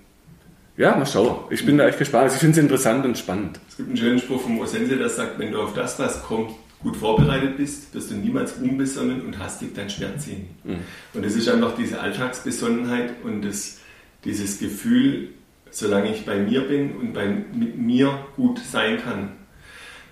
Ja, 0.77 0.95
mal 0.95 1.07
schauen. 1.07 1.45
Ich 1.51 1.65
bin 1.65 1.79
da 1.79 1.89
echt 1.89 1.99
gespannt. 1.99 2.25
Also 2.25 2.35
ich 2.35 2.41
finde 2.41 2.59
es 2.59 2.63
interessant 2.63 3.05
und 3.07 3.17
spannend. 3.17 3.61
Es 3.69 3.77
gibt 3.79 3.89
einen 3.89 3.97
schönen 3.97 4.19
Spruch 4.19 4.43
vom 4.43 4.61
Osense, 4.61 4.97
der 4.97 5.09
sagt, 5.09 5.39
wenn 5.39 5.53
du 5.53 5.61
auf 5.61 5.73
das, 5.73 5.99
was 5.99 6.23
kommt, 6.23 6.51
gut 6.83 6.97
vorbereitet 6.97 7.57
bist, 7.57 7.95
wirst 7.95 8.11
du 8.11 8.15
niemals 8.15 8.53
unbesonnen 8.55 9.23
und 9.23 9.39
hastig 9.39 9.75
dein 9.75 9.89
Schwert 9.89 10.21
ziehen. 10.21 10.49
Mhm. 10.65 10.79
Und 11.15 11.25
das 11.25 11.35
ist 11.35 11.49
einfach 11.49 11.75
diese 11.75 12.01
Alltagsbesonnenheit 12.01 13.15
und 13.25 13.43
das, 13.43 13.79
dieses 14.25 14.59
Gefühl, 14.59 15.31
solange 15.71 16.11
ich 16.13 16.27
bei 16.27 16.37
mir 16.37 16.63
bin 16.63 16.93
und 16.97 17.15
bei, 17.15 17.27
mit 17.27 17.79
mir 17.79 18.19
gut 18.37 18.59
sein 18.59 18.99
kann, 19.03 19.33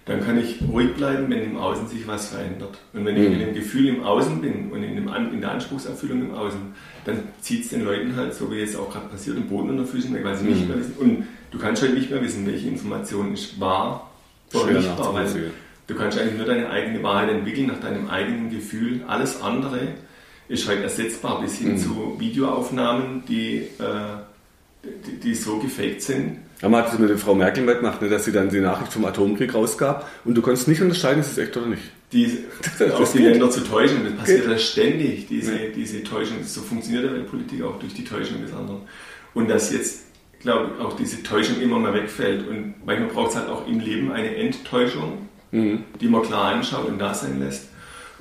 dann 0.07 0.23
kann 0.23 0.39
ich 0.39 0.61
ruhig 0.71 0.95
bleiben, 0.95 1.31
wenn 1.31 1.43
im 1.43 1.57
Außen 1.57 1.89
sich 1.89 2.07
was 2.07 2.29
verändert. 2.29 2.79
Und 2.93 3.07
wenn 3.07 3.17
ich 3.17 3.29
mhm. 3.29 3.39
mit 3.39 3.47
dem 3.47 3.55
Gefühl 3.55 3.87
im 3.89 4.05
Außen 4.05 4.41
bin 4.41 4.71
und 4.71 4.83
in, 4.83 4.97
dem, 4.97 5.09
in 5.33 5.41
der 5.41 5.53
Anspruchserfüllung 5.53 6.21
im 6.21 6.35
Außen, 6.35 6.61
dann 7.07 7.21
zieht 7.41 7.65
es 7.65 7.71
den 7.71 7.85
Leuten 7.85 8.15
halt, 8.15 8.35
so 8.35 8.51
wie 8.51 8.61
es 8.61 8.77
auch 8.77 8.91
gerade 8.91 9.09
passiert, 9.09 9.39
den 9.39 9.49
Boden 9.49 9.71
unter 9.71 9.87
Füßen 9.87 10.13
weg, 10.15 10.25
weil 10.25 10.37
sie 10.37 10.45
mhm. 10.45 10.51
nicht 10.51 10.69
mehr 10.69 10.79
wissen. 10.79 10.95
Und 10.99 11.27
du 11.51 11.59
kannst 11.59 11.83
halt 11.83 11.95
nicht 11.95 12.11
mehr 12.11 12.23
wissen, 12.23 12.47
welche 12.47 12.69
Information 12.69 13.33
ist 13.33 13.59
wahr 13.59 14.11
oder 14.53 14.73
nicht 14.73 14.99
wahr. 14.99 15.15
Weil 15.15 15.53
du 15.87 15.95
kannst 15.95 16.19
eigentlich 16.19 16.37
nur 16.37 16.47
deine 16.47 16.69
eigene 16.69 17.03
Wahrheit 17.03 17.31
entwickeln, 17.31 17.69
nach 17.69 17.81
deinem 17.81 18.09
eigenen 18.09 18.51
Gefühl. 18.51 19.01
Alles 19.07 19.41
andere 19.41 19.89
ist 20.49 20.69
halt 20.69 20.83
ersetzbar 20.83 21.41
bis 21.41 21.57
hin 21.57 21.73
mhm. 21.73 21.79
zu 21.79 22.17
Videoaufnahmen, 22.19 23.23
die, 23.27 23.57
äh, 23.79 24.19
die, 25.07 25.20
die 25.20 25.35
so 25.35 25.59
gefaked 25.59 26.03
sind 26.03 26.39
haben 26.64 26.76
hat 26.76 26.93
es 26.93 26.99
mit 26.99 27.11
der 27.11 27.18
Frau 27.18 27.35
Merkel 27.35 27.64
mitgemacht, 27.64 28.01
ne, 28.01 28.09
dass 28.09 28.24
sie 28.24 28.32
dann 28.32 28.49
die 28.49 28.61
Nachricht 28.61 28.93
vom 28.93 29.05
Atomkrieg 29.05 29.55
rausgab 29.55 30.09
und 30.24 30.35
du 30.35 30.43
konntest 30.43 30.66
nicht 30.66 30.80
unterscheiden, 30.80 31.20
ist 31.20 31.32
es 31.32 31.39
echt 31.39 31.57
oder 31.57 31.66
nicht. 31.66 31.82
Die, 32.12 32.39
auch 32.93 33.12
die 33.12 33.18
Länder 33.18 33.51
zu 33.51 33.61
täuschen, 33.61 34.05
das 34.05 34.14
passiert 34.14 34.49
ja 34.49 34.59
ständig, 34.59 35.26
diese, 35.26 35.53
ja. 35.53 35.70
diese 35.74 36.03
Täuschung. 36.03 36.39
So 36.45 36.62
funktioniert 36.62 37.05
ja 37.05 37.22
Politik 37.24 37.62
auch 37.62 37.78
durch 37.78 37.93
die 37.93 38.05
Täuschung 38.05 38.41
des 38.41 38.53
anderen. 38.53 38.82
Und 39.35 39.51
dass 39.51 39.72
jetzt, 39.72 40.05
glaube 40.41 40.70
ich, 40.74 40.85
auch 40.85 40.95
diese 40.95 41.22
Täuschung 41.22 41.61
immer 41.61 41.78
mehr 41.80 41.93
wegfällt. 41.93 42.47
Und 42.49 42.74
manchmal 42.87 43.09
braucht 43.09 43.30
es 43.30 43.37
halt 43.37 43.49
auch 43.49 43.66
im 43.66 43.80
Leben 43.80 44.12
eine 44.12 44.37
Enttäuschung, 44.37 45.28
mhm. 45.51 45.85
die 46.01 46.07
man 46.07 46.22
klar 46.22 46.55
anschaut 46.55 46.87
und 46.87 46.99
da 46.99 47.12
sein 47.14 47.41
lässt, 47.41 47.68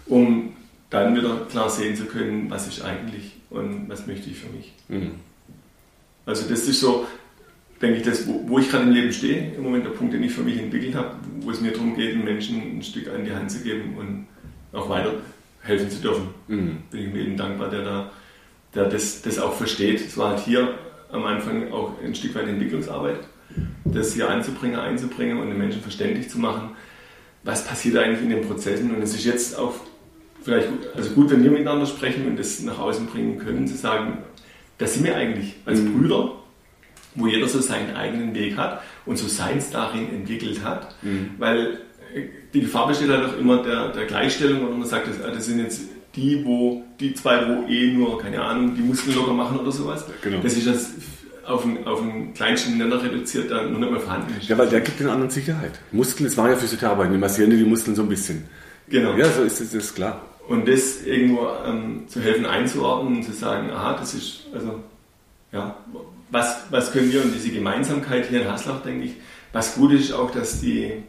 um 0.07 0.53
dann 0.89 1.15
wieder 1.15 1.45
klar 1.49 1.69
sehen 1.69 1.95
zu 1.95 2.05
können, 2.05 2.49
was 2.49 2.67
ich 2.67 2.83
eigentlich 2.83 3.33
und 3.51 3.87
was 3.87 4.07
möchte 4.07 4.29
ich 4.29 4.37
für 4.37 4.49
mich. 4.49 4.73
Mhm. 4.89 5.11
Also 6.25 6.49
das 6.49 6.67
ist 6.67 6.79
so, 6.79 7.05
denke 7.81 7.97
ich, 7.97 8.03
das, 8.03 8.27
wo, 8.27 8.47
wo 8.47 8.59
ich 8.59 8.69
gerade 8.69 8.85
im 8.85 8.91
Leben 8.91 9.11
stehe, 9.11 9.53
im 9.55 9.63
Moment 9.63 9.85
der 9.85 9.91
Punkt, 9.91 10.13
den 10.13 10.23
ich 10.23 10.31
für 10.31 10.43
mich 10.43 10.57
entwickelt 10.57 10.95
habe, 10.95 11.15
wo 11.41 11.51
es 11.51 11.61
mir 11.61 11.71
darum 11.71 11.95
geht, 11.95 12.13
den 12.13 12.23
Menschen 12.23 12.77
ein 12.77 12.81
Stück 12.81 13.09
an 13.09 13.25
die 13.25 13.31
Hand 13.31 13.51
zu 13.51 13.61
geben 13.61 13.95
und 13.97 14.27
auch 14.77 14.89
weiter 14.89 15.13
helfen 15.61 15.89
zu 15.89 16.01
dürfen. 16.01 16.27
Mhm. 16.47 16.77
Bin 16.91 17.07
ich 17.07 17.13
mir 17.13 17.21
eben 17.21 17.37
dankbar, 17.37 17.69
der 17.69 17.83
da, 17.83 18.11
der 18.73 18.85
das, 18.89 19.21
das 19.21 19.39
auch 19.39 19.53
versteht. 19.53 20.01
Es 20.05 20.17
war 20.17 20.31
halt 20.31 20.39
hier 20.39 20.73
am 21.11 21.25
Anfang 21.25 21.71
auch 21.71 21.93
ein 22.03 22.15
Stück 22.15 22.35
weit 22.35 22.47
Entwicklungsarbeit, 22.47 23.19
das 23.85 24.13
hier 24.13 24.29
anzubringen, 24.29 24.79
einzubringen 24.79 25.39
und 25.39 25.49
den 25.49 25.57
Menschen 25.57 25.81
verständlich 25.81 26.29
zu 26.29 26.39
machen, 26.39 26.71
was 27.43 27.65
passiert 27.65 27.97
eigentlich 27.97 28.21
in 28.21 28.29
den 28.29 28.47
Prozessen. 28.47 28.95
Und 28.95 29.01
es 29.01 29.13
ist 29.13 29.25
jetzt 29.25 29.57
auch 29.57 29.73
vielleicht 30.41 30.69
gut, 30.69 30.87
also 30.95 31.11
gut, 31.11 31.31
wenn 31.31 31.43
wir 31.43 31.51
miteinander 31.51 31.85
sprechen 31.85 32.25
und 32.27 32.37
das 32.37 32.61
nach 32.61 32.79
außen 32.79 33.07
bringen 33.07 33.37
können, 33.37 33.67
zu 33.67 33.75
sagen, 33.75 34.19
das 34.77 34.95
sind 34.95 35.05
wir 35.05 35.15
eigentlich 35.15 35.55
als 35.65 35.79
mhm. 35.79 35.99
Brüder 35.99 36.31
wo 37.15 37.27
jeder 37.27 37.47
so 37.47 37.59
seinen 37.59 37.95
eigenen 37.95 38.33
Weg 38.33 38.57
hat 38.57 38.81
und 39.05 39.17
so 39.17 39.27
seins 39.27 39.69
darin 39.69 40.09
entwickelt 40.09 40.63
hat. 40.63 40.95
Mhm. 41.01 41.31
Weil 41.37 41.79
äh, 42.13 42.21
die 42.53 42.61
Gefahr 42.61 42.87
besteht 42.87 43.09
halt 43.09 43.25
auch 43.25 43.37
immer 43.37 43.63
der, 43.63 43.89
der 43.89 44.05
Gleichstellung, 44.05 44.67
wo 44.67 44.71
man 44.71 44.87
sagt, 44.87 45.07
das, 45.07 45.17
das, 45.19 45.45
sind 45.45 45.59
jetzt 45.59 45.81
die, 46.15 46.43
wo 46.45 46.83
die 46.99 47.13
zwei, 47.13 47.47
wo 47.47 47.67
eh 47.67 47.91
nur, 47.91 48.19
keine 48.19 48.41
Ahnung, 48.41 48.75
die 48.75 48.81
Muskeln 48.81 49.15
locker 49.15 49.33
machen 49.33 49.59
oder 49.59 49.71
sowas. 49.71 50.05
Genau. 50.21 50.39
Das 50.41 50.53
ist 50.53 50.67
das 50.67 50.91
auf 51.45 51.65
einen, 51.65 51.85
auf 51.85 52.01
kleinsten 52.35 52.77
Nenner 52.77 53.03
reduziert, 53.03 53.49
der 53.49 53.63
nur 53.63 53.79
nicht 53.79 53.91
mehr 53.91 53.99
vorhanden 53.99 54.33
ist. 54.39 54.47
Ja, 54.47 54.57
weil 54.57 54.69
der 54.69 54.81
gibt 54.81 54.99
den 54.99 55.09
anderen 55.09 55.29
Sicherheit. 55.29 55.71
Muskeln, 55.91 56.27
das 56.27 56.37
war 56.37 56.49
ja 56.49 56.55
Physiotherapie, 56.55 57.11
die 57.11 57.17
massieren 57.17 57.49
die 57.51 57.63
Muskeln 57.63 57.95
so 57.95 58.03
ein 58.03 58.09
bisschen. 58.09 58.45
Genau. 58.87 59.15
Ja, 59.17 59.29
so 59.29 59.43
ist 59.43 59.59
das, 59.59 59.71
das 59.71 59.85
ist 59.85 59.95
klar. 59.95 60.21
Und 60.47 60.67
das 60.67 61.03
irgendwo 61.03 61.47
ähm, 61.65 62.07
zu 62.07 62.21
helfen 62.21 62.45
einzuordnen 62.45 63.17
und 63.17 63.23
zu 63.23 63.31
sagen, 63.31 63.69
aha, 63.71 63.93
das 63.93 64.13
ist, 64.13 64.41
also, 64.53 64.83
ja, 65.51 65.77
was, 66.31 66.63
was 66.69 66.91
können 66.91 67.11
wir 67.11 67.21
und 67.21 67.33
diese 67.33 67.51
Gemeinsamkeit 67.51 68.27
hier 68.27 68.41
in 68.41 68.51
Haslach, 68.51 68.81
denke 68.81 69.05
ich, 69.05 69.13
was 69.53 69.75
gut 69.75 69.93
ist 69.93 70.11
auch, 70.11 70.31
dass 70.31 70.59
die, 70.59 71.03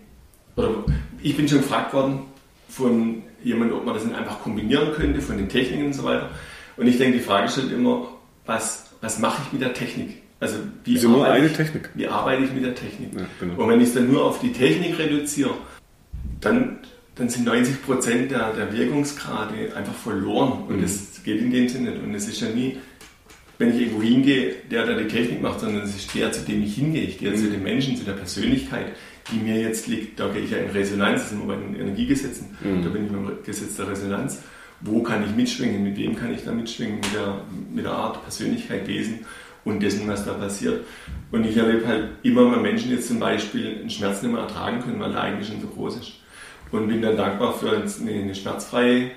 oder 0.55 0.85
ich 1.22 1.37
bin 1.37 1.49
schon 1.49 1.59
gefragt 1.59 1.93
worden 1.95 2.20
von 2.68 3.22
jemandem, 3.43 3.78
ob 3.78 3.85
man 3.85 3.95
das 3.95 4.05
nicht 4.05 4.16
einfach 4.16 4.41
kombinieren 4.41 4.93
könnte, 4.93 5.20
von 5.20 5.37
den 5.37 5.49
Techniken 5.49 5.87
und 5.87 5.93
so 5.95 6.05
weiter. 6.05 6.30
Und 6.76 6.87
ich 6.87 6.99
denke, 6.99 7.18
die 7.18 7.24
Frage 7.24 7.49
stellt 7.49 7.72
immer, 7.72 8.09
was, 8.47 8.91
was 9.01 9.18
mache 9.18 9.43
ich 9.47 9.53
mit 9.53 9.62
der 9.62 9.74
Technik? 9.74 10.22
Also 10.41 10.59
wie, 10.85 10.97
also 10.97 11.09
nur 11.09 11.26
eine 11.26 11.47
ich, 11.47 11.53
Technik. 11.55 11.91
wie 11.95 12.07
arbeite 12.07 12.45
ich 12.45 12.53
mit 12.53 12.64
der 12.64 12.74
Technik? 12.74 13.11
Ja, 13.14 13.24
genau. 13.41 13.62
Und 13.62 13.68
wenn 13.68 13.80
ich 13.80 13.89
es 13.89 13.95
dann 13.95 14.11
nur 14.11 14.24
auf 14.24 14.41
die 14.41 14.53
Technik 14.53 14.99
reduziere, 14.99 15.55
dann, 16.41 16.80
dann 17.16 17.28
sind 17.28 17.44
90 17.44 17.82
Prozent 17.82 18.30
der, 18.30 18.52
der 18.52 18.72
Wirkungsgrade 18.72 19.74
einfach 19.76 19.94
verloren. 19.94 20.64
Und 20.68 20.78
mhm. 20.78 20.82
das 20.82 21.22
geht 21.24 21.40
in 21.40 21.50
dem 21.50 21.68
Sinne 21.68 21.90
nicht. 21.90 22.02
Und 22.02 22.14
es 22.14 22.28
ist 22.28 22.40
ja 22.40 22.48
nie 22.48 22.78
wenn 23.58 23.70
ich 23.70 23.82
irgendwo 23.82 24.02
hingehe, 24.02 24.54
der 24.70 24.86
da 24.86 24.94
die 24.94 25.06
Technik 25.06 25.40
macht, 25.40 25.60
sondern 25.60 25.82
es 25.82 25.94
ist 25.94 26.14
der, 26.14 26.32
zu 26.32 26.44
dem 26.44 26.62
ich 26.62 26.74
hingehe. 26.74 27.02
Ich 27.02 27.18
gehe 27.18 27.30
mhm. 27.30 27.36
zu 27.36 27.50
den 27.50 27.62
Menschen, 27.62 27.96
zu 27.96 28.04
der 28.04 28.12
Persönlichkeit, 28.12 28.92
die 29.30 29.36
mir 29.36 29.60
jetzt 29.60 29.86
liegt. 29.86 30.18
Da 30.18 30.28
gehe 30.28 30.42
ich 30.42 30.50
ja 30.50 30.58
in 30.58 30.70
Resonanz, 30.70 31.22
das 31.22 31.30
sind 31.30 31.46
wir 31.46 31.54
bei 31.54 31.60
den 31.60 31.76
Energiegesetzen, 31.76 32.56
mhm. 32.62 32.82
da 32.82 32.90
bin 32.90 33.06
ich 33.06 33.12
beim 33.12 33.30
Gesetz 33.44 33.76
der 33.76 33.88
Resonanz. 33.88 34.42
Wo 34.80 35.02
kann 35.02 35.24
ich 35.24 35.34
mitschwingen? 35.34 35.82
Mit 35.82 35.96
wem 35.96 36.16
kann 36.16 36.34
ich 36.34 36.44
da 36.44 36.52
mitschwingen? 36.52 36.96
Mit 36.96 37.14
der, 37.14 37.40
mit 37.72 37.84
der 37.84 37.92
Art 37.92 38.22
Persönlichkeit, 38.22 38.86
Wesen 38.86 39.20
und 39.64 39.80
dessen, 39.80 40.06
was 40.08 40.26
da 40.26 40.34
passiert. 40.34 40.84
Und 41.30 41.44
ich 41.44 41.56
erlebe 41.56 41.86
halt 41.86 42.08
immer 42.22 42.44
mal 42.44 42.60
Menschen 42.60 42.90
jetzt 42.90 43.08
zum 43.08 43.18
Beispiel 43.18 43.78
einen 43.80 43.88
Schmerz 43.88 44.20
nicht 44.20 44.32
mehr 44.32 44.42
ertragen 44.42 44.80
können, 44.80 45.00
weil 45.00 45.12
der 45.12 45.22
eigentlich 45.22 45.48
schon 45.48 45.60
so 45.60 45.68
groß 45.68 45.98
ist. 45.98 46.12
Und 46.75 46.89
bin 46.89 47.01
dann 47.01 47.16
dankbar 47.16 47.55
für 47.55 47.70
eine, 47.70 48.35
schmerzfreie 48.35 49.12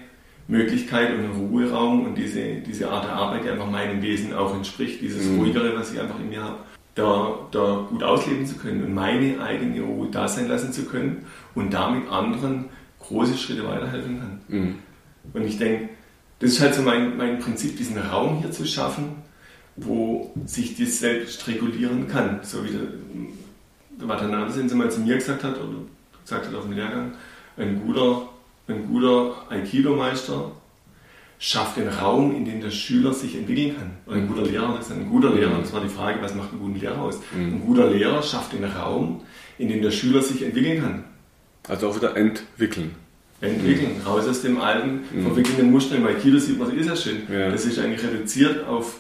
Möglichkeit 0.48 1.12
und 1.12 1.24
einen 1.24 1.50
Ruheraum 1.50 2.06
und 2.06 2.16
diese, 2.16 2.62
diese 2.62 2.88
Art 2.88 3.06
der 3.06 3.14
Arbeit, 3.14 3.46
die 3.46 3.50
einfach 3.50 3.68
meinem 3.68 4.00
Wesen 4.04 4.32
auch 4.36 4.54
entspricht, 4.56 5.02
dieses 5.02 5.26
mhm. 5.26 5.40
Ruhigere, 5.40 5.76
was 5.76 5.92
ich 5.92 6.00
einfach 6.00 6.20
in 6.20 6.30
mir 6.30 6.44
habe, 6.44 6.58
da, 6.94 7.40
da 7.50 7.88
gut 7.90 8.04
ausleben 8.04 8.46
zu 8.46 8.58
können 8.58 8.84
und 8.84 8.94
meine 8.94 9.42
eigene 9.42 9.82
Ruhe 9.82 10.08
da 10.12 10.28
sein 10.28 10.48
lassen 10.48 10.72
zu 10.72 10.86
können 10.86 11.26
und 11.56 11.74
damit 11.74 12.08
anderen 12.12 12.66
große 13.00 13.36
Schritte 13.36 13.68
weiterhelfen 13.68 14.20
kann. 14.20 14.42
Mhm. 14.48 14.76
Und 15.34 15.42
ich 15.44 15.58
denke, 15.58 15.90
das 16.38 16.52
ist 16.52 16.62
halt 16.62 16.76
so 16.76 16.84
mein, 16.84 17.18
mein 17.18 17.40
Prinzip, 17.40 17.76
diesen 17.76 17.98
Raum 17.98 18.38
hier 18.38 18.52
zu 18.52 18.68
schaffen, 18.68 19.24
wo 19.76 20.32
sich 20.46 20.78
das 20.78 21.00
selbst 21.00 21.48
regulieren 21.48 22.08
kann. 22.08 22.42
So 22.44 22.64
wie 22.64 22.70
der, 22.70 22.82
der 24.00 24.08
Watanabe 24.08 24.76
mal 24.76 24.92
zu 24.92 25.00
mir 25.00 25.16
gesagt 25.16 25.44
hat, 25.44 25.58
oder 25.58 25.80
gesagt 26.22 26.46
hat 26.46 26.54
auf 26.54 26.66
dem 26.66 26.74
Lehrgang, 26.74 27.14
ein 27.58 27.82
guter 27.86 28.30
ein 28.68 28.88
guter 28.88 29.36
Aikido-Meister 29.50 30.52
schafft 31.40 31.78
den 31.78 31.88
Raum, 31.88 32.36
in 32.36 32.46
dem 32.46 32.62
der 32.62 32.72
Schüler 32.72 33.14
sich 33.14 33.36
entwickeln 33.36 33.76
kann. 33.78 33.92
Oder 34.06 34.18
ein 34.18 34.28
guter 34.28 34.44
Lehrer, 34.44 34.80
ist 34.80 34.92
ein 34.92 35.10
guter 35.10 35.34
Lehrer. 35.34 35.60
Das 35.60 35.72
war 35.72 35.82
die 35.82 35.90
Frage, 35.90 36.22
was 36.22 36.36
macht 36.36 36.52
einen 36.52 36.60
guten 36.60 36.80
Lehrer 36.80 37.00
aus? 37.00 37.20
Mhm. 37.36 37.56
Ein 37.56 37.62
guter 37.66 37.90
Lehrer 37.90 38.24
schafft 38.24 38.54
den 38.54 38.64
Raum, 38.64 39.22
in 39.58 39.70
dem 39.70 39.82
der 39.82 39.92
Schüler 39.92 40.22
sich 40.22 40.44
entwickeln 40.44 40.82
kann. 40.82 41.04
Also 41.68 41.90
auch 41.90 41.96
wieder 41.96 42.16
entwickeln. 42.18 42.96
Entwickeln, 43.40 44.00
mhm. 44.00 44.08
raus 44.08 44.28
aus 44.28 44.42
dem 44.42 44.60
alten, 44.60 45.02
mhm. 45.14 45.24
verwickelnden 45.24 45.72
Muster. 45.72 45.96
Im 45.96 46.08
Aikido 46.08 46.40
sieht 46.40 46.58
man, 46.58 46.70
das 46.70 46.78
ist 46.78 46.88
ja 46.88 46.96
schön. 46.96 47.22
Ja. 47.32 47.52
Das 47.52 47.66
ist 47.66 47.78
eigentlich 47.78 48.04
reduziert 48.04 48.66
auf, 48.66 49.00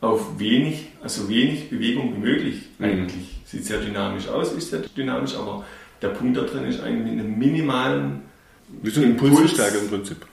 auf 0.00 0.38
wenig, 0.38 0.88
also 1.02 1.28
wenig 1.28 1.68
Bewegung 1.68 2.14
wie 2.16 2.20
möglich 2.20 2.62
eigentlich. 2.80 3.40
Sieht 3.44 3.66
sehr 3.66 3.80
dynamisch 3.80 4.26
aus, 4.26 4.52
ist 4.52 4.70
sehr 4.70 4.80
dynamisch, 4.80 5.36
aber 5.36 5.66
der 6.02 6.08
Punkt 6.08 6.36
da 6.36 6.42
drin 6.42 6.64
ist 6.64 6.82
eigentlich 6.82 7.12
mit 7.12 7.24
einem 7.24 7.38
minimalen 7.38 8.22
wie 8.82 8.90
so 8.90 9.00
ein 9.00 9.10
Impulsstärke 9.10 9.78
im 9.78 9.88
Prinzip. 9.88 10.26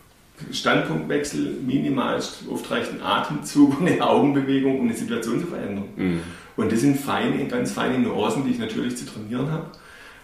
Standpunktwechsel, 0.51 1.57
reicht 2.71 2.91
ein 2.91 3.01
Atemzug 3.01 3.79
und 3.79 3.87
eine 3.87 4.01
Augenbewegung, 4.03 4.79
um 4.79 4.87
eine 4.87 4.97
Situation 4.97 5.39
zu 5.39 5.47
verändern. 5.47 5.85
Mhm. 5.95 6.19
Und 6.57 6.71
das 6.71 6.81
sind 6.81 6.99
feine, 6.99 7.47
ganz 7.47 7.71
feine 7.71 7.99
Nuancen, 7.99 8.45
die 8.45 8.51
ich 8.51 8.59
natürlich 8.59 8.97
zu 8.97 9.05
trainieren 9.05 9.51
habe. 9.51 9.67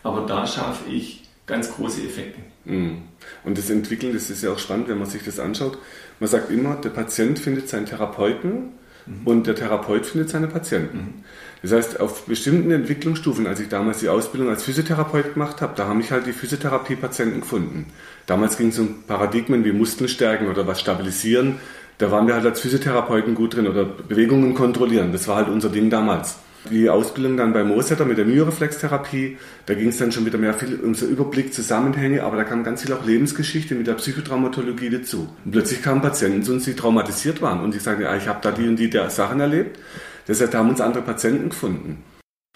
Aber 0.04 0.26
da 0.26 0.48
schaffe 0.48 0.90
ich 0.90 1.24
ganz 1.46 1.72
große 1.72 2.02
Effekte. 2.02 2.40
Mhm. 2.66 3.04
Und 3.44 3.58
das 3.58 3.70
Entwickeln, 3.70 4.14
das 4.14 4.30
ist 4.30 4.44
ja 4.44 4.52
auch 4.52 4.60
spannend, 4.60 4.88
wenn 4.88 4.98
man 4.98 5.08
sich 5.08 5.24
das 5.24 5.40
anschaut. 5.40 5.78
Man 6.20 6.30
sagt 6.30 6.50
immer, 6.50 6.76
der 6.76 6.90
Patient 6.90 7.38
findet 7.38 7.70
seinen 7.70 7.86
Therapeuten 7.86 8.72
mhm. 9.08 9.22
und 9.26 9.48
der 9.48 9.56
Therapeut 9.56 10.06
findet 10.06 10.30
seine 10.30 10.48
Patienten. 10.48 11.24
Das 11.62 11.72
heißt, 11.72 12.00
auf 12.00 12.26
bestimmten 12.26 12.72
Entwicklungsstufen, 12.72 13.48
als 13.48 13.60
ich 13.60 13.68
damals 13.68 14.00
die 14.00 14.10
Ausbildung 14.10 14.50
als 14.50 14.64
Physiotherapeut 14.64 15.34
gemacht 15.34 15.62
habe, 15.62 15.74
da 15.76 15.88
haben 15.88 15.98
mich 15.98 16.12
halt 16.12 16.28
die 16.28 16.34
Physiotherapie-Patienten 16.34 17.42
gefunden. 17.42 17.88
Damals 18.28 18.58
ging 18.58 18.68
es 18.68 18.80
um 18.80 19.04
Paradigmen 19.08 19.66
wie 19.66 19.72
Muskeln 19.72 20.08
stärken 20.08 20.48
oder 20.48 20.68
was 20.68 20.80
stabilisieren. 20.80 21.56
Da 21.98 22.12
waren 22.12 22.28
wir 22.28 22.36
halt 22.36 22.46
als 22.46 22.62
Physiotherapeuten 22.62 23.34
gut 23.34 23.56
drin 23.56 23.68
oder 23.68 23.86
Bewegungen 23.86 24.54
kontrollieren. 24.54 25.12
Das 25.12 25.28
war 25.28 25.38
halt 25.38 25.50
unser 25.50 25.70
Ding 25.70 25.90
damals. 25.90 26.38
Die 26.70 26.90
Ausbildung 26.90 27.38
dann 27.38 27.54
bei 27.54 27.64
Mosetter 27.64 28.06
mit 28.06 28.18
der 28.18 28.26
Myoreflextherapie, 28.26 29.38
da 29.66 29.74
ging 29.74 29.90
es 29.90 29.98
dann 29.98 30.12
schon 30.12 30.26
wieder 30.26 30.38
mehr 30.38 30.54
viel 30.54 30.80
um 30.80 30.96
so 30.96 31.06
Überblick, 31.06 31.54
Zusammenhänge, 31.54 32.24
aber 32.24 32.38
da 32.38 32.44
kam 32.44 32.64
ganz 32.64 32.82
viel 32.84 32.94
auch 32.94 33.06
Lebensgeschichte 33.06 33.76
mit 33.76 33.88
der 33.88 33.94
Psychotraumatologie 33.94 34.90
dazu. 34.90 35.30
Und 35.46 35.52
plötzlich 35.52 35.82
kamen 35.82 36.02
Patienten 36.02 36.44
zu 36.44 36.54
uns, 36.54 36.66
die 36.66 36.74
traumatisiert 36.74 37.42
waren 37.42 37.62
und 37.62 37.74
die 37.74 37.80
sagen, 37.80 38.02
ja, 38.02 38.16
ich 38.16 38.28
habe 38.28 38.40
da 38.42 38.52
die 38.52 38.68
und 38.68 38.78
die 38.78 38.92
Sachen 39.10 39.40
erlebt. 39.40 39.80
Deshalb 40.28 40.54
haben 40.54 40.70
uns 40.70 40.82
andere 40.82 41.04
Patienten 41.04 41.50
gefunden. 41.50 42.04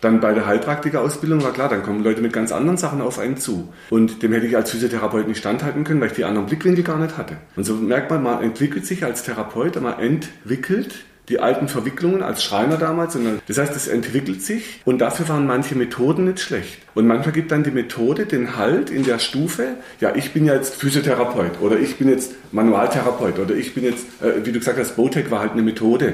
Dann 0.02 0.20
bei 0.20 0.34
der 0.34 0.48
Heilpraktikerausbildung 0.48 1.44
war 1.44 1.54
klar, 1.54 1.70
dann 1.70 1.84
kommen 1.84 2.04
Leute 2.04 2.22
mit 2.22 2.34
ganz 2.34 2.52
anderen 2.52 2.78
Sachen 2.78 3.02
auf 3.02 3.20
einen 3.20 3.38
zu. 3.38 3.72
Und 3.92 4.24
dem 4.24 4.34
hätte 4.34 4.48
ich 4.48 4.58
als 4.58 4.72
Physiotherapeut 4.72 5.28
nicht 5.28 5.38
standhalten 5.38 5.84
können, 5.84 6.02
weil 6.02 6.08
ich 6.08 6.16
die 6.16 6.26
anderen 6.26 6.48
Blickwinkel 6.48 6.84
gar 6.84 6.98
nicht 6.98 7.18
hatte. 7.18 7.38
Und 7.56 7.66
so 7.66 7.76
merkt 7.76 8.10
man, 8.10 8.24
man 8.24 8.42
entwickelt 8.42 8.86
sich 8.86 9.06
als 9.06 9.22
Therapeut, 9.24 9.80
man 9.80 10.00
entwickelt 10.00 10.96
die 11.32 11.40
alten 11.40 11.68
Verwicklungen 11.68 12.22
als 12.22 12.44
Schreiner 12.44 12.78
damals, 12.78 13.14
sondern 13.14 13.40
das 13.48 13.58
heißt, 13.58 13.76
es 13.76 13.88
entwickelt 13.88 14.42
sich 14.44 14.82
und 14.86 15.00
dafür 15.00 15.30
waren 15.30 15.48
manche 15.48 15.76
Methoden 15.76 16.26
nicht 16.26 16.42
schlecht. 16.42 16.80
Und 16.94 17.08
manchmal 17.08 17.32
gibt 17.32 17.52
dann 17.52 17.64
die 17.64 17.72
Methode 17.72 18.26
den 18.26 18.58
Halt 18.58 18.90
in 18.90 19.04
der 19.04 19.18
Stufe, 19.18 19.76
ja, 20.00 20.14
ich 20.16 20.34
bin 20.34 20.46
ja 20.46 20.54
jetzt 20.54 20.76
Physiotherapeut 20.76 21.62
oder 21.62 21.80
ich 21.80 21.98
bin 21.98 22.10
jetzt 22.10 22.34
Manualtherapeut 22.52 23.40
oder 23.40 23.56
ich 23.56 23.74
bin 23.74 23.86
jetzt, 23.86 24.06
äh, 24.22 24.46
wie 24.46 24.52
du 24.52 24.60
gesagt 24.60 24.78
hast, 24.78 24.96
Botec 24.96 25.32
war 25.32 25.40
halt 25.40 25.54
eine 25.54 25.62
Methode. 25.62 26.14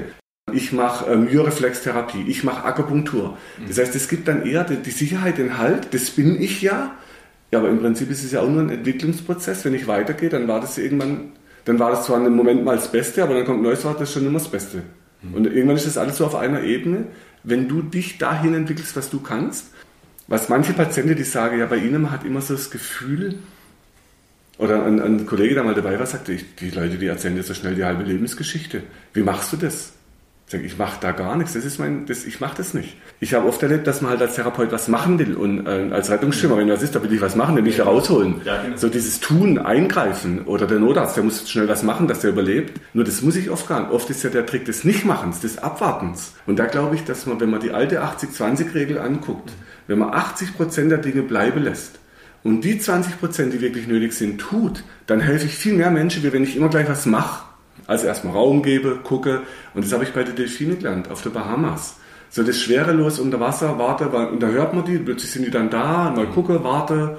Ich 0.53 0.71
mache 0.71 1.11
äh, 1.11 1.17
Myoreflextherapie, 1.17 2.25
ich 2.27 2.43
mache 2.43 2.63
Akupunktur. 2.63 3.37
Das 3.67 3.79
heißt, 3.79 3.95
es 3.95 4.07
gibt 4.07 4.27
dann 4.27 4.45
eher 4.45 4.63
die, 4.63 4.77
die 4.77 4.91
Sicherheit, 4.91 5.39
den 5.39 5.57
Halt, 5.57 5.93
das 5.93 6.11
bin 6.11 6.41
ich 6.41 6.61
ja. 6.61 6.95
Ja, 7.51 7.59
aber 7.59 7.69
im 7.69 7.79
Prinzip 7.79 8.11
ist 8.11 8.23
es 8.23 8.31
ja 8.31 8.41
auch 8.41 8.49
nur 8.49 8.61
ein 8.61 8.69
Entwicklungsprozess. 8.69 9.65
Wenn 9.65 9.73
ich 9.73 9.87
weitergehe, 9.87 10.29
dann 10.29 10.47
war 10.47 10.61
das 10.61 10.77
irgendwann, 10.77 11.31
dann 11.65 11.79
war 11.79 11.91
das 11.91 12.05
zwar 12.05 12.25
im 12.25 12.35
Moment 12.35 12.63
mal 12.63 12.75
das 12.75 12.91
Beste, 12.91 13.23
aber 13.23 13.33
dann 13.33 13.45
kommt 13.45 13.59
ein 13.59 13.63
neues 13.63 13.83
Wort, 13.83 13.99
das 13.99 14.09
ist 14.09 14.13
schon 14.13 14.25
immer 14.25 14.39
das 14.39 14.49
Beste. 14.49 14.83
Und 15.33 15.47
irgendwann 15.47 15.77
ist 15.77 15.87
das 15.87 15.97
alles 15.97 16.17
so 16.17 16.25
auf 16.25 16.35
einer 16.35 16.61
Ebene. 16.61 17.05
Wenn 17.43 17.67
du 17.67 17.81
dich 17.81 18.17
dahin 18.17 18.53
entwickelst, 18.53 18.95
was 18.95 19.09
du 19.09 19.19
kannst, 19.19 19.67
was 20.27 20.49
manche 20.49 20.73
Patienten, 20.73 21.15
die 21.15 21.23
sagen, 21.23 21.59
ja, 21.59 21.65
bei 21.65 21.77
ihnen 21.77 22.03
man 22.03 22.11
hat 22.11 22.23
immer 22.23 22.41
so 22.41 22.53
das 22.53 22.69
Gefühl, 22.69 23.39
oder 24.57 24.85
ein, 24.85 24.99
ein 24.99 25.25
Kollege, 25.25 25.53
der 25.53 25.63
mal 25.63 25.75
dabei 25.75 25.99
war, 25.99 26.05
sagte, 26.05 26.33
ich, 26.33 26.55
die 26.55 26.71
Leute, 26.71 26.97
die 26.97 27.07
erzählen 27.07 27.35
dir 27.35 27.43
so 27.43 27.53
schnell 27.53 27.75
die 27.75 27.85
halbe 27.85 28.03
Lebensgeschichte. 28.03 28.83
Wie 29.13 29.21
machst 29.21 29.53
du 29.53 29.57
das? 29.57 29.93
Ich 30.49 30.77
mache 30.77 30.97
da 31.01 31.11
gar 31.11 31.35
nichts, 31.35 31.53
das 31.53 31.65
ist 31.65 31.77
mein, 31.77 32.05
das, 32.05 32.23
ich 32.23 32.39
mache 32.39 32.55
das 32.55 32.73
nicht. 32.73 32.95
Ich 33.19 33.33
habe 33.33 33.45
oft 33.49 33.61
erlebt, 33.61 33.85
dass 33.85 34.01
man 34.01 34.11
halt 34.11 34.21
als 34.21 34.35
Therapeut 34.35 34.71
was 34.71 34.87
machen 34.87 35.19
will 35.19 35.35
und 35.35 35.67
äh, 35.67 35.89
als 35.91 36.09
Rettungsschimmer, 36.09 36.55
wenn 36.57 36.69
was 36.69 36.81
ist, 36.81 36.95
da 36.95 37.03
will 37.03 37.11
ich 37.11 37.19
was 37.19 37.35
machen, 37.35 37.57
den 37.57 37.65
ich 37.65 37.75
da 37.75 37.83
rausholen. 37.83 38.39
Ja, 38.45 38.61
genau. 38.61 38.77
So 38.77 38.87
dieses 38.87 39.19
Tun, 39.19 39.57
Eingreifen 39.57 40.45
oder 40.45 40.65
der 40.65 40.79
Notarzt, 40.79 41.17
der 41.17 41.25
muss 41.25 41.49
schnell 41.49 41.67
was 41.67 41.83
machen, 41.83 42.07
dass 42.07 42.21
der 42.21 42.29
überlebt. 42.29 42.79
Nur 42.93 43.03
das 43.03 43.21
muss 43.21 43.35
ich 43.35 43.49
oft 43.49 43.67
gar 43.67 43.81
nicht. 43.81 43.91
Oft 43.91 44.09
ist 44.09 44.23
ja 44.23 44.29
der 44.29 44.45
Trick 44.45 44.63
des 44.63 44.85
Nichtmachens, 44.85 45.41
des 45.41 45.57
Abwartens. 45.57 46.31
Und 46.45 46.59
da 46.59 46.65
glaube 46.65 46.95
ich, 46.95 47.03
dass 47.03 47.25
man, 47.25 47.41
wenn 47.41 47.49
man 47.49 47.59
die 47.59 47.71
alte 47.71 48.01
80-20-Regel 48.01 48.99
anguckt, 48.99 49.51
wenn 49.87 49.99
man 49.99 50.13
80 50.13 50.55
Prozent 50.55 50.91
der 50.91 50.99
Dinge 50.99 51.23
bleiben 51.23 51.61
lässt, 51.61 51.99
und 52.43 52.61
die 52.61 52.79
20 52.79 53.19
Prozent, 53.19 53.51
die 53.51 53.59
wirklich 53.59 53.87
nötig 53.87 54.13
sind, 54.13 54.39
tut, 54.39 54.83
dann 55.07 55.19
helfe 55.19 55.47
ich 55.47 55.55
viel 55.55 55.73
mehr 55.73 55.91
Menschen, 55.91 56.23
wie 56.23 56.31
wenn 56.31 56.43
ich 56.43 56.55
immer 56.55 56.69
gleich 56.69 56.87
was 56.87 57.05
mache. 57.05 57.46
Also 57.87 58.05
erstmal 58.05 58.33
Raum 58.33 58.61
gebe, 58.61 58.99
gucke. 59.01 59.41
Und 59.73 59.85
das 59.85 59.93
habe 59.93 60.03
ich 60.03 60.13
bei 60.13 60.23
den 60.23 60.35
Delfinen 60.35 60.77
gelernt, 60.77 61.09
auf 61.09 61.21
der 61.21 61.29
Bahamas. 61.31 61.95
So 62.29 62.43
das 62.43 62.59
schwerelos 62.59 63.19
unter 63.19 63.39
Wasser, 63.39 63.79
warte, 63.79 64.09
und 64.09 64.43
da 64.43 64.47
hört 64.47 64.73
man 64.73 64.83
die, 64.83 64.97
plötzlich 64.97 65.31
sind 65.31 65.45
die 65.45 65.51
dann 65.51 65.69
da, 65.69 66.11
mal 66.13 66.27
gucke, 66.27 66.63
warte. 66.63 67.17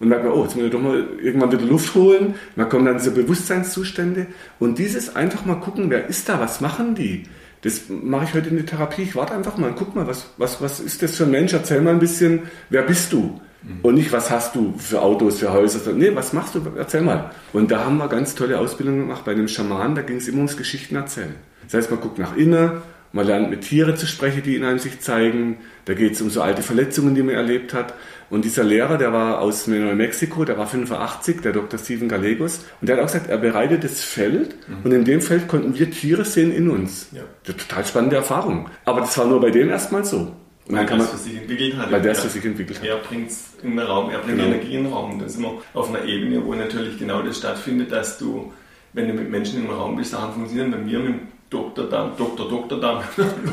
Und 0.00 0.08
merkt 0.08 0.24
man, 0.24 0.32
oh, 0.32 0.42
jetzt 0.42 0.56
muss 0.56 0.64
ich 0.64 0.70
doch 0.70 0.80
mal 0.80 1.06
irgendwann 1.22 1.52
wieder 1.52 1.62
Luft 1.62 1.94
holen. 1.94 2.34
Man 2.56 2.68
kommt 2.68 2.86
dann 2.86 2.96
diese 2.96 3.12
Bewusstseinszustände. 3.12 4.26
Und 4.58 4.78
dieses 4.78 5.14
einfach 5.14 5.44
mal 5.44 5.56
gucken, 5.56 5.90
wer 5.90 6.06
ist 6.06 6.28
da, 6.28 6.40
was 6.40 6.60
machen 6.60 6.94
die? 6.94 7.24
Das 7.60 7.82
mache 7.90 8.24
ich 8.24 8.34
heute 8.34 8.48
in 8.48 8.56
der 8.56 8.64
Therapie. 8.64 9.02
Ich 9.02 9.14
warte 9.14 9.34
einfach 9.34 9.58
mal, 9.58 9.74
guck 9.76 9.94
mal, 9.94 10.06
was, 10.06 10.30
was, 10.38 10.62
was 10.62 10.80
ist 10.80 11.02
das 11.02 11.16
für 11.16 11.24
ein 11.24 11.30
Mensch? 11.30 11.52
Erzähl 11.52 11.82
mal 11.82 11.90
ein 11.90 11.98
bisschen, 11.98 12.44
wer 12.70 12.82
bist 12.82 13.12
du? 13.12 13.40
Mhm. 13.62 13.78
Und 13.82 13.94
nicht, 13.94 14.12
was 14.12 14.30
hast 14.30 14.54
du 14.54 14.74
für 14.78 15.02
Autos, 15.02 15.38
für 15.38 15.52
Häuser. 15.52 15.92
Nee, 15.92 16.14
was 16.14 16.32
machst 16.32 16.54
du? 16.54 16.62
Erzähl 16.76 17.02
mal. 17.02 17.30
Und 17.52 17.70
da 17.70 17.84
haben 17.84 17.98
wir 17.98 18.08
ganz 18.08 18.34
tolle 18.34 18.58
Ausbildungen 18.58 19.00
gemacht 19.00 19.24
bei 19.24 19.32
einem 19.32 19.48
Schaman, 19.48 19.94
da 19.94 20.02
ging 20.02 20.16
es 20.16 20.28
immer 20.28 20.38
ums 20.38 20.56
Geschichten 20.56 20.96
erzählen. 20.96 21.34
Das 21.64 21.74
heißt, 21.74 21.90
man 21.90 22.00
guckt 22.00 22.18
nach 22.18 22.36
innen, 22.36 22.82
man 23.12 23.26
lernt 23.26 23.50
mit 23.50 23.62
Tieren 23.62 23.96
zu 23.96 24.06
sprechen, 24.06 24.42
die 24.44 24.54
in 24.54 24.64
einem 24.64 24.78
sich 24.78 25.00
zeigen. 25.00 25.58
Da 25.84 25.94
geht 25.94 26.12
es 26.12 26.20
um 26.20 26.30
so 26.30 26.42
alte 26.42 26.62
Verletzungen, 26.62 27.14
die 27.14 27.22
man 27.22 27.34
erlebt 27.34 27.74
hat. 27.74 27.94
Und 28.28 28.44
dieser 28.44 28.62
Lehrer, 28.62 28.98
der 28.98 29.12
war 29.12 29.40
aus 29.40 29.66
Mexiko, 29.66 30.44
der 30.44 30.56
war 30.56 30.68
85, 30.68 31.40
der 31.40 31.52
Dr. 31.52 31.78
Steven 31.78 32.08
Gallegos. 32.08 32.64
Und 32.80 32.88
der 32.88 32.96
hat 32.96 33.02
auch 33.02 33.06
gesagt, 33.08 33.28
er 33.28 33.38
bereitet 33.38 33.82
das 33.82 34.00
Feld. 34.04 34.54
Mhm. 34.68 34.76
Und 34.84 34.92
in 34.92 35.04
dem 35.04 35.20
Feld 35.20 35.48
konnten 35.48 35.76
wir 35.76 35.90
Tiere 35.90 36.24
sehen 36.24 36.52
in 36.52 36.70
uns. 36.70 37.08
Ja. 37.10 37.22
Total 37.42 37.84
spannende 37.84 38.16
Erfahrung. 38.16 38.68
Aber 38.84 39.00
das 39.00 39.18
war 39.18 39.26
nur 39.26 39.40
bei 39.40 39.50
dem 39.50 39.68
erstmal 39.68 40.04
so. 40.04 40.36
Weil 40.72 41.00
es 41.00 41.08
für 41.10 41.16
sich 41.16 41.36
entwickelt 41.36 41.76
hat. 41.76 41.92
Weil 41.92 42.02
der 42.02 42.12
es 42.12 42.20
für 42.20 42.28
sich 42.28 42.44
entwickelt 42.44 42.80
hat. 42.80 42.86
Er 42.86 42.96
bringt 42.96 43.30
es 43.30 43.54
in 43.62 43.70
den 43.70 43.78
Raum, 43.80 44.10
er 44.10 44.18
bringt 44.18 44.38
genau. 44.38 44.48
Energie 44.48 44.74
in 44.74 44.84
den 44.84 44.92
Raum. 44.92 45.18
Das 45.18 45.32
ist 45.32 45.38
immer 45.38 45.54
auf 45.74 45.88
einer 45.88 46.04
Ebene, 46.04 46.44
wo 46.44 46.54
natürlich 46.54 46.98
genau 46.98 47.22
das 47.22 47.38
stattfindet, 47.38 47.92
dass 47.92 48.18
du, 48.18 48.52
wenn 48.92 49.08
du 49.08 49.14
mit 49.14 49.30
Menschen 49.30 49.64
im 49.64 49.70
Raum 49.70 49.96
bist, 49.96 50.12
Sachen 50.12 50.34
funktionieren. 50.34 50.70
Bei 50.70 50.78
mir 50.78 50.98
mit 50.98 51.14
Dr. 51.50 51.88
Dam, 51.88 52.12
Dr. 52.16 52.48
Dr. 52.48 52.80
Dam. 52.80 53.02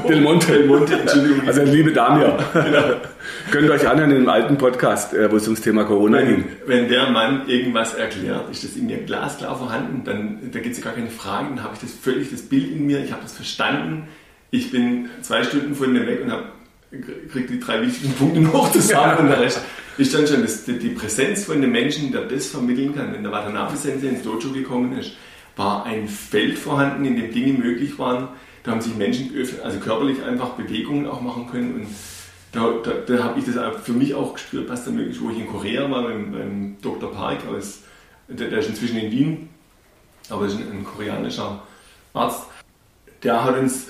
Del 0.08 0.22
Monte. 0.22 0.52
Del 0.52 0.68
Monte, 0.68 1.00
Entschuldigung. 1.00 1.48
Also 1.48 1.64
liebe 1.64 1.92
Damir. 1.92 2.38
genau. 2.54 2.84
Könnt 3.50 3.66
ihr 3.66 3.72
euch 3.72 3.88
anhören 3.88 4.12
in 4.12 4.18
einem 4.18 4.30
alten 4.30 4.58
Podcast, 4.60 5.16
äh, 5.16 5.32
wo 5.32 5.38
es 5.38 5.48
ums 5.48 5.62
Thema 5.62 5.84
Corona 5.84 6.20
wenn, 6.20 6.28
ging. 6.28 6.46
Wenn 6.68 6.90
der 6.90 7.10
Mann 7.10 7.48
irgendwas 7.48 7.96
erklärt, 7.96 8.52
ist 8.52 8.64
das 8.64 8.76
in 8.76 8.86
mir 8.86 8.98
glasklar 8.98 9.58
vorhanden, 9.58 10.04
dann 10.06 10.52
da 10.52 10.60
gibt 10.60 10.76
es 10.76 10.84
gar 10.84 10.94
keine 10.94 11.10
Fragen, 11.10 11.56
dann 11.56 11.64
habe 11.64 11.74
ich 11.74 11.82
das 11.82 11.92
völlig 11.92 12.30
das 12.30 12.44
Bild 12.44 12.72
in 12.72 12.86
mir, 12.86 13.04
ich 13.04 13.12
habe 13.12 13.24
das 13.24 13.34
verstanden. 13.34 14.08
Ich 14.52 14.70
bin 14.72 15.10
zwei 15.22 15.44
Stunden 15.44 15.74
von 15.74 15.92
dem 15.92 16.06
weg 16.06 16.22
und 16.24 16.32
habe 16.32 16.44
kriegt 17.32 17.50
die 17.50 17.60
drei 17.60 17.82
wichtigen 17.82 18.14
Punkte 18.14 18.42
noch 18.42 18.72
zusammen 18.72 19.18
und 19.18 19.28
der 19.28 19.42
Rest 19.42 19.62
ist 19.98 20.14
dann 20.14 20.28
schon 20.28 20.42
das, 20.42 20.64
die, 20.66 20.78
die, 20.78 20.90
Präsenz 20.90 21.46
von 21.46 21.60
dem 21.60 21.72
Menschen, 21.72 22.12
der 22.12 22.26
das 22.26 22.48
vermitteln 22.48 22.96
kann. 22.96 23.14
Wenn 23.14 23.24
der 23.24 23.32
Watanabe-Sensei 23.32 24.08
ins 24.08 24.24
Dojo 24.24 24.52
gekommen 24.52 24.98
ist, 24.98 25.14
war 25.56 25.86
ein 25.86 26.08
Feld 26.08 26.58
vorhanden, 26.58 27.06
in 27.06 27.16
dem 27.16 27.32
Dinge 27.32 27.54
möglich 27.54 27.98
waren. 27.98 28.30
Da 28.64 28.72
haben 28.72 28.82
sich 28.82 28.96
Menschen 28.96 29.32
also 29.64 29.80
körperlich 29.80 30.24
einfach 30.24 30.52
Bewegungen 30.52 31.08
auch 31.08 31.22
machen 31.22 31.48
können 31.50 31.76
und 31.76 31.88
da, 32.52 32.74
da, 32.84 32.92
da 33.06 33.24
habe 33.24 33.40
ich 33.40 33.46
das 33.46 33.56
für 33.84 33.94
mich 33.94 34.14
auch 34.14 34.34
gespürt, 34.34 34.70
was 34.70 34.86
da 34.86 34.92
möglich 34.92 35.18
ist. 35.18 35.22
Wo 35.22 35.30
ich 35.30 35.40
in 35.40 35.48
Korea 35.48 35.90
war 35.92 36.04
beim, 36.04 36.32
beim 36.32 36.78
Dr. 36.82 37.12
Park, 37.12 37.40
aus, 37.48 37.82
der, 38.28 38.50
der, 38.50 38.60
ist 38.60 38.70
inzwischen 38.70 38.98
in 38.98 39.12
Wien, 39.12 39.50
aber 40.30 40.46
ist 40.46 40.56
ein, 40.56 40.72
ein 40.72 40.84
koreanischer 40.84 41.62
Arzt, 42.14 42.44
der 43.24 43.44
hat 43.44 43.58
uns 43.58 43.88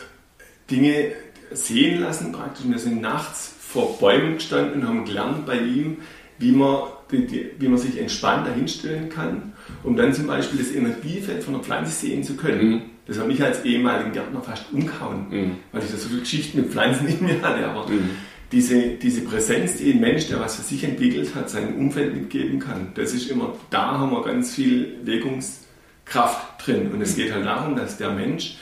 Dinge 0.70 1.14
sehen 1.52 2.02
lassen 2.02 2.32
praktisch. 2.32 2.66
Wir 2.68 2.80
sind 2.80 3.02
nachts 3.02 3.54
vor 3.60 3.98
Bäumen 4.00 4.36
gestanden 4.36 4.82
und 4.82 4.88
haben 4.88 5.06
gelernt 5.06 5.46
bei 5.46 5.60
ihm, 5.60 5.98
wie 6.40 6.52
man, 6.52 6.84
die, 7.12 7.26
die, 7.26 7.52
wie 7.60 7.68
man 7.68 7.78
sich 7.78 8.00
entspannt 8.00 8.48
dahinstellen 8.48 9.10
kann, 9.10 9.54
um 9.84 9.96
dann 9.96 10.14
zum 10.14 10.28
Beispiel 10.28 10.60
das 10.60 10.72
Energiefeld 10.72 11.44
von 11.44 11.54
der 11.56 11.64
Pflanze 11.64 11.92
sehen 11.92 12.24
zu 12.24 12.36
können. 12.36 12.70
Mhm. 12.70 12.82
Das 13.08 13.20
hat 13.20 13.28
mich 13.28 13.42
als 13.42 13.64
ehemaligen 13.64 14.12
Gärtner 14.12 14.42
fast 14.42 14.66
umgehauen, 14.72 15.28
mhm. 15.30 15.52
weil 15.72 15.84
ich 15.84 15.92
da 15.92 15.98
so 15.98 16.10
viele 16.10 16.22
Geschichten 16.22 16.62
mit 16.62 16.72
Pflanzen 16.72 17.08
in 17.08 17.24
mir 17.26 17.42
hatte. 17.42 17.66
Aber 17.66 17.90
mhm. 17.90 18.10
diese, 18.52 18.96
diese 18.96 19.22
Präsenz, 19.22 19.78
die 19.78 19.94
ein 19.94 20.00
Mensch, 20.00 20.28
der 20.28 20.40
was 20.40 20.58
für 20.58 20.64
sich 20.64 20.84
entwickelt 20.84 21.34
hat, 21.34 21.50
seinem 21.50 21.76
Umfeld 21.76 22.14
mitgeben 22.14 22.60
kann, 22.60 22.92
das 22.96 23.14
ist 23.14 23.30
immer, 23.30 23.56
da 23.70 23.98
haben 24.00 24.12
wir 24.12 24.24
ganz 24.24 24.54
viel 24.54 24.98
Wirkungskraft 25.04 26.66
drin. 26.66 26.92
Und 26.92 27.02
es 27.02 27.16
mhm. 27.16 27.22
geht 27.22 27.34
halt 27.34 27.46
darum, 27.46 27.76
dass 27.76 27.98
der 27.98 28.12
Mensch 28.12 28.58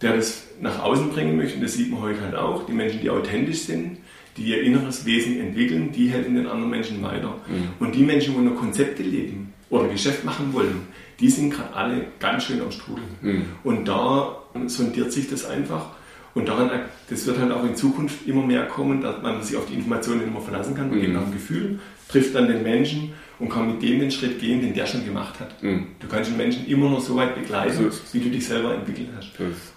der 0.00 0.16
das 0.16 0.44
nach 0.60 0.82
außen 0.82 1.10
bringen 1.10 1.36
möchte. 1.36 1.56
Und 1.56 1.62
das 1.62 1.74
sieht 1.74 1.90
man 1.90 2.02
heute 2.02 2.20
halt 2.20 2.34
auch. 2.34 2.66
Die 2.66 2.72
Menschen, 2.72 3.00
die 3.00 3.10
authentisch 3.10 3.60
sind, 3.60 3.98
die 4.36 4.44
ihr 4.44 4.62
inneres 4.62 5.04
Wesen 5.04 5.40
entwickeln, 5.40 5.90
die 5.92 6.08
helfen 6.08 6.36
den 6.36 6.46
anderen 6.46 6.70
Menschen 6.70 7.02
weiter. 7.02 7.36
Mhm. 7.48 7.70
Und 7.80 7.94
die 7.94 8.04
Menschen, 8.04 8.34
die 8.34 8.40
nur 8.40 8.56
Konzepte 8.56 9.02
leben 9.02 9.52
oder 9.70 9.88
Geschäft 9.88 10.24
machen 10.24 10.52
wollen, 10.52 10.82
die 11.18 11.28
sind 11.28 11.50
gerade 11.50 11.74
alle 11.74 12.06
ganz 12.20 12.44
schön 12.44 12.60
am 12.60 12.70
Strudel. 12.70 13.04
Mhm. 13.20 13.44
Und 13.64 13.86
da 13.86 14.42
sondiert 14.66 15.12
sich 15.12 15.28
das 15.28 15.44
einfach. 15.44 15.86
Und 16.34 16.48
daran, 16.48 16.70
das 17.10 17.26
wird 17.26 17.38
halt 17.38 17.50
auch 17.50 17.64
in 17.64 17.74
Zukunft 17.74 18.26
immer 18.26 18.46
mehr 18.46 18.66
kommen, 18.66 19.00
dass 19.00 19.20
man 19.22 19.42
sich 19.42 19.56
auf 19.56 19.66
die 19.66 19.74
Informationen 19.74 20.22
immer 20.22 20.40
verlassen 20.40 20.76
kann. 20.76 20.90
Man 20.90 20.98
mhm. 20.98 21.02
geht 21.02 21.12
nach 21.12 21.24
dem 21.24 21.32
Gefühl, 21.32 21.80
trifft 22.08 22.34
dann 22.36 22.46
den 22.46 22.62
Menschen 22.62 23.12
und 23.38 23.48
kann 23.48 23.70
mit 23.70 23.82
dem 23.82 24.00
den 24.00 24.10
Schritt 24.10 24.40
gehen, 24.40 24.60
den 24.60 24.74
der 24.74 24.86
schon 24.86 25.04
gemacht 25.04 25.38
hat. 25.40 25.62
Mhm. 25.62 25.86
Du 26.00 26.08
kannst 26.08 26.30
den 26.30 26.36
Menschen 26.36 26.66
immer 26.66 26.90
noch 26.90 27.00
so 27.00 27.16
weit 27.16 27.34
begleiten, 27.34 27.90
wie 28.12 28.20
du 28.20 28.30
dich 28.30 28.46
selber 28.46 28.74
entwickelt 28.74 29.08
hast. 29.16 29.30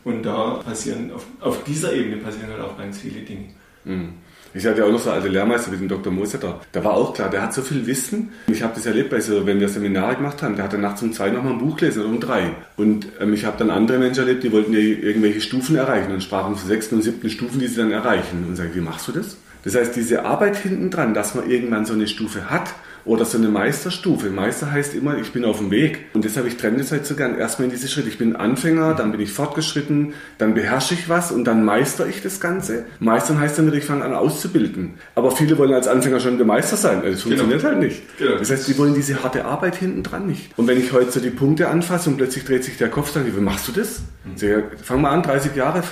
Und 0.04 0.24
da 0.24 0.62
passieren, 0.66 1.12
auf, 1.12 1.26
auf, 1.40 1.64
dieser 1.64 1.94
Ebene 1.94 2.18
passieren 2.18 2.50
halt 2.52 2.62
auch 2.62 2.78
ganz 2.78 3.00
viele 3.00 3.22
Dinge. 3.22 3.46
Mhm. 3.86 4.14
Ich 4.54 4.66
hatte 4.66 4.80
ja 4.80 4.86
auch 4.86 4.92
noch 4.92 5.00
so 5.00 5.12
alte 5.12 5.30
Lehrmeister 5.30 5.72
wie 5.72 5.78
den 5.78 5.88
Dr. 5.88 6.12
Moser 6.12 6.38
da. 6.38 6.60
Da 6.74 6.84
war 6.84 6.94
auch 6.94 7.14
klar, 7.14 7.30
der 7.30 7.42
hat 7.42 7.54
so 7.54 7.62
viel 7.62 7.88
Wissen. 7.88 8.32
Ich 8.48 8.62
habe 8.62 8.74
das 8.76 8.86
erlebt, 8.86 9.10
bei 9.10 9.22
so, 9.22 9.46
wenn 9.46 9.62
wir 9.62 9.70
Seminare 9.70 10.16
gemacht 10.18 10.44
haben, 10.44 10.56
der 10.56 10.66
hat 10.66 10.74
dann 10.74 10.82
nachts 10.82 11.02
um 11.02 11.14
zwei 11.14 11.30
nochmal 11.30 11.54
ein 11.54 11.60
Buch 11.60 11.78
gelesen 11.78 12.02
oder 12.02 12.10
um 12.10 12.20
drei. 12.20 12.52
Und 12.76 13.08
ähm, 13.22 13.34
ich 13.34 13.46
habe 13.46 13.58
dann 13.58 13.70
andere 13.70 13.98
Menschen 13.98 14.22
erlebt, 14.22 14.44
die 14.44 14.52
wollten 14.52 14.74
ja 14.74 14.80
irgendwelche 14.80 15.40
Stufen 15.40 15.78
erreichen 15.78 16.12
und 16.12 16.22
sprachen 16.22 16.58
von 16.58 16.68
sechsten 16.68 16.96
und 16.96 17.02
siebten 17.02 17.30
Stufen, 17.30 17.60
die 17.60 17.68
sie 17.68 17.78
dann 17.78 17.92
erreichen. 17.92 18.46
Und 18.46 18.58
sage, 18.58 18.76
wie 18.76 18.82
machst 18.82 19.08
du 19.08 19.14
das? 19.14 19.38
Das 19.64 19.76
heißt, 19.76 19.96
diese 19.96 20.26
Arbeit 20.26 20.58
hinten 20.58 20.90
dran, 20.90 21.14
dass 21.14 21.36
man 21.36 21.50
irgendwann 21.50 21.86
so 21.86 21.94
eine 21.94 22.08
Stufe 22.08 22.50
hat, 22.50 22.74
oder 23.06 23.26
so 23.26 23.38
eine 23.38 23.48
Meisterstufe. 23.48 24.30
Meister 24.30 24.72
heißt 24.72 24.94
immer, 24.94 25.18
ich 25.18 25.32
bin 25.32 25.46
auf 25.46 25.58
dem 25.58 25.72
Weg. 25.72 26.06
Und 26.14 26.26
deshalb 26.26 26.48
ich 26.48 26.58
trenne 26.58 26.78
das 26.78 26.92
halt 26.92 27.06
so 27.06 27.16
gern 27.16 27.38
erstmal 27.38 27.66
in 27.66 27.72
diese 27.72 27.88
Schritte. 27.88 28.10
Ich 28.10 28.18
bin 28.18 28.36
Anfänger, 28.36 28.94
dann 28.94 29.12
bin 29.12 29.22
ich 29.22 29.32
fortgeschritten, 29.32 30.14
dann 30.38 30.54
beherrsche 30.54 30.94
ich 30.94 31.10
was 31.10 31.32
und 31.32 31.46
dann 31.46 31.66
meister 31.66 32.08
ich 32.08 32.22
das 32.22 32.40
Ganze. 32.40 32.86
Meistern 33.00 33.40
heißt 33.40 33.58
dann 33.58 33.68
wieder, 33.68 33.78
ich 33.78 33.86
fange 33.86 34.06
an 34.06 34.14
auszubilden. 34.14 34.96
Aber 35.16 35.32
viele 35.32 35.58
wollen 35.58 35.74
als 35.74 35.88
Anfänger 35.88 36.20
schon 36.20 36.38
der 36.38 36.46
Meister 36.46 36.78
sein. 36.78 36.98
Also 36.98 37.12
das 37.12 37.22
funktioniert 37.22 37.62
genau. 37.62 37.74
halt 37.74 37.84
nicht. 37.84 38.18
Genau. 38.18 38.38
Das 38.38 38.52
heißt, 38.52 38.68
die 38.68 38.78
wollen 38.78 38.94
diese 38.94 39.24
harte 39.24 39.46
Arbeit 39.46 39.76
hinten 39.76 40.04
dran 40.04 40.28
nicht. 40.28 40.58
Und 40.58 40.68
wenn 40.68 40.80
ich 40.80 40.94
heute 40.94 41.12
so 41.12 41.20
die 41.20 41.30
Punkte 41.30 41.70
anfasse 41.70 42.10
und 42.10 42.18
plötzlich 42.18 42.46
dreht 42.46 42.64
sich 42.64 42.78
der 42.78 42.90
Kopf, 42.90 43.14
dann, 43.14 43.26
wie 43.26 43.40
machst 43.40 43.68
du 43.68 43.72
das? 43.72 44.02
Mhm. 44.24 44.38
So, 44.38 44.46
ja, 44.46 44.58
fang 44.84 45.02
mal 45.02 45.12
an, 45.12 45.24
30 45.24 45.56
Jahre, 45.56 45.84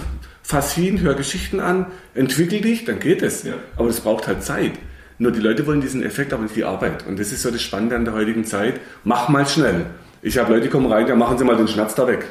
fass 0.44 0.74
hin, 0.74 1.02
hör 1.02 1.14
Geschichten 1.14 1.60
an, 1.60 1.88
entwickel 2.14 2.62
dich, 2.62 2.86
dann 2.86 3.00
geht 3.00 3.22
es. 3.22 3.44
Ja. 3.44 3.54
Aber 3.78 3.88
das 3.88 4.02
braucht 4.02 4.28
halt 4.28 4.44
Zeit. 4.44 4.74
Nur 5.20 5.32
die 5.32 5.42
Leute 5.42 5.68
wollen 5.68 5.82
diesen 5.82 6.02
Effekt, 6.02 6.34
aber 6.34 6.44
nicht 6.44 6.56
die 6.56 6.64
Arbeit. 6.64 7.06
Und 7.06 7.20
das 7.20 7.32
ist 7.32 7.44
so 7.44 7.52
das 7.52 7.62
Spannende 7.62 7.96
an 7.96 8.06
der 8.06 8.14
heutigen 8.14 8.46
Zeit. 8.46 8.80
Mach 9.04 9.30
mal 9.30 9.46
schnell. 9.46 9.86
Ich 10.22 10.38
habe 10.38 10.54
Leute, 10.54 10.64
die 10.64 10.70
kommen 10.70 10.92
rein, 10.92 11.08
ja, 11.08 11.16
machen 11.16 11.38
Sie 11.38 11.44
mal 11.44 11.58
den 11.58 11.68
Schnatz 11.68 11.94
da 11.96 12.08
weg. 12.08 12.26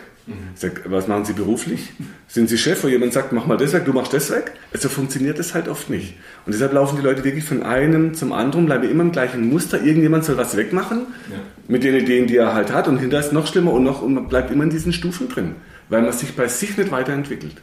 Ich 0.54 0.60
sage, 0.60 0.82
was 0.84 1.08
machen 1.08 1.24
Sie 1.24 1.32
beruflich? 1.32 1.90
Sind 2.26 2.50
Sie 2.50 2.58
Chef, 2.58 2.84
wo 2.84 2.88
jemand 2.88 3.14
sagt, 3.14 3.32
mach 3.32 3.46
mal 3.46 3.56
das 3.56 3.72
weg, 3.72 3.86
du 3.86 3.94
machst 3.94 4.12
das 4.12 4.30
weg? 4.30 4.52
Also 4.74 4.90
funktioniert 4.90 5.38
das 5.38 5.54
halt 5.54 5.68
oft 5.68 5.88
nicht. 5.88 6.16
Und 6.44 6.52
deshalb 6.52 6.74
laufen 6.74 6.96
die 6.96 7.02
Leute 7.02 7.24
wirklich 7.24 7.44
von 7.44 7.62
einem 7.62 8.12
zum 8.12 8.34
anderen, 8.34 8.66
bleiben 8.66 8.90
immer 8.90 9.04
im 9.04 9.12
gleichen 9.12 9.48
Muster. 9.48 9.82
Irgendjemand 9.82 10.24
soll 10.24 10.36
was 10.36 10.54
wegmachen 10.54 11.06
ja. 11.30 11.38
mit 11.66 11.82
den 11.82 11.94
Ideen, 11.94 12.26
die 12.26 12.36
er 12.36 12.52
halt 12.52 12.72
hat. 12.72 12.88
Und 12.88 12.98
hinterher 12.98 13.20
ist 13.20 13.28
es 13.28 13.32
noch 13.32 13.46
schlimmer 13.46 13.72
und, 13.72 13.84
noch, 13.84 14.02
und 14.02 14.14
man 14.14 14.28
bleibt 14.28 14.50
immer 14.50 14.64
in 14.64 14.70
diesen 14.70 14.92
Stufen 14.92 15.30
drin, 15.30 15.54
weil 15.88 16.02
man 16.02 16.12
sich 16.12 16.36
bei 16.36 16.46
sich 16.46 16.76
nicht 16.76 16.90
weiterentwickelt. 16.90 17.56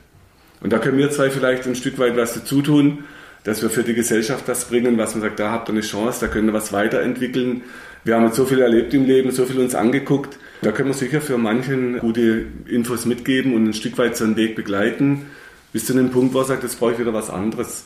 Und 0.61 0.73
da 0.73 0.79
können 0.79 0.97
wir 0.97 1.11
zwei 1.11 1.29
vielleicht 1.29 1.67
ein 1.67 1.75
Stück 1.75 1.99
weit 1.99 2.17
was 2.17 2.33
dazu 2.33 2.63
tun, 2.63 3.03
dass 3.45 3.61
wir 3.61 3.69
für 3.69 3.83
die 3.83 3.93
Gesellschaft 3.93 4.47
das 4.47 4.65
bringen, 4.65 4.97
was 4.97 5.13
man 5.13 5.21
sagt, 5.21 5.39
da 5.39 5.51
habt 5.51 5.69
ihr 5.69 5.73
eine 5.73 5.81
Chance, 5.81 6.19
da 6.19 6.27
können 6.27 6.47
wir 6.47 6.53
was 6.53 6.73
weiterentwickeln. 6.73 7.61
Wir 8.03 8.15
haben 8.15 8.25
jetzt 8.25 8.35
so 8.35 8.45
viel 8.45 8.59
erlebt 8.59 8.93
im 8.93 9.05
Leben, 9.05 9.31
so 9.31 9.45
viel 9.45 9.59
uns 9.59 9.75
angeguckt. 9.75 10.37
Da 10.61 10.71
können 10.71 10.89
wir 10.89 10.93
sicher 10.95 11.21
für 11.21 11.37
manchen 11.37 11.99
gute 11.99 12.47
Infos 12.67 13.05
mitgeben 13.05 13.53
und 13.53 13.65
ein 13.65 13.73
Stück 13.73 13.97
weit 13.97 14.17
so 14.17 14.25
einen 14.25 14.35
Weg 14.35 14.55
begleiten, 14.55 15.27
bis 15.71 15.85
zu 15.85 15.93
dem 15.93 16.09
Punkt, 16.09 16.33
wo 16.33 16.39
er 16.39 16.45
sagt, 16.45 16.63
jetzt 16.63 16.79
brauche 16.79 16.93
ich 16.93 16.99
wieder 16.99 17.13
was 17.13 17.29
anderes. 17.29 17.85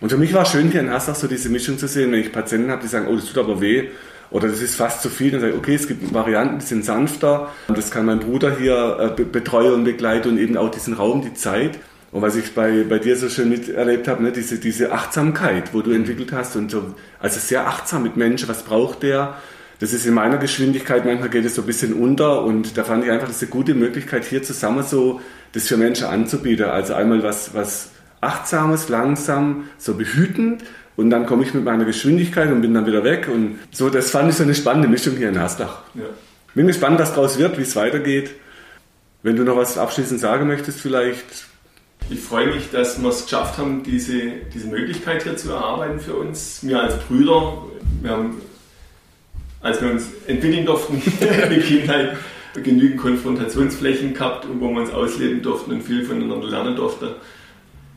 Und 0.00 0.10
für 0.10 0.18
mich 0.18 0.34
war 0.34 0.42
es 0.42 0.50
schön, 0.50 0.70
hier 0.70 0.80
in 0.80 0.90
Hassach 0.90 1.14
so 1.14 1.28
diese 1.28 1.50
Mischung 1.50 1.78
zu 1.78 1.86
sehen, 1.86 2.10
wenn 2.10 2.20
ich 2.20 2.32
Patienten 2.32 2.70
habe, 2.70 2.82
die 2.82 2.88
sagen, 2.88 3.06
oh, 3.08 3.14
das 3.14 3.26
tut 3.26 3.38
aber 3.38 3.60
weh, 3.60 3.88
oder 4.30 4.48
das 4.48 4.60
ist 4.60 4.76
fast 4.76 5.02
zu 5.02 5.08
viel, 5.08 5.30
dann 5.30 5.40
sage 5.40 5.52
ich, 5.52 5.58
okay, 5.58 5.74
es 5.74 5.86
gibt 5.86 6.12
Varianten, 6.14 6.60
die 6.60 6.64
sind 6.64 6.84
sanfter. 6.84 7.50
Das 7.68 7.90
kann 7.90 8.06
mein 8.06 8.20
Bruder 8.20 8.56
hier 8.56 9.14
äh, 9.18 9.22
betreuen 9.22 9.74
und 9.74 9.84
begleiten 9.84 10.30
und 10.30 10.38
eben 10.38 10.56
auch 10.56 10.70
diesen 10.70 10.94
Raum, 10.94 11.22
die 11.22 11.34
Zeit. 11.34 11.78
Und 12.12 12.22
was 12.22 12.34
ich 12.34 12.54
bei, 12.54 12.84
bei 12.88 12.98
dir 12.98 13.16
so 13.16 13.28
schön 13.28 13.50
miterlebt 13.50 14.08
habe, 14.08 14.22
ne, 14.22 14.32
diese, 14.32 14.58
diese 14.58 14.92
Achtsamkeit, 14.92 15.72
wo 15.72 15.80
du 15.80 15.92
entwickelt 15.92 16.32
hast 16.32 16.56
und 16.56 16.70
so, 16.70 16.94
also 17.20 17.38
sehr 17.38 17.68
achtsam 17.68 18.02
mit 18.02 18.16
Menschen, 18.16 18.48
was 18.48 18.64
braucht 18.64 19.04
der? 19.04 19.36
Das 19.78 19.92
ist 19.92 20.06
in 20.06 20.14
meiner 20.14 20.36
Geschwindigkeit, 20.36 21.04
manchmal 21.04 21.30
geht 21.30 21.44
es 21.44 21.54
so 21.54 21.62
ein 21.62 21.66
bisschen 21.66 21.94
unter 21.94 22.42
und 22.42 22.76
da 22.76 22.84
fand 22.84 23.04
ich 23.04 23.10
einfach, 23.10 23.28
das 23.28 23.36
ist 23.36 23.42
eine 23.44 23.52
gute 23.52 23.74
Möglichkeit, 23.74 24.24
hier 24.24 24.42
zusammen 24.42 24.82
so 24.82 25.20
das 25.52 25.68
für 25.68 25.76
Menschen 25.76 26.06
anzubieten. 26.06 26.66
Also 26.66 26.94
einmal 26.94 27.22
was, 27.22 27.54
was 27.54 27.90
Achtsames, 28.20 28.88
langsam, 28.88 29.68
so 29.78 29.94
behütend 29.94 30.64
und 30.96 31.10
dann 31.10 31.26
komme 31.26 31.44
ich 31.44 31.54
mit 31.54 31.64
meiner 31.64 31.84
Geschwindigkeit 31.84 32.50
und 32.50 32.60
bin 32.60 32.74
dann 32.74 32.86
wieder 32.86 33.04
weg 33.04 33.28
und 33.32 33.58
so, 33.70 33.88
das 33.88 34.10
fand 34.10 34.30
ich 34.30 34.36
so 34.36 34.42
eine 34.42 34.54
spannende 34.54 34.88
Mischung 34.88 35.16
hier 35.16 35.28
in 35.28 35.40
Haslach. 35.40 35.82
Ja. 35.94 36.04
Bin 36.54 36.66
gespannt, 36.66 36.98
was 36.98 37.14
daraus 37.14 37.38
wird, 37.38 37.56
wie 37.56 37.62
es 37.62 37.76
weitergeht. 37.76 38.32
Wenn 39.22 39.36
du 39.36 39.44
noch 39.44 39.56
was 39.56 39.78
abschließend 39.78 40.20
sagen 40.20 40.48
möchtest, 40.48 40.80
vielleicht 40.80 41.49
ich 42.08 42.20
freue 42.20 42.54
mich, 42.54 42.70
dass 42.70 43.00
wir 43.00 43.08
es 43.08 43.24
geschafft 43.24 43.58
haben, 43.58 43.82
diese, 43.82 44.20
diese 44.52 44.66
Möglichkeit 44.68 45.22
hier 45.22 45.36
zu 45.36 45.50
erarbeiten 45.50 46.00
für 46.00 46.14
uns. 46.14 46.60
Wir 46.62 46.80
als 46.82 46.98
Brüder, 47.04 47.64
wir 48.02 48.10
haben, 48.10 48.40
als 49.60 49.80
wir 49.82 49.90
uns 49.90 50.06
entwickeln 50.26 50.66
durften 50.66 50.94
in 51.20 51.50
der 51.50 51.60
Kindheit, 51.60 52.16
genügend 52.62 53.00
Konfrontationsflächen 53.00 54.14
gehabt, 54.14 54.46
wo 54.58 54.68
wir 54.70 54.80
uns 54.80 54.90
ausleben 54.90 55.40
durften 55.40 55.72
und 55.72 55.82
viel 55.82 56.04
voneinander 56.04 56.48
lernen 56.48 56.74
durften. 56.74 57.10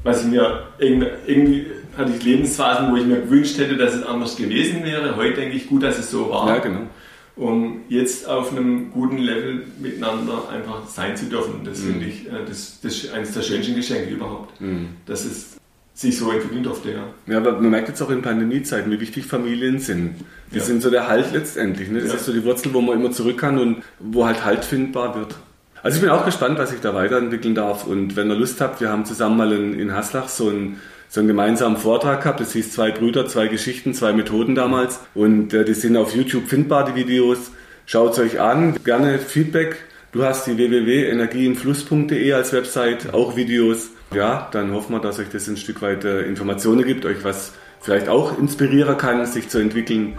Was 0.04 0.22
ich 0.22 0.28
mir 0.28 0.68
irgendwie 0.78 1.66
hatte 1.97 2.12
ich 2.16 2.24
Lebensphasen, 2.24 2.91
wo 2.91 2.97
ich 2.97 3.06
mir 3.06 3.22
gewünscht 3.22 3.58
hätte, 3.58 3.78
dass 3.78 3.93
es 3.93 4.04
anders 4.04 4.36
gewesen 4.36 4.84
wäre. 4.84 5.16
Heute 5.16 5.41
denke 5.41 5.56
ich 5.56 5.68
gut, 5.68 5.82
dass 5.82 5.97
es 5.97 6.12
so 6.12 6.30
war. 6.30 6.47
Ja, 6.47 6.58
genau 6.58 6.88
um 7.36 7.81
jetzt 7.89 8.27
auf 8.27 8.51
einem 8.51 8.91
guten 8.91 9.17
Level 9.17 9.65
miteinander 9.79 10.49
einfach 10.49 10.88
sein 10.88 11.17
zu 11.17 11.25
dürfen. 11.25 11.61
Das 11.63 11.79
mhm. 11.79 11.91
finde 11.91 12.05
ich, 12.05 12.27
äh, 12.27 12.45
das, 12.47 12.79
das 12.81 12.93
ist 12.93 13.13
eines 13.13 13.34
der 13.34 13.41
schönsten 13.41 13.75
Geschenke 13.75 14.11
überhaupt, 14.11 14.59
mhm. 14.61 14.89
dass 15.05 15.25
es 15.25 15.57
sich 15.95 16.17
so 16.17 16.31
entwickeln 16.31 16.63
durfte. 16.63 16.91
Ja. 16.91 17.03
ja, 17.27 17.38
aber 17.38 17.53
man 17.53 17.69
merkt 17.69 17.88
jetzt 17.88 18.01
auch 18.01 18.09
in 18.09 18.21
Pandemiezeiten, 18.21 18.91
wie 18.91 18.99
wichtig 18.99 19.25
Familien 19.25 19.79
sind. 19.79 20.15
Die 20.51 20.57
ja. 20.57 20.63
sind 20.63 20.81
so 20.81 20.89
der 20.89 21.07
Halt 21.07 21.34
letztendlich. 21.34 21.89
Ne? 21.89 21.99
Das 21.99 22.09
ja. 22.09 22.15
ist 22.15 22.25
so 22.25 22.34
die 22.34 22.43
Wurzel, 22.43 22.73
wo 22.73 22.81
man 22.81 22.99
immer 22.99 23.11
zurück 23.11 23.38
kann 23.38 23.59
und 23.59 23.84
wo 23.99 24.25
halt 24.25 24.43
Halt 24.43 24.65
findbar 24.65 25.15
wird. 25.15 25.36
Also 25.84 25.97
ich 25.97 26.01
bin 26.01 26.09
auch 26.09 26.25
gespannt, 26.25 26.57
was 26.57 26.73
ich 26.73 26.79
da 26.79 26.95
weiterentwickeln 26.95 27.55
darf. 27.55 27.86
Und 27.86 28.15
wenn 28.15 28.29
ihr 28.29 28.38
Lust 28.38 28.61
habt, 28.61 28.79
wir 28.79 28.89
haben 28.89 29.05
zusammen 29.05 29.38
mal 29.38 29.51
in, 29.51 29.79
in 29.79 29.93
Haslach 29.93 30.29
so 30.29 30.49
ein 30.49 30.79
so 31.14 31.20
einen 31.20 31.28
gemeinsamen 31.28 31.78
Vortrag 31.78 32.24
gehabt. 32.24 32.39
Das 32.39 32.53
hieß 32.53 32.74
zwei 32.74 32.89
Brüder, 32.89 33.28
zwei 33.28 33.47
Geschichten, 33.47 33.93
zwei 33.93 34.14
Methoden 34.14 34.55
damals. 34.55 34.99
Und 35.14 35.53
äh, 35.53 35.64
die 35.64 35.76
sind 35.76 35.95
auf 35.95 36.16
YouTube 36.16 36.47
findbar, 36.47 36.86
die 36.86 36.95
Videos. 36.95 37.51
Schaut 37.86 38.14
es 38.14 38.20
euch 38.20 38.39
an. 38.39 38.80
Gerne 38.84 39.20
Feedback. 39.20 39.76
Du 40.11 40.24
hast 40.24 40.47
die 40.47 40.57
www.energieinfluss.de 40.57 42.34
als 42.34 42.51
Website, 42.51 43.14
auch 43.14 43.36
Videos. 43.36 43.91
Ja, 44.11 44.49
dann 44.53 44.74
hoffen 44.74 44.93
wir, 44.93 45.01
dass 45.01 45.20
euch 45.20 45.30
das 45.30 45.47
ein 45.47 45.57
Stück 45.57 45.84
weit 45.84 46.03
äh, 46.03 46.24
Informationen 46.24 46.84
gibt, 46.84 47.05
euch 47.05 47.24
was 47.24 47.53
vielleicht 47.80 48.09
auch 48.09 48.39
inspirieren 48.39 48.97
kann, 48.97 49.24
sich 49.28 49.49
zu 49.49 49.59
entwickeln. 49.59 50.18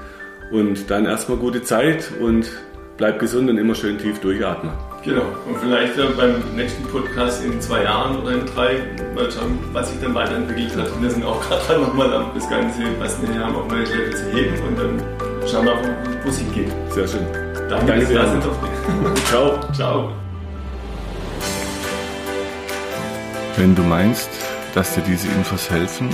Und 0.52 0.92
dann 0.92 1.06
erstmal 1.06 1.38
gute 1.38 1.64
Zeit 1.64 2.12
und 2.20 2.48
bleibt 2.98 3.18
gesund 3.18 3.50
und 3.50 3.58
immer 3.58 3.74
schön 3.74 3.98
tief 3.98 4.20
durchatmen. 4.20 4.70
Genau. 5.04 5.22
Und 5.46 5.58
vielleicht 5.60 5.96
ja 5.98 6.06
beim 6.16 6.42
nächsten 6.56 6.82
Podcast 6.84 7.44
in 7.44 7.60
zwei 7.60 7.82
Jahren 7.82 8.22
oder 8.22 8.32
in 8.32 8.46
drei 8.46 8.78
mal 9.14 9.30
schauen, 9.30 9.58
was 9.72 9.90
sich 9.90 10.00
dann 10.00 10.14
weiterentwickelt 10.14 10.74
hat. 10.76 10.90
Und 10.92 11.02
wir 11.02 11.10
sind 11.10 11.22
auch 11.24 11.42
gerade 11.42 11.78
nochmal 11.78 12.24
das 12.34 12.48
Ganze, 12.48 12.84
was 12.98 13.20
wir 13.20 13.30
hier 13.30 13.44
haben, 13.44 13.54
auf 13.54 13.68
neue 13.68 13.84
Level 13.84 14.16
zu 14.16 14.32
heben 14.32 14.58
und 14.66 14.78
dann 14.78 15.02
schauen 15.46 15.66
wir, 15.66 15.76
wo 16.24 16.30
es 16.30 16.38
hingeht. 16.38 16.72
Sehr 16.88 17.06
schön. 17.06 17.26
Danke, 17.68 17.86
Danke 17.86 18.06
sehr. 18.06 18.24
Ciao. 19.26 19.60
Ciao. 19.74 20.10
Wenn 23.56 23.74
du 23.74 23.82
meinst, 23.82 24.30
dass 24.74 24.94
dir 24.94 25.02
diese 25.02 25.28
Infos 25.28 25.70
helfen 25.70 26.08